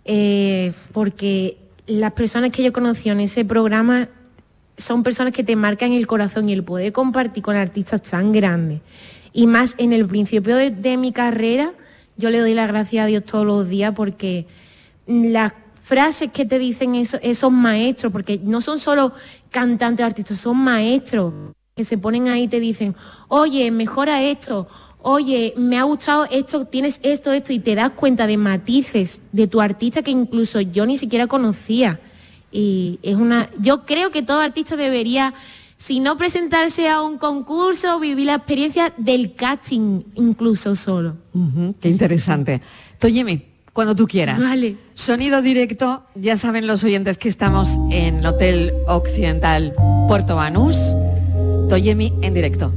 eh, 0.06 0.72
porque 0.94 1.58
las 1.86 2.14
personas 2.14 2.52
que 2.52 2.64
yo 2.64 2.72
conocí 2.72 3.10
en 3.10 3.20
ese 3.20 3.44
programa 3.44 4.08
son 4.78 5.04
personas 5.04 5.34
que 5.34 5.44
te 5.44 5.56
marcan 5.56 5.92
el 5.92 6.08
corazón 6.08 6.50
y 6.50 6.54
el 6.54 6.64
poder 6.64 6.94
compartir 6.94 7.44
con 7.44 7.56
artistas 7.56 8.02
tan 8.04 8.32
grandes. 8.32 8.82
Y 9.34 9.48
más 9.48 9.76
en 9.78 9.94
el 9.94 10.06
principio 10.06 10.56
de, 10.56 10.98
mi 10.98 11.12
carrera, 11.12 11.74
yo 12.16 12.30
le 12.30 12.40
doy 12.40 12.54
las 12.54 12.68
gracias 12.68 13.04
a 13.04 13.08
Dios 13.08 13.24
todos 13.24 13.46
los 13.46 13.68
días 13.68 13.94
porque 13.96 14.46
las 15.06 15.54
frases 15.82 16.32
que 16.32 16.46
te 16.46 16.60
dicen 16.60 16.96
eso- 16.96 17.20
esos 17.22 17.52
maestros, 17.52 18.12
porque 18.12 18.40
no 18.44 18.62
son 18.62 18.80
solo 18.80 19.14
cantantes 19.50 20.04
o 20.04 20.08
artistas, 20.08 20.40
son 20.40 20.58
maestros 20.58 21.34
que 21.76 21.86
se 21.86 21.98
ponen 21.98 22.28
ahí 22.28 22.44
y 22.44 22.48
te 22.48 22.60
dicen, 22.60 22.96
oye, 23.28 23.70
mejora 23.72 24.24
esto, 24.24 24.68
oye, 25.02 25.54
me 25.58 25.78
ha 25.78 25.84
gustado 25.84 26.28
esto, 26.32 26.66
tienes 26.66 27.00
esto, 27.04 27.32
esto, 27.32 27.54
y 27.54 27.60
te 27.60 27.76
das 27.76 27.92
cuenta 27.92 28.28
de 28.28 28.38
matices 28.38 29.22
de 29.32 29.48
tu 29.48 29.62
artista 29.62 30.02
que 30.02 30.12
incluso 30.12 30.60
yo 30.60 30.86
ni 30.86 30.98
siquiera 30.98 31.28
conocía. 31.28 32.00
Y 32.52 33.00
es 33.04 33.16
una, 33.16 33.50
yo 33.60 33.86
creo 33.86 34.12
que 34.12 34.22
todo 34.22 34.40
artista 34.40 34.76
debería, 34.76 35.34
si 35.78 36.00
no 36.00 36.18
presentarse 36.18 36.90
a 36.90 37.02
un 37.02 37.18
concurso, 37.18 38.00
vivir 38.00 38.28
la 38.28 38.36
experiencia 38.36 38.94
del 38.98 39.36
casting 39.36 40.04
incluso 40.16 40.76
solo. 40.76 41.16
Qué 41.82 41.90
interesante. 41.90 42.62
Toyemi, 43.00 43.44
cuando 43.74 43.96
tú 43.96 44.08
quieras. 44.08 44.40
Vale. 44.40 44.78
Sonido 44.96 45.42
directo, 45.42 46.04
ya 46.16 46.36
saben 46.38 46.66
los 46.66 46.84
oyentes 46.84 47.18
que 47.18 47.30
estamos 47.30 47.78
en 47.92 48.20
el 48.20 48.26
Hotel 48.26 48.74
Occidental 48.88 49.74
Puerto 50.08 50.36
Banús. 50.36 50.78
Toyemi 51.70 52.14
en 52.22 52.34
directo. 52.34 52.74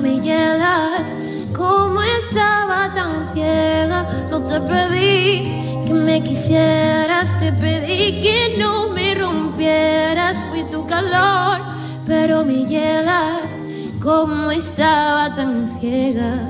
Me 0.00 0.20
hielas. 0.20 1.14
Como 1.56 2.02
estaba 2.02 2.92
tan 2.94 3.32
ciega, 3.32 4.06
no 4.30 4.42
te 4.42 4.60
pedí 4.60 5.84
que 5.86 5.92
me 5.92 6.22
quisieras, 6.22 7.38
te 7.40 7.52
pedí 7.52 8.20
que 8.22 8.56
no 8.58 8.90
me 8.90 9.14
rompieras. 9.14 10.36
Fui 10.50 10.64
tu 10.64 10.86
calor, 10.86 11.60
pero 12.06 12.44
me 12.44 12.64
hielas. 12.66 13.56
Como 14.02 14.50
estaba 14.50 15.34
tan 15.34 15.78
ciega. 15.80 16.48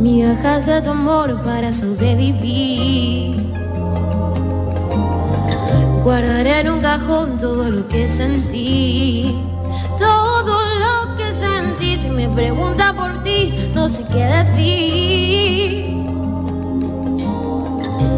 Mi 0.00 0.22
de 0.22 0.80
tu 0.82 0.90
amor 0.90 1.40
para 1.44 1.72
sobrevivir. 1.72 3.52
Guardaré 6.02 6.60
en 6.60 6.70
un 6.70 6.80
cajón 6.80 7.36
todo 7.38 7.70
lo 7.70 7.86
que 7.86 8.08
sentí. 8.08 9.51
Pregunta 12.34 12.92
por 12.92 13.22
ti, 13.22 13.70
no 13.74 13.88
sé 13.88 14.04
qué 14.04 14.24
decir. 14.24 15.96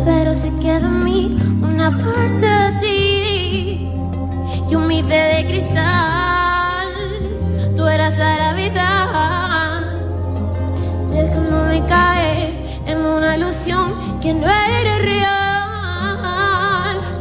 Pero 0.04 0.34
se 0.34 0.50
queda 0.56 0.86
en 0.86 1.04
mí 1.04 1.36
una 1.62 1.90
parte 1.90 2.46
de 2.46 2.72
ti. 2.80 3.88
Y 4.70 4.74
un 4.74 4.86
mite 4.86 5.14
de 5.14 5.46
cristal. 5.46 6.88
Tú 7.76 7.86
eras 7.86 8.16
gravedad 8.16 9.14
dejándome 11.10 11.84
caer 11.86 12.54
en 12.86 12.98
una 12.98 13.36
ilusión 13.36 14.18
que 14.20 14.32
no 14.34 14.46
era 14.48 14.98
real, 14.98 16.20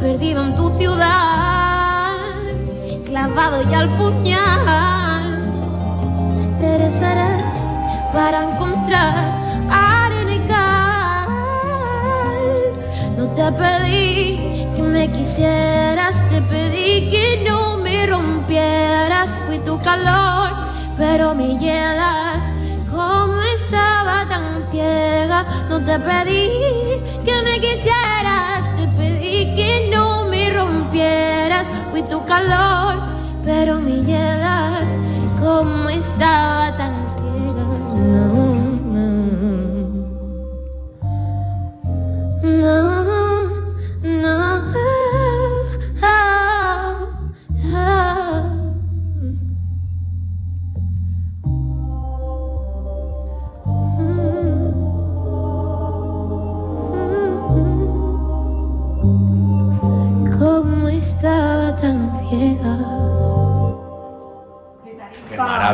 perdido 0.00 0.42
en 0.44 0.54
tu 0.54 0.70
ciudad, 0.76 2.16
clavado 3.04 3.62
ya 3.70 3.80
al 3.80 3.90
puñal, 3.96 5.03
para 8.14 8.44
encontrar 8.44 9.42
arena 9.68 10.34
y 10.34 10.38
cal. 10.46 11.28
No 13.18 13.26
te 13.34 13.50
pedí 13.52 14.66
que 14.76 14.82
me 14.82 15.10
quisieras, 15.10 16.22
te 16.30 16.40
pedí 16.42 17.10
que 17.10 17.44
no 17.48 17.76
me 17.78 18.06
rompieras, 18.06 19.42
fui 19.46 19.58
tu 19.58 19.80
calor, 19.80 20.50
pero 20.96 21.34
me 21.34 21.58
hielas. 21.58 22.48
Como 22.88 23.40
estaba 23.58 24.24
tan 24.28 24.64
ciega, 24.70 25.44
no 25.68 25.80
te 25.80 25.98
pedí 25.98 26.50
que 27.24 27.42
me 27.42 27.58
quisieras, 27.58 28.70
te 28.76 28.86
pedí 28.96 29.56
que 29.56 29.90
no 29.92 30.26
me 30.26 30.50
rompieras, 30.50 31.66
fui 31.90 32.02
tu 32.02 32.24
calor, 32.24 32.94
pero 33.44 33.80
me 33.80 34.02
hielas, 34.02 34.88
como 35.40 35.88
estaba 35.88 36.76
tan 36.76 37.03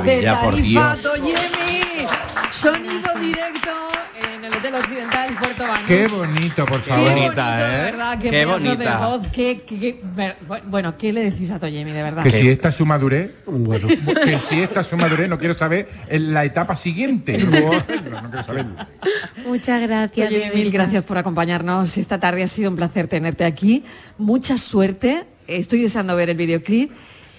Qué 0.05 0.23
maravilla, 0.27 0.41
por 0.43 0.55
Tarifa, 0.55 0.97
Dios. 0.97 1.03
Toyemi. 1.03 1.81
Sonido 2.53 3.11
directo 3.21 3.71
en 4.35 4.45
el 4.45 4.53
Hotel 4.53 4.75
Occidental 4.75 5.35
Puerto 5.39 5.63
Banús. 5.67 5.87
Qué 5.87 6.07
bonito, 6.09 6.67
por 6.67 6.83
Qué 6.83 6.91
favor. 6.91 7.11
bonito, 7.13 7.31
de 7.31 7.67
verdad, 7.69 8.19
qué, 8.19 8.23
Qué 8.25 8.31
pedazo 8.31 8.59
de 8.59 8.69
bonita. 8.69 8.99
voz, 9.07 9.27
qué- 9.33 9.63
qué- 9.67 9.79
qué- 9.81 10.01
bueno, 10.67 10.99
¿qué 10.99 11.13
le 11.13 11.31
decís 11.31 11.51
a 11.53 11.59
Toyemi, 11.61 11.93
de 11.93 12.03
verdad? 12.03 12.23
Que 12.25 12.31
si 12.33 12.49
esta 12.49 12.69
es 12.71 12.75
su 12.75 12.85
madurez, 12.85 13.31
que 14.25 14.39
si 14.39 14.61
esta 14.61 14.81
es 14.81 14.87
su 14.89 14.97
madurez, 14.97 15.29
no 15.29 15.39
quiero 15.39 15.55
saber 15.55 15.89
en 16.09 16.35
la 16.35 16.45
etapa 16.45 16.75
siguiente. 16.77 17.39
No 17.39 17.51
quiero 17.51 18.43
saberlo. 18.45 18.75
Muchas 19.47 19.81
gracias. 19.83 20.29
Oye, 20.29 20.39
de 20.41 20.51
mil 20.51 20.71
gracias 20.73 21.05
por 21.05 21.19
acompañarnos 21.19 21.97
esta 21.97 22.19
tarde. 22.19 22.43
Ha 22.43 22.49
sido 22.49 22.71
un 22.71 22.77
placer 22.77 23.07
tenerte 23.09 23.45
aquí. 23.45 23.85
Mucha 24.19 24.59
suerte. 24.59 25.25
Estoy 25.47 25.83
deseando 25.83 26.15
ver 26.17 26.31
el 26.31 26.37
videoclip. 26.37 26.91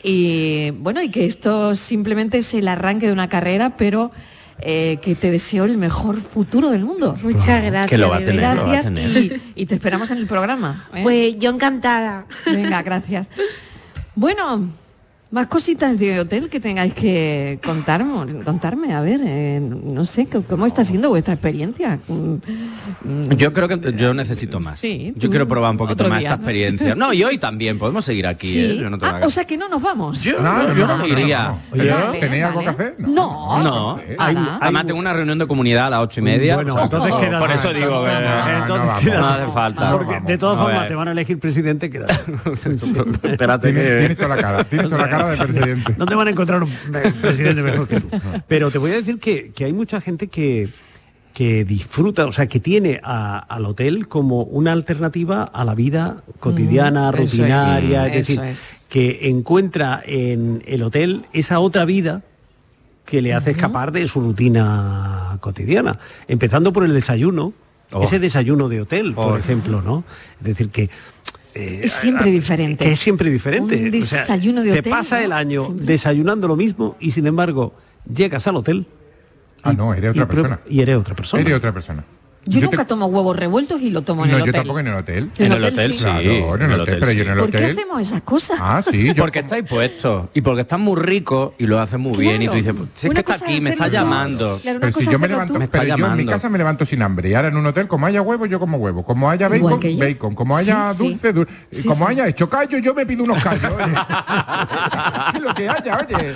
Y 0.03 0.71
bueno, 0.71 1.01
y 1.01 1.09
que 1.09 1.25
esto 1.25 1.75
simplemente 1.75 2.39
es 2.39 2.53
el 2.53 2.67
arranque 2.67 3.07
de 3.07 3.13
una 3.13 3.29
carrera, 3.29 3.77
pero 3.77 4.11
eh, 4.59 4.99
que 5.01 5.15
te 5.15 5.31
deseo 5.31 5.65
el 5.65 5.77
mejor 5.77 6.21
futuro 6.21 6.69
del 6.69 6.83
mundo. 6.85 7.15
Muchas 7.21 7.63
gracias. 7.63 7.87
Que 7.87 7.97
lo 7.97 8.09
va 8.09 8.17
a 8.17 8.19
tener, 8.19 8.35
verdad. 8.35 8.55
lo 8.55 8.61
va 8.63 8.67
a 8.69 8.71
Gracias 8.73 8.93
tener. 8.93 9.41
y, 9.55 9.61
y 9.61 9.65
te 9.65 9.75
esperamos 9.75 10.09
en 10.11 10.17
el 10.19 10.27
programa. 10.27 10.87
¿eh? 10.93 11.01
Pues 11.03 11.37
yo 11.37 11.49
encantada. 11.51 12.25
Venga, 12.45 12.81
gracias. 12.83 13.27
Bueno, 14.15 14.69
más 15.31 15.47
cositas 15.47 15.97
de 15.97 16.19
hotel 16.19 16.49
que 16.49 16.59
tengáis 16.59 16.93
que 16.93 17.57
contarme, 17.63 18.43
contarme. 18.43 18.93
A 18.93 18.99
ver, 19.01 19.21
eh, 19.23 19.61
no 19.61 20.03
sé, 20.03 20.27
¿cómo 20.49 20.65
está 20.65 20.83
siendo 20.83 21.07
vuestra 21.09 21.33
experiencia? 21.35 21.99
Mm, 22.09 22.33
mm, 23.03 23.29
Yo 23.37 23.53
creo 23.53 23.69
que 23.69 23.93
yo 23.95 24.13
necesito 24.13 24.59
más. 24.59 24.77
Sí, 24.79 25.13
yo 25.15 25.29
quiero 25.29 25.47
probar 25.47 25.71
un 25.71 25.77
poquito 25.77 26.03
más 26.09 26.19
día, 26.19 26.29
esta 26.29 26.37
¿no? 26.37 26.43
experiencia. 26.43 26.95
No, 26.95 27.13
y 27.13 27.23
hoy 27.23 27.37
también 27.37 27.79
podemos 27.79 28.03
seguir 28.03 28.27
aquí. 28.27 28.51
sí. 28.51 28.59
¿eh? 28.59 28.77
Yo 28.77 28.89
no 28.89 28.99
tengo 28.99 29.15
Ah, 29.15 29.21
o 29.25 29.29
sea 29.29 29.45
que 29.45 29.55
no 29.55 29.69
nos 29.69 29.81
vamos. 29.81 30.21
Yo, 30.21 30.41
No, 30.41 30.67
yo 30.73 30.85
no, 30.85 30.87
no 30.87 30.97
no, 30.97 31.07
iría. 31.07 31.43
no, 31.43 31.49
no. 31.49 31.59
Oye, 31.81 31.91
Vale, 31.91 32.19
¿tenéis 32.19 32.43
algo 32.43 32.59
que 32.61 32.69
hacer? 32.69 32.95
No. 32.99 33.63
No, 33.63 33.99
Hay- 34.17 34.37
además 34.59 34.85
tengo 34.85 34.99
una 34.99 35.13
reunión 35.13 35.39
de 35.39 35.47
comunidad 35.47 35.87
a 35.87 35.89
las 35.91 35.99
ocho 36.01 36.19
y 36.19 36.23
media. 36.23 36.55
Bueno, 36.55 36.75
entonces 36.77 37.13
queda- 37.21 37.39
Por 37.39 37.51
eso 37.51 37.73
digo 37.73 38.05
no, 38.05 38.07
Entonces 38.07 38.67
no 38.67 38.75
vamos. 38.87 38.99
queda- 39.03 39.19
no 39.19 39.25
hace 39.27 39.51
falta. 39.53 39.91
Porque 39.93 40.19
de 40.19 40.37
todas 40.37 40.57
No, 40.57 40.63
formas 40.63 40.85
eh. 40.85 40.87
te 40.89 40.95
van 40.95 41.07
a 41.07 41.11
elegir 41.13 41.39
presidente 41.39 41.89
Espérate 43.23 43.71
Tienes, 43.71 43.83
que... 43.89 43.97
tienes 43.99 44.17
toda 44.17 44.35
la 44.35 44.41
cara, 44.41 44.63
tienes 44.65 44.89
toda 44.89 45.01
la 45.05 45.09
cara 45.09 45.20
de 45.29 45.37
presidente. 45.37 45.95
no 45.97 46.05
te 46.05 46.15
van 46.15 46.27
a 46.27 46.31
encontrar 46.31 46.63
un 46.63 46.69
presidente 47.21 47.61
mejor 47.61 47.87
que 47.87 48.01
tú. 48.01 48.09
Pero 48.47 48.71
te 48.71 48.77
voy 48.77 48.91
a 48.91 48.95
decir 48.95 49.19
que, 49.19 49.51
que 49.51 49.65
hay 49.65 49.73
mucha 49.73 50.01
gente 50.01 50.27
que, 50.27 50.69
que 51.33 51.63
disfruta, 51.65 52.25
o 52.25 52.31
sea, 52.31 52.47
que 52.47 52.59
tiene 52.59 52.99
a- 53.03 53.39
al 53.39 53.65
hotel 53.65 54.07
como 54.07 54.43
una 54.43 54.71
alternativa 54.73 55.43
a 55.43 55.63
la 55.65 55.75
vida 55.75 56.23
cotidiana, 56.39 57.11
Mm, 57.11 57.15
eso 57.15 57.21
rutinaria, 57.37 58.07
es, 58.07 58.11
es, 58.15 58.27
decir, 58.27 58.39
es. 58.43 58.77
que 58.89 59.29
encuentra 59.29 60.01
en 60.05 60.61
el 60.65 60.83
hotel 60.83 61.25
esa 61.33 61.59
otra 61.59 61.85
vida 61.85 62.21
que 63.05 63.21
le 63.21 63.33
hace 63.33 63.51
escapar 63.51 63.91
de 63.91 64.07
su 64.07 64.21
rutina 64.21 65.37
cotidiana, 65.41 65.99
empezando 66.27 66.71
por 66.73 66.83
el 66.85 66.93
desayuno, 66.93 67.53
Oh. 67.93 68.03
ese 68.03 68.19
desayuno 68.19 68.69
de 68.69 68.79
hotel, 68.79 69.13
por 69.13 69.33
Oh. 69.33 69.37
ejemplo, 69.37 69.81
¿no? 69.81 70.05
Es 70.39 70.45
decir, 70.47 70.69
que 70.69 70.89
eh, 71.55 71.81
Es 71.83 71.91
siempre 71.93 72.29
diferente. 72.31 72.85
que 72.85 72.91
es 72.93 72.99
siempre 72.99 73.29
diferente. 73.29 73.75
Un 73.75 74.01
O 74.01 74.05
sea, 74.05 74.19
desayuno 74.21 74.61
de 74.63 74.71
te 74.73 74.79
hotel, 74.79 74.89
pasa 74.91 75.19
¿no? 75.19 75.25
el 75.25 75.31
año 75.31 75.63
Siempre. 75.65 75.85
desayunando 75.85 76.47
lo 76.47 76.55
mismo 76.55 76.95
y 76.99 77.11
sin 77.11 77.27
embargo 77.27 77.73
llegas 78.13 78.47
al 78.47 78.55
hotel 78.55 78.85
Ah, 79.63 79.73
no, 79.73 79.93
eres 79.93 80.15
y, 80.15 80.19
otra 80.19 80.27
persona. 80.27 80.59
y 80.67 80.81
eres 80.81 80.95
otra 80.97 81.15
persona. 81.15 81.41
Eres 81.43 81.53
otra 81.55 81.71
persona. 81.71 82.03
Yo, 82.45 82.59
nunca 82.61 82.85
tomo 82.87 83.05
huevos 83.05 83.37
revueltos 83.37 83.79
y 83.81 83.91
lo 83.91 84.01
tomo 84.01 84.25
en 84.25 84.31
No, 84.31 84.37
el 84.37 84.43
yo 84.45 84.49
hotel. 84.49 84.53
tampoco 84.61 84.79
en 84.79 84.87
el 84.87 84.93
hotel. 84.95 85.29
En 85.37 85.51
el 85.51 85.63
hotel 85.63 85.93
sí. 85.93 86.03
Claro, 86.03 86.55
en 86.55 86.71
el 86.71 86.79
hotel, 86.79 86.97
pero 86.99 87.11
yo 87.11 87.21
en 87.23 87.29
el 87.29 87.37
¿Por 87.37 87.51
qué 87.51 87.57
hotel. 87.57 87.77
hacemos 87.77 88.01
esas 88.01 88.21
cosas? 88.23 88.57
Ah, 88.59 88.81
sí, 88.89 89.07
yo 89.13 89.23
porque 89.23 89.39
estáis 89.39 89.63
puestos 89.63 90.25
y 90.33 90.41
porque 90.41 90.61
están 90.61 90.81
muy 90.81 90.99
ricos 90.99 91.51
y 91.59 91.67
lo 91.67 91.79
hacen 91.79 92.01
muy 92.01 92.17
bien 92.17 92.41
y 92.41 92.47
tú 92.47 92.53
dices, 92.55 92.73
pues, 92.75 92.89
si 92.95 93.05
es 93.07 93.11
Una 93.11 93.21
que 93.23 93.31
está 93.31 93.33
cosa 93.33 93.45
aquí, 93.51 93.61
me 93.61 93.69
está 93.69 93.85
tú. 93.85 93.91
llamando. 93.91 94.59
Claro, 94.61 94.79
Pero 94.81 94.99
si 94.99 95.05
yo 95.11 95.19
me 95.19 95.27
levanto. 95.27 95.53
Me 95.53 95.65
está 95.65 95.81
pero 95.81 95.97
yo 95.97 96.05
en 96.07 96.17
mi 96.17 96.25
casa 96.25 96.49
me 96.49 96.57
levanto 96.57 96.83
sin 96.85 97.01
hambre 97.03 97.29
y 97.29 97.33
ahora 97.35 97.49
en 97.49 97.57
un 97.57 97.65
hotel 97.67 97.87
como 97.87 98.07
haya 98.07 98.21
huevo 98.23 98.45
yo 98.47 98.59
como 98.59 98.77
huevo, 98.77 99.03
como 99.03 99.29
haya 99.29 99.47
bacon, 99.47 99.79
yo. 99.79 99.97
bacon, 99.99 100.33
como 100.33 100.57
haya 100.57 100.93
Sí, 100.93 100.97
sí. 100.97 101.03
dulce, 101.03 101.33
dulce, 101.33 101.53
Sí, 101.71 101.87
como 101.87 102.07
sí. 102.07 102.11
haya 102.13 102.27
hecho 102.27 102.49
callo 102.49 102.79
yo 102.79 102.95
me 102.95 103.05
pido 103.05 103.23
unos 103.23 103.43
callos. 103.43 103.71
oye. 103.71 103.93
Lo 105.41 105.53
que 105.53 105.69
haya, 105.69 105.99
oye. 106.07 106.33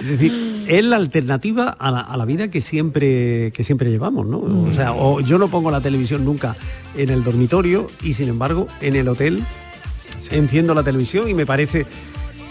Es 0.00 0.06
decir, 0.08 0.64
es 0.68 0.84
la 0.84 0.96
alternativa 0.96 1.68
a 1.70 1.90
la, 1.90 2.00
a 2.00 2.16
la 2.16 2.24
vida 2.24 2.48
que 2.50 2.60
siempre, 2.60 3.52
que 3.52 3.62
siempre 3.64 3.90
llevamos, 3.90 4.26
¿no? 4.26 4.38
O 4.38 4.72
sea, 4.74 4.87
o 4.92 5.20
yo 5.20 5.38
no 5.38 5.48
pongo 5.48 5.70
la 5.70 5.80
televisión 5.80 6.24
nunca 6.24 6.56
en 6.96 7.10
el 7.10 7.24
dormitorio 7.24 7.88
y 8.02 8.14
sin 8.14 8.28
embargo 8.28 8.66
en 8.80 8.96
el 8.96 9.08
hotel 9.08 9.44
enciendo 10.30 10.74
la 10.74 10.82
televisión 10.82 11.28
y 11.28 11.34
me 11.34 11.46
parece 11.46 11.86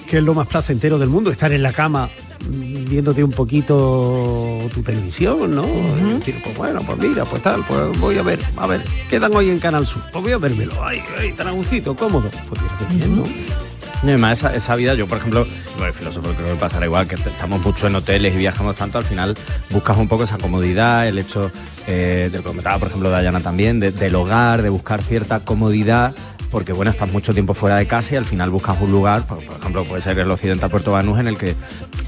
que 0.08 0.18
es 0.18 0.24
lo 0.24 0.34
más 0.34 0.48
placentero 0.48 0.98
del 0.98 1.10
mundo, 1.10 1.32
estar 1.32 1.52
en 1.52 1.62
la 1.62 1.74
cama 1.74 2.10
mm, 2.50 2.90
viéndote 2.90 3.24
un 3.24 3.32
poquito 3.32 4.58
tu 4.74 4.82
televisión, 4.82 5.54
¿no? 5.54 5.64
Decir, 5.64 6.42
pues 6.44 6.58
bueno, 6.58 6.82
pues 6.86 6.98
mira, 6.98 7.26
pues 7.26 7.44
tal, 7.44 7.62
pues 7.68 8.00
voy 8.00 8.18
a 8.18 8.24
ver, 8.24 8.40
a 8.56 8.68
ver, 8.68 8.84
¿qué 9.10 9.20
dan 9.20 9.36
hoy 9.36 9.50
en 9.50 9.60
Canal 9.60 9.86
Sur? 9.86 10.02
Pues 10.12 10.24
voy 10.24 10.32
a 10.32 10.38
vérmelo, 10.38 10.74
ay, 10.84 11.02
ay, 11.20 11.34
tan 11.34 11.48
a 11.48 11.52
gustito, 11.52 11.96
cómodo. 11.96 12.30
Pues 12.50 12.62
mira, 12.62 13.06
bien, 13.06 13.18
¿no? 13.18 13.66
Y 14.04 14.08
además 14.08 14.39
esa, 14.39 14.56
esa 14.56 14.76
vida, 14.76 14.93
yo 14.93 15.08
por 15.08 15.18
ejemplo, 15.18 15.45
el 15.86 15.93
filósofo 15.93 16.30
creo 16.34 16.54
que 16.54 16.60
pasará 16.60 16.86
igual, 16.86 17.08
que 17.08 17.16
estamos 17.16 17.64
mucho 17.66 17.88
en 17.88 17.95
hoteles 17.95 18.36
y 18.36 18.38
viajamos 18.38 18.76
tanto, 18.76 18.98
al 19.00 19.04
final 19.04 19.36
buscas 19.72 19.98
un 19.98 20.08
poco 20.08 20.24
esa 20.24 20.38
comodidad, 20.38 21.08
el 21.08 21.18
hecho 21.18 21.52
eh, 21.88 22.30
del 22.32 22.43
comentaba, 22.43 22.78
por 22.78 22.89
ejemplo, 22.89 23.10
Dayana 23.10 23.39
también, 23.39 23.80
de- 23.80 23.91
del 23.91 24.16
hogar, 24.16 24.62
de 24.62 24.70
buscar 24.70 25.02
cierta 25.02 25.39
comodidad, 25.39 26.14
porque 26.52 26.72
bueno, 26.74 26.91
estás 26.91 27.12
mucho 27.12 27.34
tiempo 27.34 27.54
fuera 27.56 27.76
de 27.78 27.88
casa 27.88 28.14
y 28.14 28.18
al 28.18 28.26
final 28.26 28.50
buscas 28.52 28.78
un 28.80 28.91
lugar, 28.91 29.26
por, 29.26 29.43
por 29.43 29.58
ejemplo, 29.58 29.84
puede 29.84 30.02
ser 30.02 30.18
el 30.20 30.30
Occidental 30.32 30.70
Puerto 30.70 30.91
Banús, 30.91 31.20
en 31.20 31.28
el 31.28 31.38
que 31.38 31.56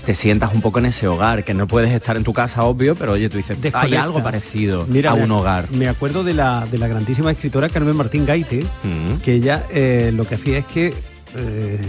te 0.06 0.14
sientas 0.16 0.54
un 0.54 0.62
poco 0.62 0.80
en 0.80 0.86
ese 0.86 1.08
hogar, 1.08 1.44
que 1.44 1.54
no 1.56 1.68
puedes 1.68 1.90
estar 1.92 2.16
en 2.16 2.24
tu 2.24 2.34
casa, 2.34 2.64
obvio, 2.64 2.96
pero 2.96 3.14
oye, 3.14 3.28
tú 3.30 3.38
dices, 3.38 3.58
hay 3.58 3.64
Desconecta. 3.64 4.04
algo 4.04 4.24
parecido 4.24 4.86
Mira, 4.88 5.12
a 5.12 5.14
un 5.16 5.32
hogar. 5.32 5.70
Me 5.72 5.90
acuerdo 5.90 6.24
de 6.24 6.36
la, 6.36 6.66
de 6.72 6.78
la 6.78 6.88
grandísima 6.88 7.32
escritora 7.32 7.68
Carmen 7.68 7.96
Martín 7.96 8.26
Gaite, 8.28 8.64
Mm. 8.84 9.18
que 9.24 9.34
ella 9.34 9.64
eh, 9.72 10.12
lo 10.16 10.24
que 10.26 10.36
hacía 10.36 10.60
es 10.60 10.66
que 10.66 10.94
eh, 11.36 11.80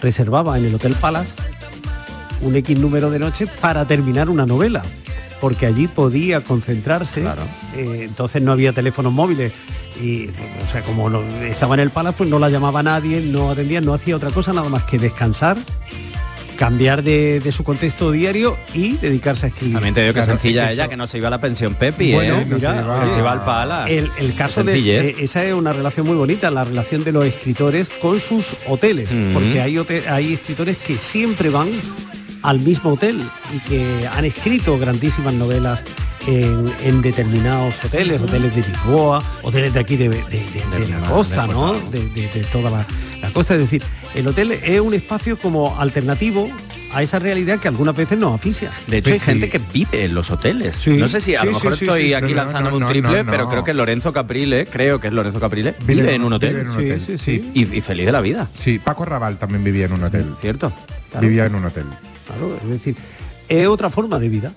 reservaba 0.00 0.58
en 0.58 0.66
el 0.66 0.74
Hotel 0.74 0.94
Palace 0.94 1.32
un 2.40 2.54
X 2.56 2.78
número 2.78 3.10
de 3.10 3.18
noches 3.18 3.48
para 3.60 3.84
terminar 3.84 4.30
una 4.30 4.46
novela, 4.46 4.82
porque 5.40 5.66
allí 5.66 5.88
podía 5.88 6.40
concentrarse, 6.40 7.22
eh, 7.76 8.04
entonces 8.04 8.40
no 8.42 8.52
había 8.52 8.72
teléfonos 8.72 9.12
móviles 9.12 9.52
y, 10.00 10.28
o 10.28 10.70
sea, 10.70 10.82
como 10.82 11.10
no- 11.10 11.22
estaba 11.42 11.74
en 11.74 11.80
el 11.80 11.90
Palace, 11.90 12.14
pues 12.18 12.30
no 12.30 12.38
la 12.38 12.48
llamaba 12.48 12.82
nadie, 12.84 13.20
no 13.22 13.50
atendía, 13.50 13.80
no 13.80 13.92
hacía 13.94 14.14
otra 14.16 14.30
cosa 14.30 14.52
nada 14.52 14.68
más 14.68 14.84
que 14.84 14.98
descansar, 14.98 15.58
cambiar 16.58 17.02
de, 17.04 17.38
de 17.40 17.52
su 17.52 17.62
contexto 17.62 18.10
diario 18.10 18.56
y 18.74 18.96
dedicarse 18.96 19.46
a 19.46 19.48
escribir. 19.50 19.74
También 19.74 19.94
te 19.94 20.00
digo 20.02 20.12
que 20.12 20.20
Claro, 20.20 20.32
sencilla 20.32 20.64
eso- 20.64 20.72
ella, 20.72 20.88
que 20.88 20.96
no 20.96 21.06
se 21.06 21.18
iba 21.18 21.28
a 21.28 21.30
la 21.30 21.38
pensión 21.38 21.74
Pepi, 21.74 22.12
bueno, 22.12 22.38
¿eh? 22.38 22.46
mira, 22.50 23.02
Que 23.04 23.12
se 23.12 23.18
iba 23.20 23.30
al 23.32 23.44
pala. 23.44 23.88
El, 23.88 24.10
el 24.18 24.34
caso 24.34 24.64
de 24.64 24.76
eh, 24.78 25.14
esa 25.20 25.44
es 25.44 25.54
una 25.54 25.72
relación 25.72 26.06
muy 26.06 26.16
bonita, 26.16 26.50
la 26.50 26.64
relación 26.64 27.04
de 27.04 27.12
los 27.12 27.24
escritores 27.24 27.88
con 27.88 28.20
sus 28.20 28.44
hoteles, 28.66 29.08
Mm. 29.10 29.32
porque 29.32 29.60
hay 29.60 30.34
escritores 30.34 30.76
que 30.78 30.98
siempre 30.98 31.48
van 31.50 31.68
al 32.42 32.58
mismo 32.60 32.92
hotel 32.94 33.22
y 33.54 33.58
que 33.68 33.84
han 34.14 34.24
escrito 34.24 34.78
grandísimas 34.78 35.34
novelas 35.34 35.80
en, 36.28 36.64
en 36.84 37.02
determinados 37.02 37.74
hoteles, 37.84 38.20
hoteles 38.20 38.54
de 38.54 38.62
Lisboa, 38.62 39.22
hoteles 39.42 39.72
de 39.72 39.80
aquí 39.80 39.96
de, 39.96 40.08
de- 40.10 40.16
de- 40.18 40.80
de 40.80 40.88
la 40.88 41.00
costa, 41.08 41.46
de 41.46 41.52
¿no? 41.52 41.72
De, 41.72 42.00
de- 42.10 42.28
de 42.28 42.40
toda 42.52 42.70
la, 42.70 42.86
la 43.22 43.30
costa. 43.30 43.54
Es 43.54 43.60
decir, 43.60 43.82
el 44.14 44.26
hotel 44.26 44.52
es 44.52 44.80
un 44.80 44.92
espacio 44.94 45.38
como 45.38 45.78
alternativo 45.80 46.48
a 46.92 47.02
esa 47.02 47.18
realidad 47.18 47.58
que 47.58 47.68
algunas 47.68 47.94
veces 47.94 48.18
nos 48.18 48.34
asfixia. 48.34 48.70
De 48.86 48.98
hecho, 48.98 49.12
hay 49.12 49.18
gente 49.18 49.48
que 49.50 49.60
vive 49.72 50.04
en 50.06 50.14
los 50.14 50.30
hoteles. 50.30 50.74
Sí. 50.76 50.90
no 50.96 51.06
sé 51.08 51.20
si 51.20 51.34
a 51.34 51.40
Sí, 51.40 51.46
lo 51.46 51.52
mejor 51.52 51.72
estoy 51.74 52.08
sí, 52.08 52.14
aquí. 52.14 52.32
No, 52.34 52.44
no, 52.62 52.76
un 52.76 52.88
triple, 52.88 53.24
no, 53.24 53.30
pero 53.30 53.44
no. 53.44 53.50
creo 53.50 53.64
que 53.64 53.74
Lorenzo 53.74 54.12
Caprile, 54.12 54.66
creo 54.66 54.98
que 55.00 55.08
es 55.08 55.12
Lorenzo 55.12 55.38
Caprile, 55.40 55.74
vive, 55.84 56.14
en 56.14 56.24
un 56.24 56.32
hotel. 56.34 56.56
en 56.60 56.68
un 56.68 56.76
hotel, 56.76 57.02
Sí, 57.06 57.18
sí. 57.18 57.50
Y, 57.54 57.76
y 57.76 57.80
feliz 57.82 58.06
de 58.06 58.12
la 58.12 58.20
vida. 58.22 58.46
Sí, 58.58 58.78
Paco 58.78 59.04
Raval 59.04 59.36
también 59.38 59.62
vivía 59.64 59.84
en 59.86 59.92
un 59.92 60.04
hotel. 60.04 60.34
¿Cierto? 60.40 60.72
Vivía 61.20 61.44
en 61.46 61.54
un 61.54 61.64
hotel. 61.66 61.84
Claro, 62.26 62.56
es 62.62 62.68
decir, 62.68 62.96
es 63.48 63.66
otra 63.66 63.88
forma 63.90 64.18
de 64.18 64.28
vida. 64.30 64.52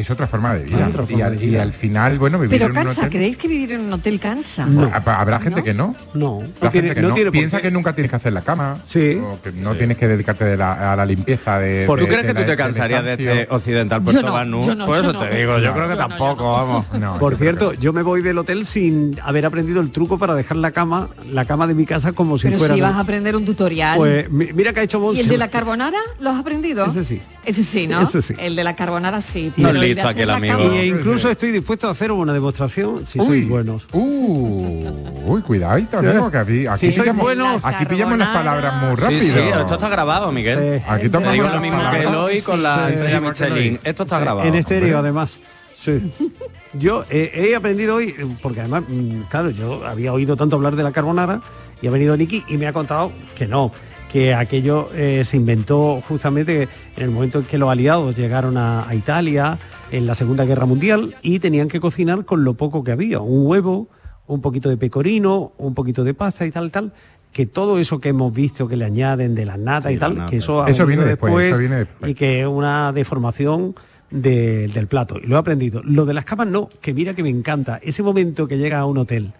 Es 0.00 0.10
otra 0.10 0.26
forma 0.26 0.54
de 0.54 0.64
vida. 0.64 0.78
Ah, 0.84 0.88
otra 0.88 1.02
y, 1.02 1.06
forma 1.08 1.26
al, 1.26 1.36
de 1.38 1.44
y 1.44 1.48
vida. 1.50 1.62
al 1.62 1.72
final, 1.72 2.18
bueno, 2.18 2.38
vivir 2.38 2.50
Pero 2.58 2.64
en 2.66 2.70
un 2.78 2.84
cansa, 2.84 3.00
hotel... 3.02 3.10
¿creéis 3.10 3.36
que 3.36 3.48
vivir 3.48 3.72
en 3.72 3.80
un 3.82 3.92
hotel 3.92 4.18
cansa? 4.18 4.66
Ha- 4.92 5.20
Habrá 5.20 5.40
gente 5.40 5.62
que 5.62 5.74
no. 5.74 5.94
No, 6.14 6.38
La 6.60 6.70
tiene- 6.70 6.88
gente 6.88 6.94
que 6.94 7.02
no 7.02 7.08
no. 7.08 7.14
tiene 7.14 7.30
por 7.30 7.38
Piensa 7.38 7.60
que 7.60 7.70
nunca 7.70 7.92
tienes 7.92 8.10
que 8.10 8.16
hacer 8.16 8.32
la 8.32 8.40
cama. 8.42 8.78
Sí. 8.88 9.20
O 9.22 9.40
que 9.42 9.52
no 9.52 9.74
tienes 9.76 9.96
que 9.98 10.08
dedicarte 10.08 10.44
de 10.44 10.56
la- 10.56 10.92
a 10.92 10.96
la 10.96 11.04
limpieza 11.04 11.58
de. 11.58 11.86
¿Tú 11.86 11.96
de- 11.96 12.06
crees 12.06 12.22
de 12.22 12.28
que 12.34 12.40
tú 12.40 12.46
te 12.46 12.56
cansarías 12.56 13.04
de 13.04 13.12
este 13.12 13.46
occidental 13.50 14.02
Puerto 14.02 14.22
no, 14.22 14.44
no, 14.44 14.86
Por 14.86 14.94
yo 14.96 15.02
eso 15.02 15.12
no. 15.12 15.20
te 15.20 15.36
digo, 15.36 15.58
yo 15.58 15.72
creo 15.74 15.88
que 15.88 15.96
tampoco, 15.96 16.52
vamos. 16.52 16.86
No, 16.98 17.18
Por 17.18 17.36
cierto, 17.36 17.74
yo 17.74 17.92
me 17.92 18.02
voy 18.02 18.22
del 18.22 18.38
hotel 18.38 18.64
sin 18.66 19.18
haber 19.22 19.44
aprendido 19.46 19.80
el 19.80 19.90
truco 19.90 20.18
para 20.18 20.34
dejar 20.34 20.56
la 20.56 20.70
cama, 20.70 21.08
la 21.30 21.44
cama 21.44 21.66
de 21.66 21.74
mi 21.74 21.84
casa 21.86 22.12
como 22.12 22.38
si 22.38 22.44
Pero 22.48 22.58
fuera. 22.58 22.74
si 22.74 22.80
vas 22.80 22.94
a 22.94 23.00
aprender 23.00 23.36
un 23.36 23.44
tutorial. 23.44 23.96
Pues 23.98 24.30
mi- 24.30 24.52
mira 24.52 24.72
que 24.72 24.80
ha 24.80 24.82
hecho 24.82 24.98
¿Y 24.98 25.00
Monse. 25.02 25.20
el 25.22 25.28
de 25.28 25.38
la 25.38 25.48
carbonara 25.48 25.98
lo 26.20 26.30
has 26.30 26.38
aprendido? 26.40 26.86
Ese 26.86 27.04
sí. 27.04 27.20
Ese 27.44 27.64
sí, 27.64 27.86
¿no? 27.86 28.02
Ese 28.02 28.22
sí. 28.22 28.34
El 28.38 28.54
de 28.56 28.64
la 28.64 28.76
carbonara 28.76 29.20
sí. 29.20 29.50
Y 29.56 29.62
pero 29.62 29.72
listo 29.94 30.08
aquel 30.08 30.30
amigo. 30.30 30.74
Y 30.74 30.88
incluso 30.88 31.30
estoy 31.30 31.50
dispuesto 31.50 31.88
a 31.88 31.90
hacer 31.92 32.12
una 32.12 32.32
demostración 32.32 33.04
si 33.06 33.18
Uy. 33.20 33.26
sois 33.26 33.48
buenos. 33.48 33.86
Uh, 33.92 34.88
uy, 35.26 35.42
cuidadito, 35.42 35.98
amigo, 35.98 36.30
que 36.30 36.38
aquí, 36.38 36.66
aquí, 36.66 36.92
Si 36.92 37.00
pillamos, 37.00 37.22
buenos- 37.22 37.60
aquí 37.64 37.84
pillamos 37.86 38.18
las 38.18 38.28
palabras 38.28 38.82
muy 38.82 38.96
rápido. 38.96 39.20
sí, 39.22 39.38
esto 39.60 39.74
está 39.74 39.88
grabado, 39.88 40.32
Miguel. 40.32 40.58
Sí. 40.80 40.84
Aquí 40.88 41.08
tomamos 41.08 41.34
digo 41.34 41.48
lo 41.48 41.60
mismo 41.60 41.78
que 41.90 42.06
hoy 42.06 42.40
con 42.42 42.62
la 42.62 42.86
Sí, 42.88 42.94
estrella 42.94 43.18
sí, 43.18 43.24
Michelin. 43.24 43.80
Esto 43.84 44.02
está 44.04 44.18
grabado. 44.20 44.46
En 44.48 44.54
estéreo, 44.54 44.84
hombre. 44.98 44.98
además. 44.98 45.38
Sí. 45.78 46.12
Yo 46.74 47.04
eh, 47.10 47.32
he 47.50 47.56
aprendido 47.56 47.96
hoy, 47.96 48.14
porque 48.42 48.60
además, 48.60 48.84
mm, 48.86 49.22
claro, 49.30 49.50
yo 49.50 49.84
había 49.84 50.12
oído 50.12 50.36
tanto 50.36 50.54
hablar 50.54 50.76
de 50.76 50.84
la 50.84 50.92
carbonara 50.92 51.40
y 51.82 51.88
ha 51.88 51.90
venido 51.90 52.16
Nicky 52.16 52.44
y 52.48 52.58
me 52.58 52.68
ha 52.68 52.72
contado 52.72 53.10
que 53.36 53.48
no, 53.48 53.72
que 54.12 54.34
aquello 54.34 54.88
eh, 54.94 55.24
se 55.26 55.36
inventó 55.36 56.00
justamente 56.06 56.68
en 56.96 57.02
el 57.02 57.10
momento 57.10 57.38
en 57.40 57.44
que 57.46 57.58
los 57.58 57.68
aliados 57.70 58.14
llegaron 58.16 58.56
a, 58.56 58.88
a 58.88 58.94
Italia 58.94 59.58
en 59.90 60.06
la 60.06 60.14
Segunda 60.14 60.44
Guerra 60.44 60.66
Mundial 60.66 61.14
y 61.22 61.38
tenían 61.38 61.68
que 61.68 61.80
cocinar 61.80 62.24
con 62.24 62.44
lo 62.44 62.54
poco 62.54 62.84
que 62.84 62.92
había, 62.92 63.20
un 63.20 63.46
huevo, 63.46 63.88
un 64.26 64.40
poquito 64.40 64.68
de 64.68 64.76
pecorino, 64.76 65.52
un 65.58 65.74
poquito 65.74 66.04
de 66.04 66.14
pasta 66.14 66.46
y 66.46 66.50
tal, 66.50 66.70
tal 66.70 66.92
que 67.32 67.46
todo 67.46 67.78
eso 67.78 68.00
que 68.00 68.08
hemos 68.08 68.32
visto 68.32 68.66
que 68.66 68.76
le 68.76 68.84
añaden 68.84 69.34
de 69.36 69.44
la 69.46 69.56
nata 69.56 69.88
Sí, 69.88 69.94
y 69.94 69.98
tal, 69.98 70.16
nata. 70.18 70.30
que 70.30 70.38
eso, 70.38 70.62
ha 70.64 70.70
Eso 70.70 70.84
viene 70.86 71.04
después, 71.04 71.46
eso 71.46 71.58
viene 71.58 71.76
después. 71.76 72.10
y 72.10 72.14
que 72.14 72.40
es 72.40 72.46
una 72.46 72.92
deformación 72.92 73.74
de- 74.10 74.66
del 74.68 74.88
plato. 74.88 75.16
Y 75.22 75.26
lo 75.28 75.36
he 75.36 75.38
aprendido. 75.38 75.80
Lo 75.84 76.06
de 76.06 76.14
las 76.14 76.24
camas 76.24 76.48
no, 76.48 76.68
que 76.80 76.92
mira 76.92 77.14
que 77.14 77.22
me 77.22 77.28
encanta. 77.28 77.78
Ese 77.84 78.02
momento 78.02 78.48
que 78.48 78.58
llega 78.58 78.80
a 78.80 78.84
un 78.84 78.98
hotel 78.98 79.32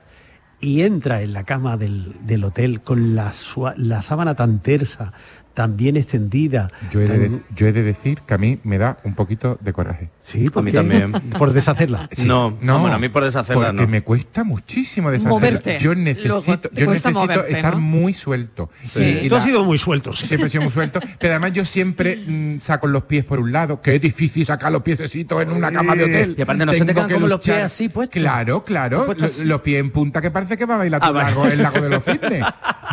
y 0.61 0.82
entra 0.82 1.22
en 1.22 1.32
la 1.32 1.42
cama 1.42 1.76
del, 1.76 2.14
del 2.24 2.44
hotel 2.44 2.80
con 2.82 3.16
la, 3.16 3.32
la 3.76 4.03
sábana 4.03 4.36
tan 4.36 4.61
tersa, 4.61 5.12
tan 5.55 5.76
bien 5.76 5.96
extendida. 5.96 6.70
Yo 6.90 7.01
he, 7.01 7.09
de, 7.09 7.18
tan- 7.28 7.36
de- 7.38 7.42
yo 7.55 7.66
he 7.66 7.72
de 7.72 7.82
decir 7.82 8.20
que 8.26 8.34
a 8.34 8.38
mí 8.38 8.59
me 8.62 8.78
da 8.78 8.98
un 9.05 9.14
poquito 9.14 9.59
de 9.61 9.72
coraje. 9.72 10.11
Sí, 10.22 10.48
A 10.55 10.62
mí 10.62 10.70
qué? 10.70 10.76
también. 10.78 11.12
Por 11.38 11.53
deshacerla. 11.53 12.09
No, 12.24 12.57
no, 12.61 12.78
bueno, 12.78 12.96
a 12.96 12.98
mí 12.98 13.09
por 13.09 13.24
deshacerla 13.24 13.68
porque 13.68 13.82
no. 13.82 13.88
me 13.88 14.03
cuesta 14.03 14.44
muchísimo 14.44 15.11
deshacerla. 15.11 15.34
Moverte. 15.34 15.78
Yo 15.80 15.94
necesito, 15.94 16.70
yo 16.72 16.86
necesito 16.86 17.11
moverte, 17.18 17.53
estar 17.53 17.74
¿no? 17.74 17.80
muy 17.80 18.14
suelto. 18.14 18.70
Sí. 18.82 19.03
Y- 19.03 19.26
y 19.26 19.28
Tú 19.28 19.34
la- 19.34 19.38
has 19.40 19.44
sido 19.44 19.64
muy 19.64 19.78
suelto. 19.78 20.12
sí. 20.12 20.26
Siempre 20.26 20.46
he 20.46 20.51
sido 20.51 20.62
muy 20.64 20.72
suelto, 20.72 21.01
pero 21.18 21.32
además 21.34 21.53
yo 21.53 21.64
siempre 21.64 22.16
mm, 22.26 22.61
saco 22.61 22.86
los 22.86 23.05
pies 23.05 23.24
por 23.24 23.40
un 23.40 23.51
lado, 23.53 23.80
que 23.80 23.96
es 23.96 24.01
difícil 24.01 24.46
sacar 24.46 24.70
los 24.70 24.82
piececitos 24.82 25.42
en 25.42 25.51
una 25.51 25.72
cama 25.72 25.96
de 25.96 26.05
hotel. 26.05 26.34
Y 26.38 26.42
aparte 26.42 26.64
no 26.66 26.72
se 26.72 26.78
te 26.80 26.84
Tengo 26.86 26.94
quedan 26.94 27.09
que 27.09 27.14
como 27.14 27.26
los 27.28 27.40
pies 27.40 27.57
así 27.64 27.88
puestos. 27.88 28.20
Claro, 28.20 28.64
claro, 28.64 29.07
Puestos 29.07 29.38
los 29.40 29.61
pies 29.62 29.80
en 29.80 29.90
punta 29.90 30.20
que 30.22 30.30
parece 30.30 30.57
que 30.57 30.64
va 30.66 30.76
a 30.76 30.78
bailar 30.78 31.01
Ah, 31.03 31.09
tu 31.09 31.14
vale. 31.14 31.30
lago, 31.30 31.46
el 31.46 31.62
lago 31.62 31.80
de 31.80 31.88
los 31.88 32.05
cisnes. 32.05 32.44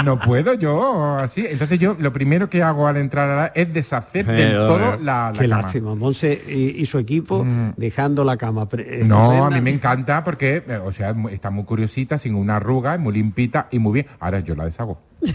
No 0.03 0.19
puedo 0.19 0.53
yo 0.53 1.17
así. 1.17 1.45
Entonces 1.47 1.77
yo 1.79 1.95
lo 1.99 2.11
primero 2.13 2.46
que 2.49 2.61
hago 2.63 2.87
al 2.87 2.97
entrar 2.97 3.29
a 3.29 3.35
la- 3.35 3.51
es 3.55 3.73
deshacer 3.73 4.25
del 4.25 4.35
Pero, 4.49 4.67
todo 4.67 4.93
eh, 4.93 4.97
la, 5.01 5.31
la 5.31 5.39
Qué 5.39 5.47
cama. 5.49 5.61
lástima. 5.61 5.95
Monse 5.95 6.41
y, 6.47 6.81
y 6.81 6.85
su 6.85 6.97
equipo 6.99 7.43
Mm. 7.43 7.73
dejando 7.77 8.23
la 8.23 8.37
cama. 8.37 8.67
pre- 8.69 9.03
No, 9.05 9.45
a 9.45 9.49
mí 9.49 9.61
me 9.61 9.71
encanta 9.71 10.23
porque, 10.23 10.63
eh, 10.67 10.77
o 10.83 10.91
sea, 10.91 11.15
está 11.31 11.49
muy 11.51 11.63
curiosita, 11.65 12.17
sin 12.17 12.35
una 12.35 12.57
arruga, 12.57 12.93
es 12.95 12.99
muy 12.99 13.13
limpita 13.13 13.67
y 13.71 13.79
muy 13.79 13.93
bien. 13.93 14.07
Ahora 14.19 14.39
yo 14.39 14.55
la 14.55 14.65
deshago. 14.65 14.99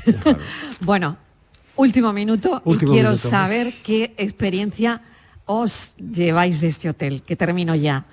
Bueno, 0.81 1.17
último 1.77 2.13
minuto 2.13 2.63
Último 2.65 2.93
y 2.93 2.95
quiero 2.95 3.11
minuto. 3.11 3.29
saber 3.29 3.73
qué 3.85 4.15
experiencia 4.17 5.03
os 5.45 5.95
lleváis 5.97 6.61
de 6.61 6.69
este 6.69 6.89
hotel, 6.89 7.23
que 7.27 7.37
termino 7.37 7.75
ya. 7.75 8.05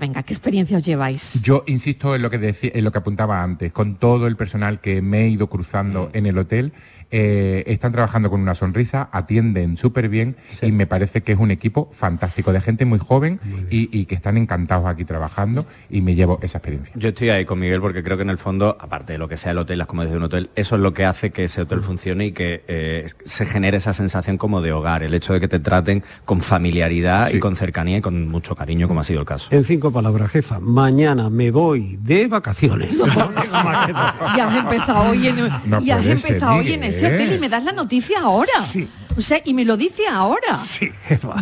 Venga, 0.00 0.22
¿qué 0.22 0.32
experiencia 0.32 0.78
os 0.78 0.84
lleváis? 0.84 1.42
Yo 1.42 1.64
insisto 1.66 2.14
en 2.14 2.22
lo 2.22 2.30
que 2.30 2.38
decía, 2.38 2.70
en 2.72 2.84
lo 2.84 2.92
que 2.92 2.98
apuntaba 2.98 3.42
antes, 3.42 3.72
con 3.72 3.96
todo 3.96 4.28
el 4.28 4.36
personal 4.36 4.80
que 4.80 5.02
me 5.02 5.22
he 5.22 5.28
ido 5.28 5.48
cruzando 5.48 6.10
en 6.12 6.26
el 6.26 6.38
hotel, 6.38 6.72
eh, 7.10 7.64
están 7.66 7.92
trabajando 7.92 8.30
con 8.30 8.40
una 8.40 8.54
sonrisa, 8.54 9.08
atienden 9.12 9.76
súper 9.76 10.08
bien 10.08 10.36
y 10.62 10.72
me 10.72 10.86
parece 10.86 11.22
que 11.22 11.32
es 11.32 11.38
un 11.38 11.50
equipo 11.50 11.88
fantástico 11.92 12.52
de 12.52 12.60
gente 12.60 12.84
muy 12.84 12.98
joven 12.98 13.40
y, 13.70 13.88
y 13.96 14.06
que 14.06 14.14
están 14.14 14.36
encantados 14.36 14.86
aquí 14.86 15.04
trabajando 15.04 15.66
y 15.90 16.02
me 16.02 16.14
llevo 16.14 16.38
esa 16.42 16.58
experiencia. 16.58 16.92
Yo 16.96 17.08
estoy 17.10 17.30
ahí 17.30 17.44
con 17.44 17.58
Miguel 17.58 17.80
porque 17.80 18.02
creo 18.02 18.16
que 18.16 18.22
en 18.22 18.30
el 18.30 18.38
fondo, 18.38 18.76
aparte 18.80 19.14
de 19.14 19.18
lo 19.18 19.28
que 19.28 19.36
sea 19.36 19.52
el 19.52 19.58
hotel, 19.58 19.78
las 19.78 19.86
comodidades 19.86 20.12
de 20.12 20.18
un 20.18 20.24
hotel, 20.24 20.50
eso 20.54 20.76
es 20.76 20.80
lo 20.82 20.92
que 20.92 21.04
hace 21.04 21.30
que 21.30 21.44
ese 21.44 21.62
hotel 21.62 21.82
funcione 21.82 22.26
y 22.26 22.32
que 22.32 22.64
eh, 22.68 23.08
se 23.24 23.46
genere 23.46 23.78
esa 23.78 23.94
sensación 23.94 24.36
como 24.36 24.60
de 24.60 24.72
hogar, 24.72 25.02
el 25.02 25.14
hecho 25.14 25.32
de 25.32 25.40
que 25.40 25.48
te 25.48 25.58
traten 25.58 26.02
con 26.24 26.40
familiaridad 26.40 27.30
y 27.30 27.38
con 27.38 27.56
cercanía 27.56 27.98
y 27.98 28.00
con 28.00 28.28
mucho 28.28 28.54
cariño, 28.54 28.88
como 28.88 29.00
ha 29.00 29.04
sido 29.04 29.20
el 29.20 29.26
caso. 29.26 29.48
En 29.50 29.64
cinco 29.64 29.90
palabras, 29.90 30.30
jefa, 30.30 30.60
mañana 30.60 31.30
me 31.30 31.50
voy 31.50 31.98
de 32.00 32.26
vacaciones. 32.26 32.90
Y 34.36 34.40
has 34.40 34.56
empezado 34.56 35.10
hoy 35.10 35.28
en, 35.28 35.36
No 35.66 35.80
y 35.80 35.90
has 35.90 36.02
ser, 36.02 36.12
empezado 36.12 36.56
hoy 36.56 36.72
en. 36.72 36.97
Este 36.98 37.14
hotel 37.14 37.36
y 37.36 37.38
me 37.38 37.48
das 37.48 37.64
la 37.64 37.72
noticia 37.72 38.20
ahora. 38.20 38.52
O 39.16 39.20
sea, 39.20 39.40
y 39.44 39.54
me 39.54 39.64
lo 39.64 39.76
dice 39.76 40.02
ahora. 40.10 40.58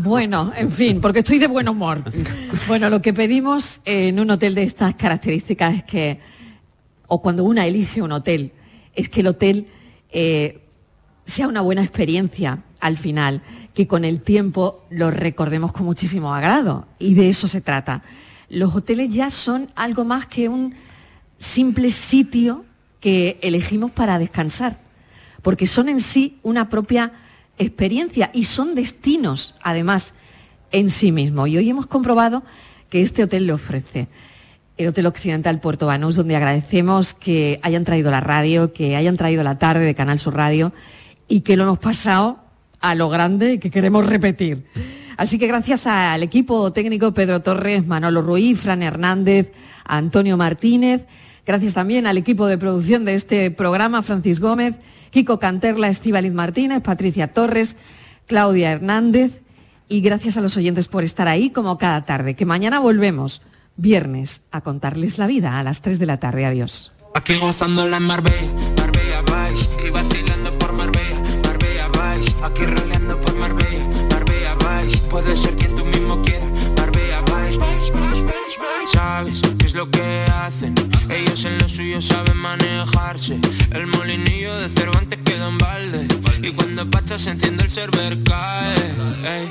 Bueno, 0.02 0.52
en 0.56 0.70
fin, 0.70 1.00
porque 1.00 1.20
estoy 1.20 1.38
de 1.38 1.46
buen 1.46 1.68
humor. 1.68 2.02
Bueno, 2.66 2.88
lo 2.88 3.02
que 3.02 3.12
pedimos 3.12 3.80
en 3.84 4.18
un 4.18 4.30
hotel 4.30 4.54
de 4.54 4.62
estas 4.62 4.94
características 4.94 5.74
es 5.74 5.84
que, 5.84 6.20
o 7.08 7.20
cuando 7.20 7.44
una 7.44 7.66
elige 7.66 8.02
un 8.02 8.12
hotel, 8.12 8.52
es 8.94 9.08
que 9.08 9.20
el 9.20 9.26
hotel 9.26 9.66
eh, 10.10 10.60
sea 11.24 11.48
una 11.48 11.60
buena 11.60 11.82
experiencia 11.82 12.62
al 12.80 12.96
final, 12.96 13.42
que 13.74 13.86
con 13.86 14.04
el 14.04 14.22
tiempo 14.22 14.84
lo 14.90 15.10
recordemos 15.10 15.72
con 15.72 15.84
muchísimo 15.84 16.34
agrado. 16.34 16.86
Y 16.98 17.14
de 17.14 17.28
eso 17.28 17.46
se 17.46 17.60
trata. 17.60 18.02
Los 18.48 18.74
hoteles 18.74 19.12
ya 19.12 19.28
son 19.28 19.70
algo 19.74 20.04
más 20.04 20.26
que 20.26 20.48
un 20.48 20.74
simple 21.38 21.90
sitio 21.90 22.64
que 23.00 23.38
elegimos 23.42 23.90
para 23.90 24.18
descansar, 24.18 24.80
porque 25.46 25.68
son 25.68 25.88
en 25.88 26.00
sí 26.00 26.40
una 26.42 26.68
propia 26.68 27.12
experiencia 27.56 28.32
y 28.34 28.46
son 28.46 28.74
destinos, 28.74 29.54
además, 29.62 30.12
en 30.72 30.90
sí 30.90 31.12
mismo. 31.12 31.46
Y 31.46 31.56
hoy 31.56 31.70
hemos 31.70 31.86
comprobado 31.86 32.42
que 32.90 33.00
este 33.00 33.22
hotel 33.22 33.46
lo 33.46 33.54
ofrece. 33.54 34.08
El 34.76 34.88
Hotel 34.88 35.06
Occidental 35.06 35.60
Puerto 35.60 35.86
Banús, 35.86 36.16
donde 36.16 36.34
agradecemos 36.34 37.14
que 37.14 37.60
hayan 37.62 37.84
traído 37.84 38.10
la 38.10 38.20
radio, 38.20 38.72
que 38.72 38.96
hayan 38.96 39.16
traído 39.16 39.44
la 39.44 39.56
tarde 39.56 39.84
de 39.84 39.94
Canal 39.94 40.18
Sur 40.18 40.34
Radio 40.34 40.72
y 41.28 41.42
que 41.42 41.56
lo 41.56 41.62
hemos 41.62 41.78
pasado 41.78 42.40
a 42.80 42.96
lo 42.96 43.08
grande 43.08 43.52
y 43.52 43.58
que 43.60 43.70
queremos 43.70 44.04
repetir. 44.04 44.66
Así 45.16 45.38
que 45.38 45.46
gracias 45.46 45.86
al 45.86 46.24
equipo 46.24 46.72
técnico 46.72 47.14
Pedro 47.14 47.40
Torres, 47.40 47.86
Manolo 47.86 48.20
Ruiz, 48.20 48.58
Fran 48.58 48.82
Hernández, 48.82 49.52
Antonio 49.84 50.36
Martínez, 50.36 51.04
gracias 51.46 51.74
también 51.74 52.06
al 52.06 52.18
equipo 52.18 52.46
de 52.46 52.58
producción 52.58 53.04
de 53.04 53.14
este 53.14 53.50
programa, 53.50 54.02
Francis 54.02 54.40
Gómez, 54.40 54.74
Kiko 55.10 55.38
Canterla, 55.38 55.88
Estíbaliz 55.88 56.32
Martínez, 56.32 56.82
Patricia 56.82 57.32
Torres, 57.32 57.76
Claudia 58.26 58.72
Hernández 58.72 59.40
y 59.88 60.00
gracias 60.00 60.36
a 60.36 60.40
los 60.40 60.56
oyentes 60.56 60.88
por 60.88 61.04
estar 61.04 61.28
ahí 61.28 61.50
como 61.50 61.78
cada 61.78 62.04
tarde, 62.04 62.34
que 62.34 62.44
mañana 62.44 62.80
volvemos, 62.80 63.40
viernes, 63.76 64.42
a 64.50 64.60
contarles 64.60 65.16
la 65.18 65.26
vida 65.26 65.58
a 65.58 65.62
las 65.62 65.80
3 65.80 65.98
de 65.98 66.06
la 66.06 66.18
tarde. 66.18 66.44
Adiós. 66.44 66.92
Aquí 67.14 67.34
gozándola 67.36 67.96
en 67.96 68.02
Marbella, 68.02 68.52
Marbella 68.76 69.22
Vice 69.22 69.70
Y 69.86 69.90
vacilando 69.90 70.58
por 70.58 70.74
Marbella, 70.74 71.22
Marbella 71.42 71.88
Vice 71.88 72.34
Aquí 72.42 72.66
roleando 72.66 73.18
por 73.22 73.34
Marbella, 73.36 73.86
Marbella 74.10 74.54
Vice 74.56 74.98
Puede 75.08 75.34
ser 75.34 75.56
quien 75.56 75.74
tú 75.76 75.86
mismo 75.86 76.20
quieras, 76.22 76.50
Marbella 76.76 77.22
Vice 77.22 77.58
Sabes 78.92 79.40
qué 79.58 79.66
es 79.66 79.74
lo 79.74 79.90
que 79.90 80.26
hacen 80.30 80.85
En 81.44 81.58
lo 81.58 81.68
suyo 81.68 82.00
saben 82.00 82.38
manejarse. 82.38 83.38
El 83.70 83.86
molinillo 83.88 84.56
de 84.56 84.70
Cervantes 84.70 85.18
queda 85.22 85.48
en 85.48 85.58
balde. 85.58 86.08
Y 86.42 86.50
cuando 86.52 86.88
Pacha 86.88 87.18
se 87.18 87.30
enciende 87.30 87.64
el 87.64 87.70
server 87.70 88.16
cae. 88.24 89.44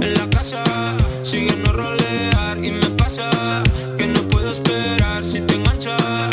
En 0.00 0.14
la 0.14 0.30
casa 0.30 0.62
siguen 1.24 1.64
no 1.64 1.72
rolear. 1.72 2.64
Y 2.64 2.70
me 2.70 2.90
pasa 2.90 3.62
que 3.98 4.06
no 4.06 4.22
puedo 4.28 4.52
esperar 4.52 5.24
Si 5.24 5.40
te 5.40 5.54
enganchas 5.54 6.30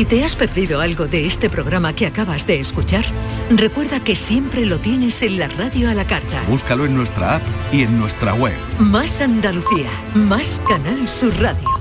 Si 0.00 0.06
te 0.06 0.24
has 0.24 0.34
perdido 0.34 0.80
algo 0.80 1.08
de 1.08 1.26
este 1.26 1.50
programa 1.50 1.92
que 1.92 2.06
acabas 2.06 2.46
de 2.46 2.58
escuchar, 2.58 3.04
recuerda 3.50 4.00
que 4.00 4.16
siempre 4.16 4.64
lo 4.64 4.78
tienes 4.78 5.20
en 5.20 5.38
la 5.38 5.46
radio 5.48 5.90
a 5.90 5.94
la 5.94 6.06
carta. 6.06 6.42
Búscalo 6.48 6.86
en 6.86 6.94
nuestra 6.94 7.36
app 7.36 7.42
y 7.70 7.82
en 7.82 7.98
nuestra 7.98 8.32
web. 8.32 8.56
Más 8.78 9.20
Andalucía, 9.20 9.90
más 10.14 10.62
Canal 10.66 11.06
Sur 11.06 11.38
Radio. 11.38 11.79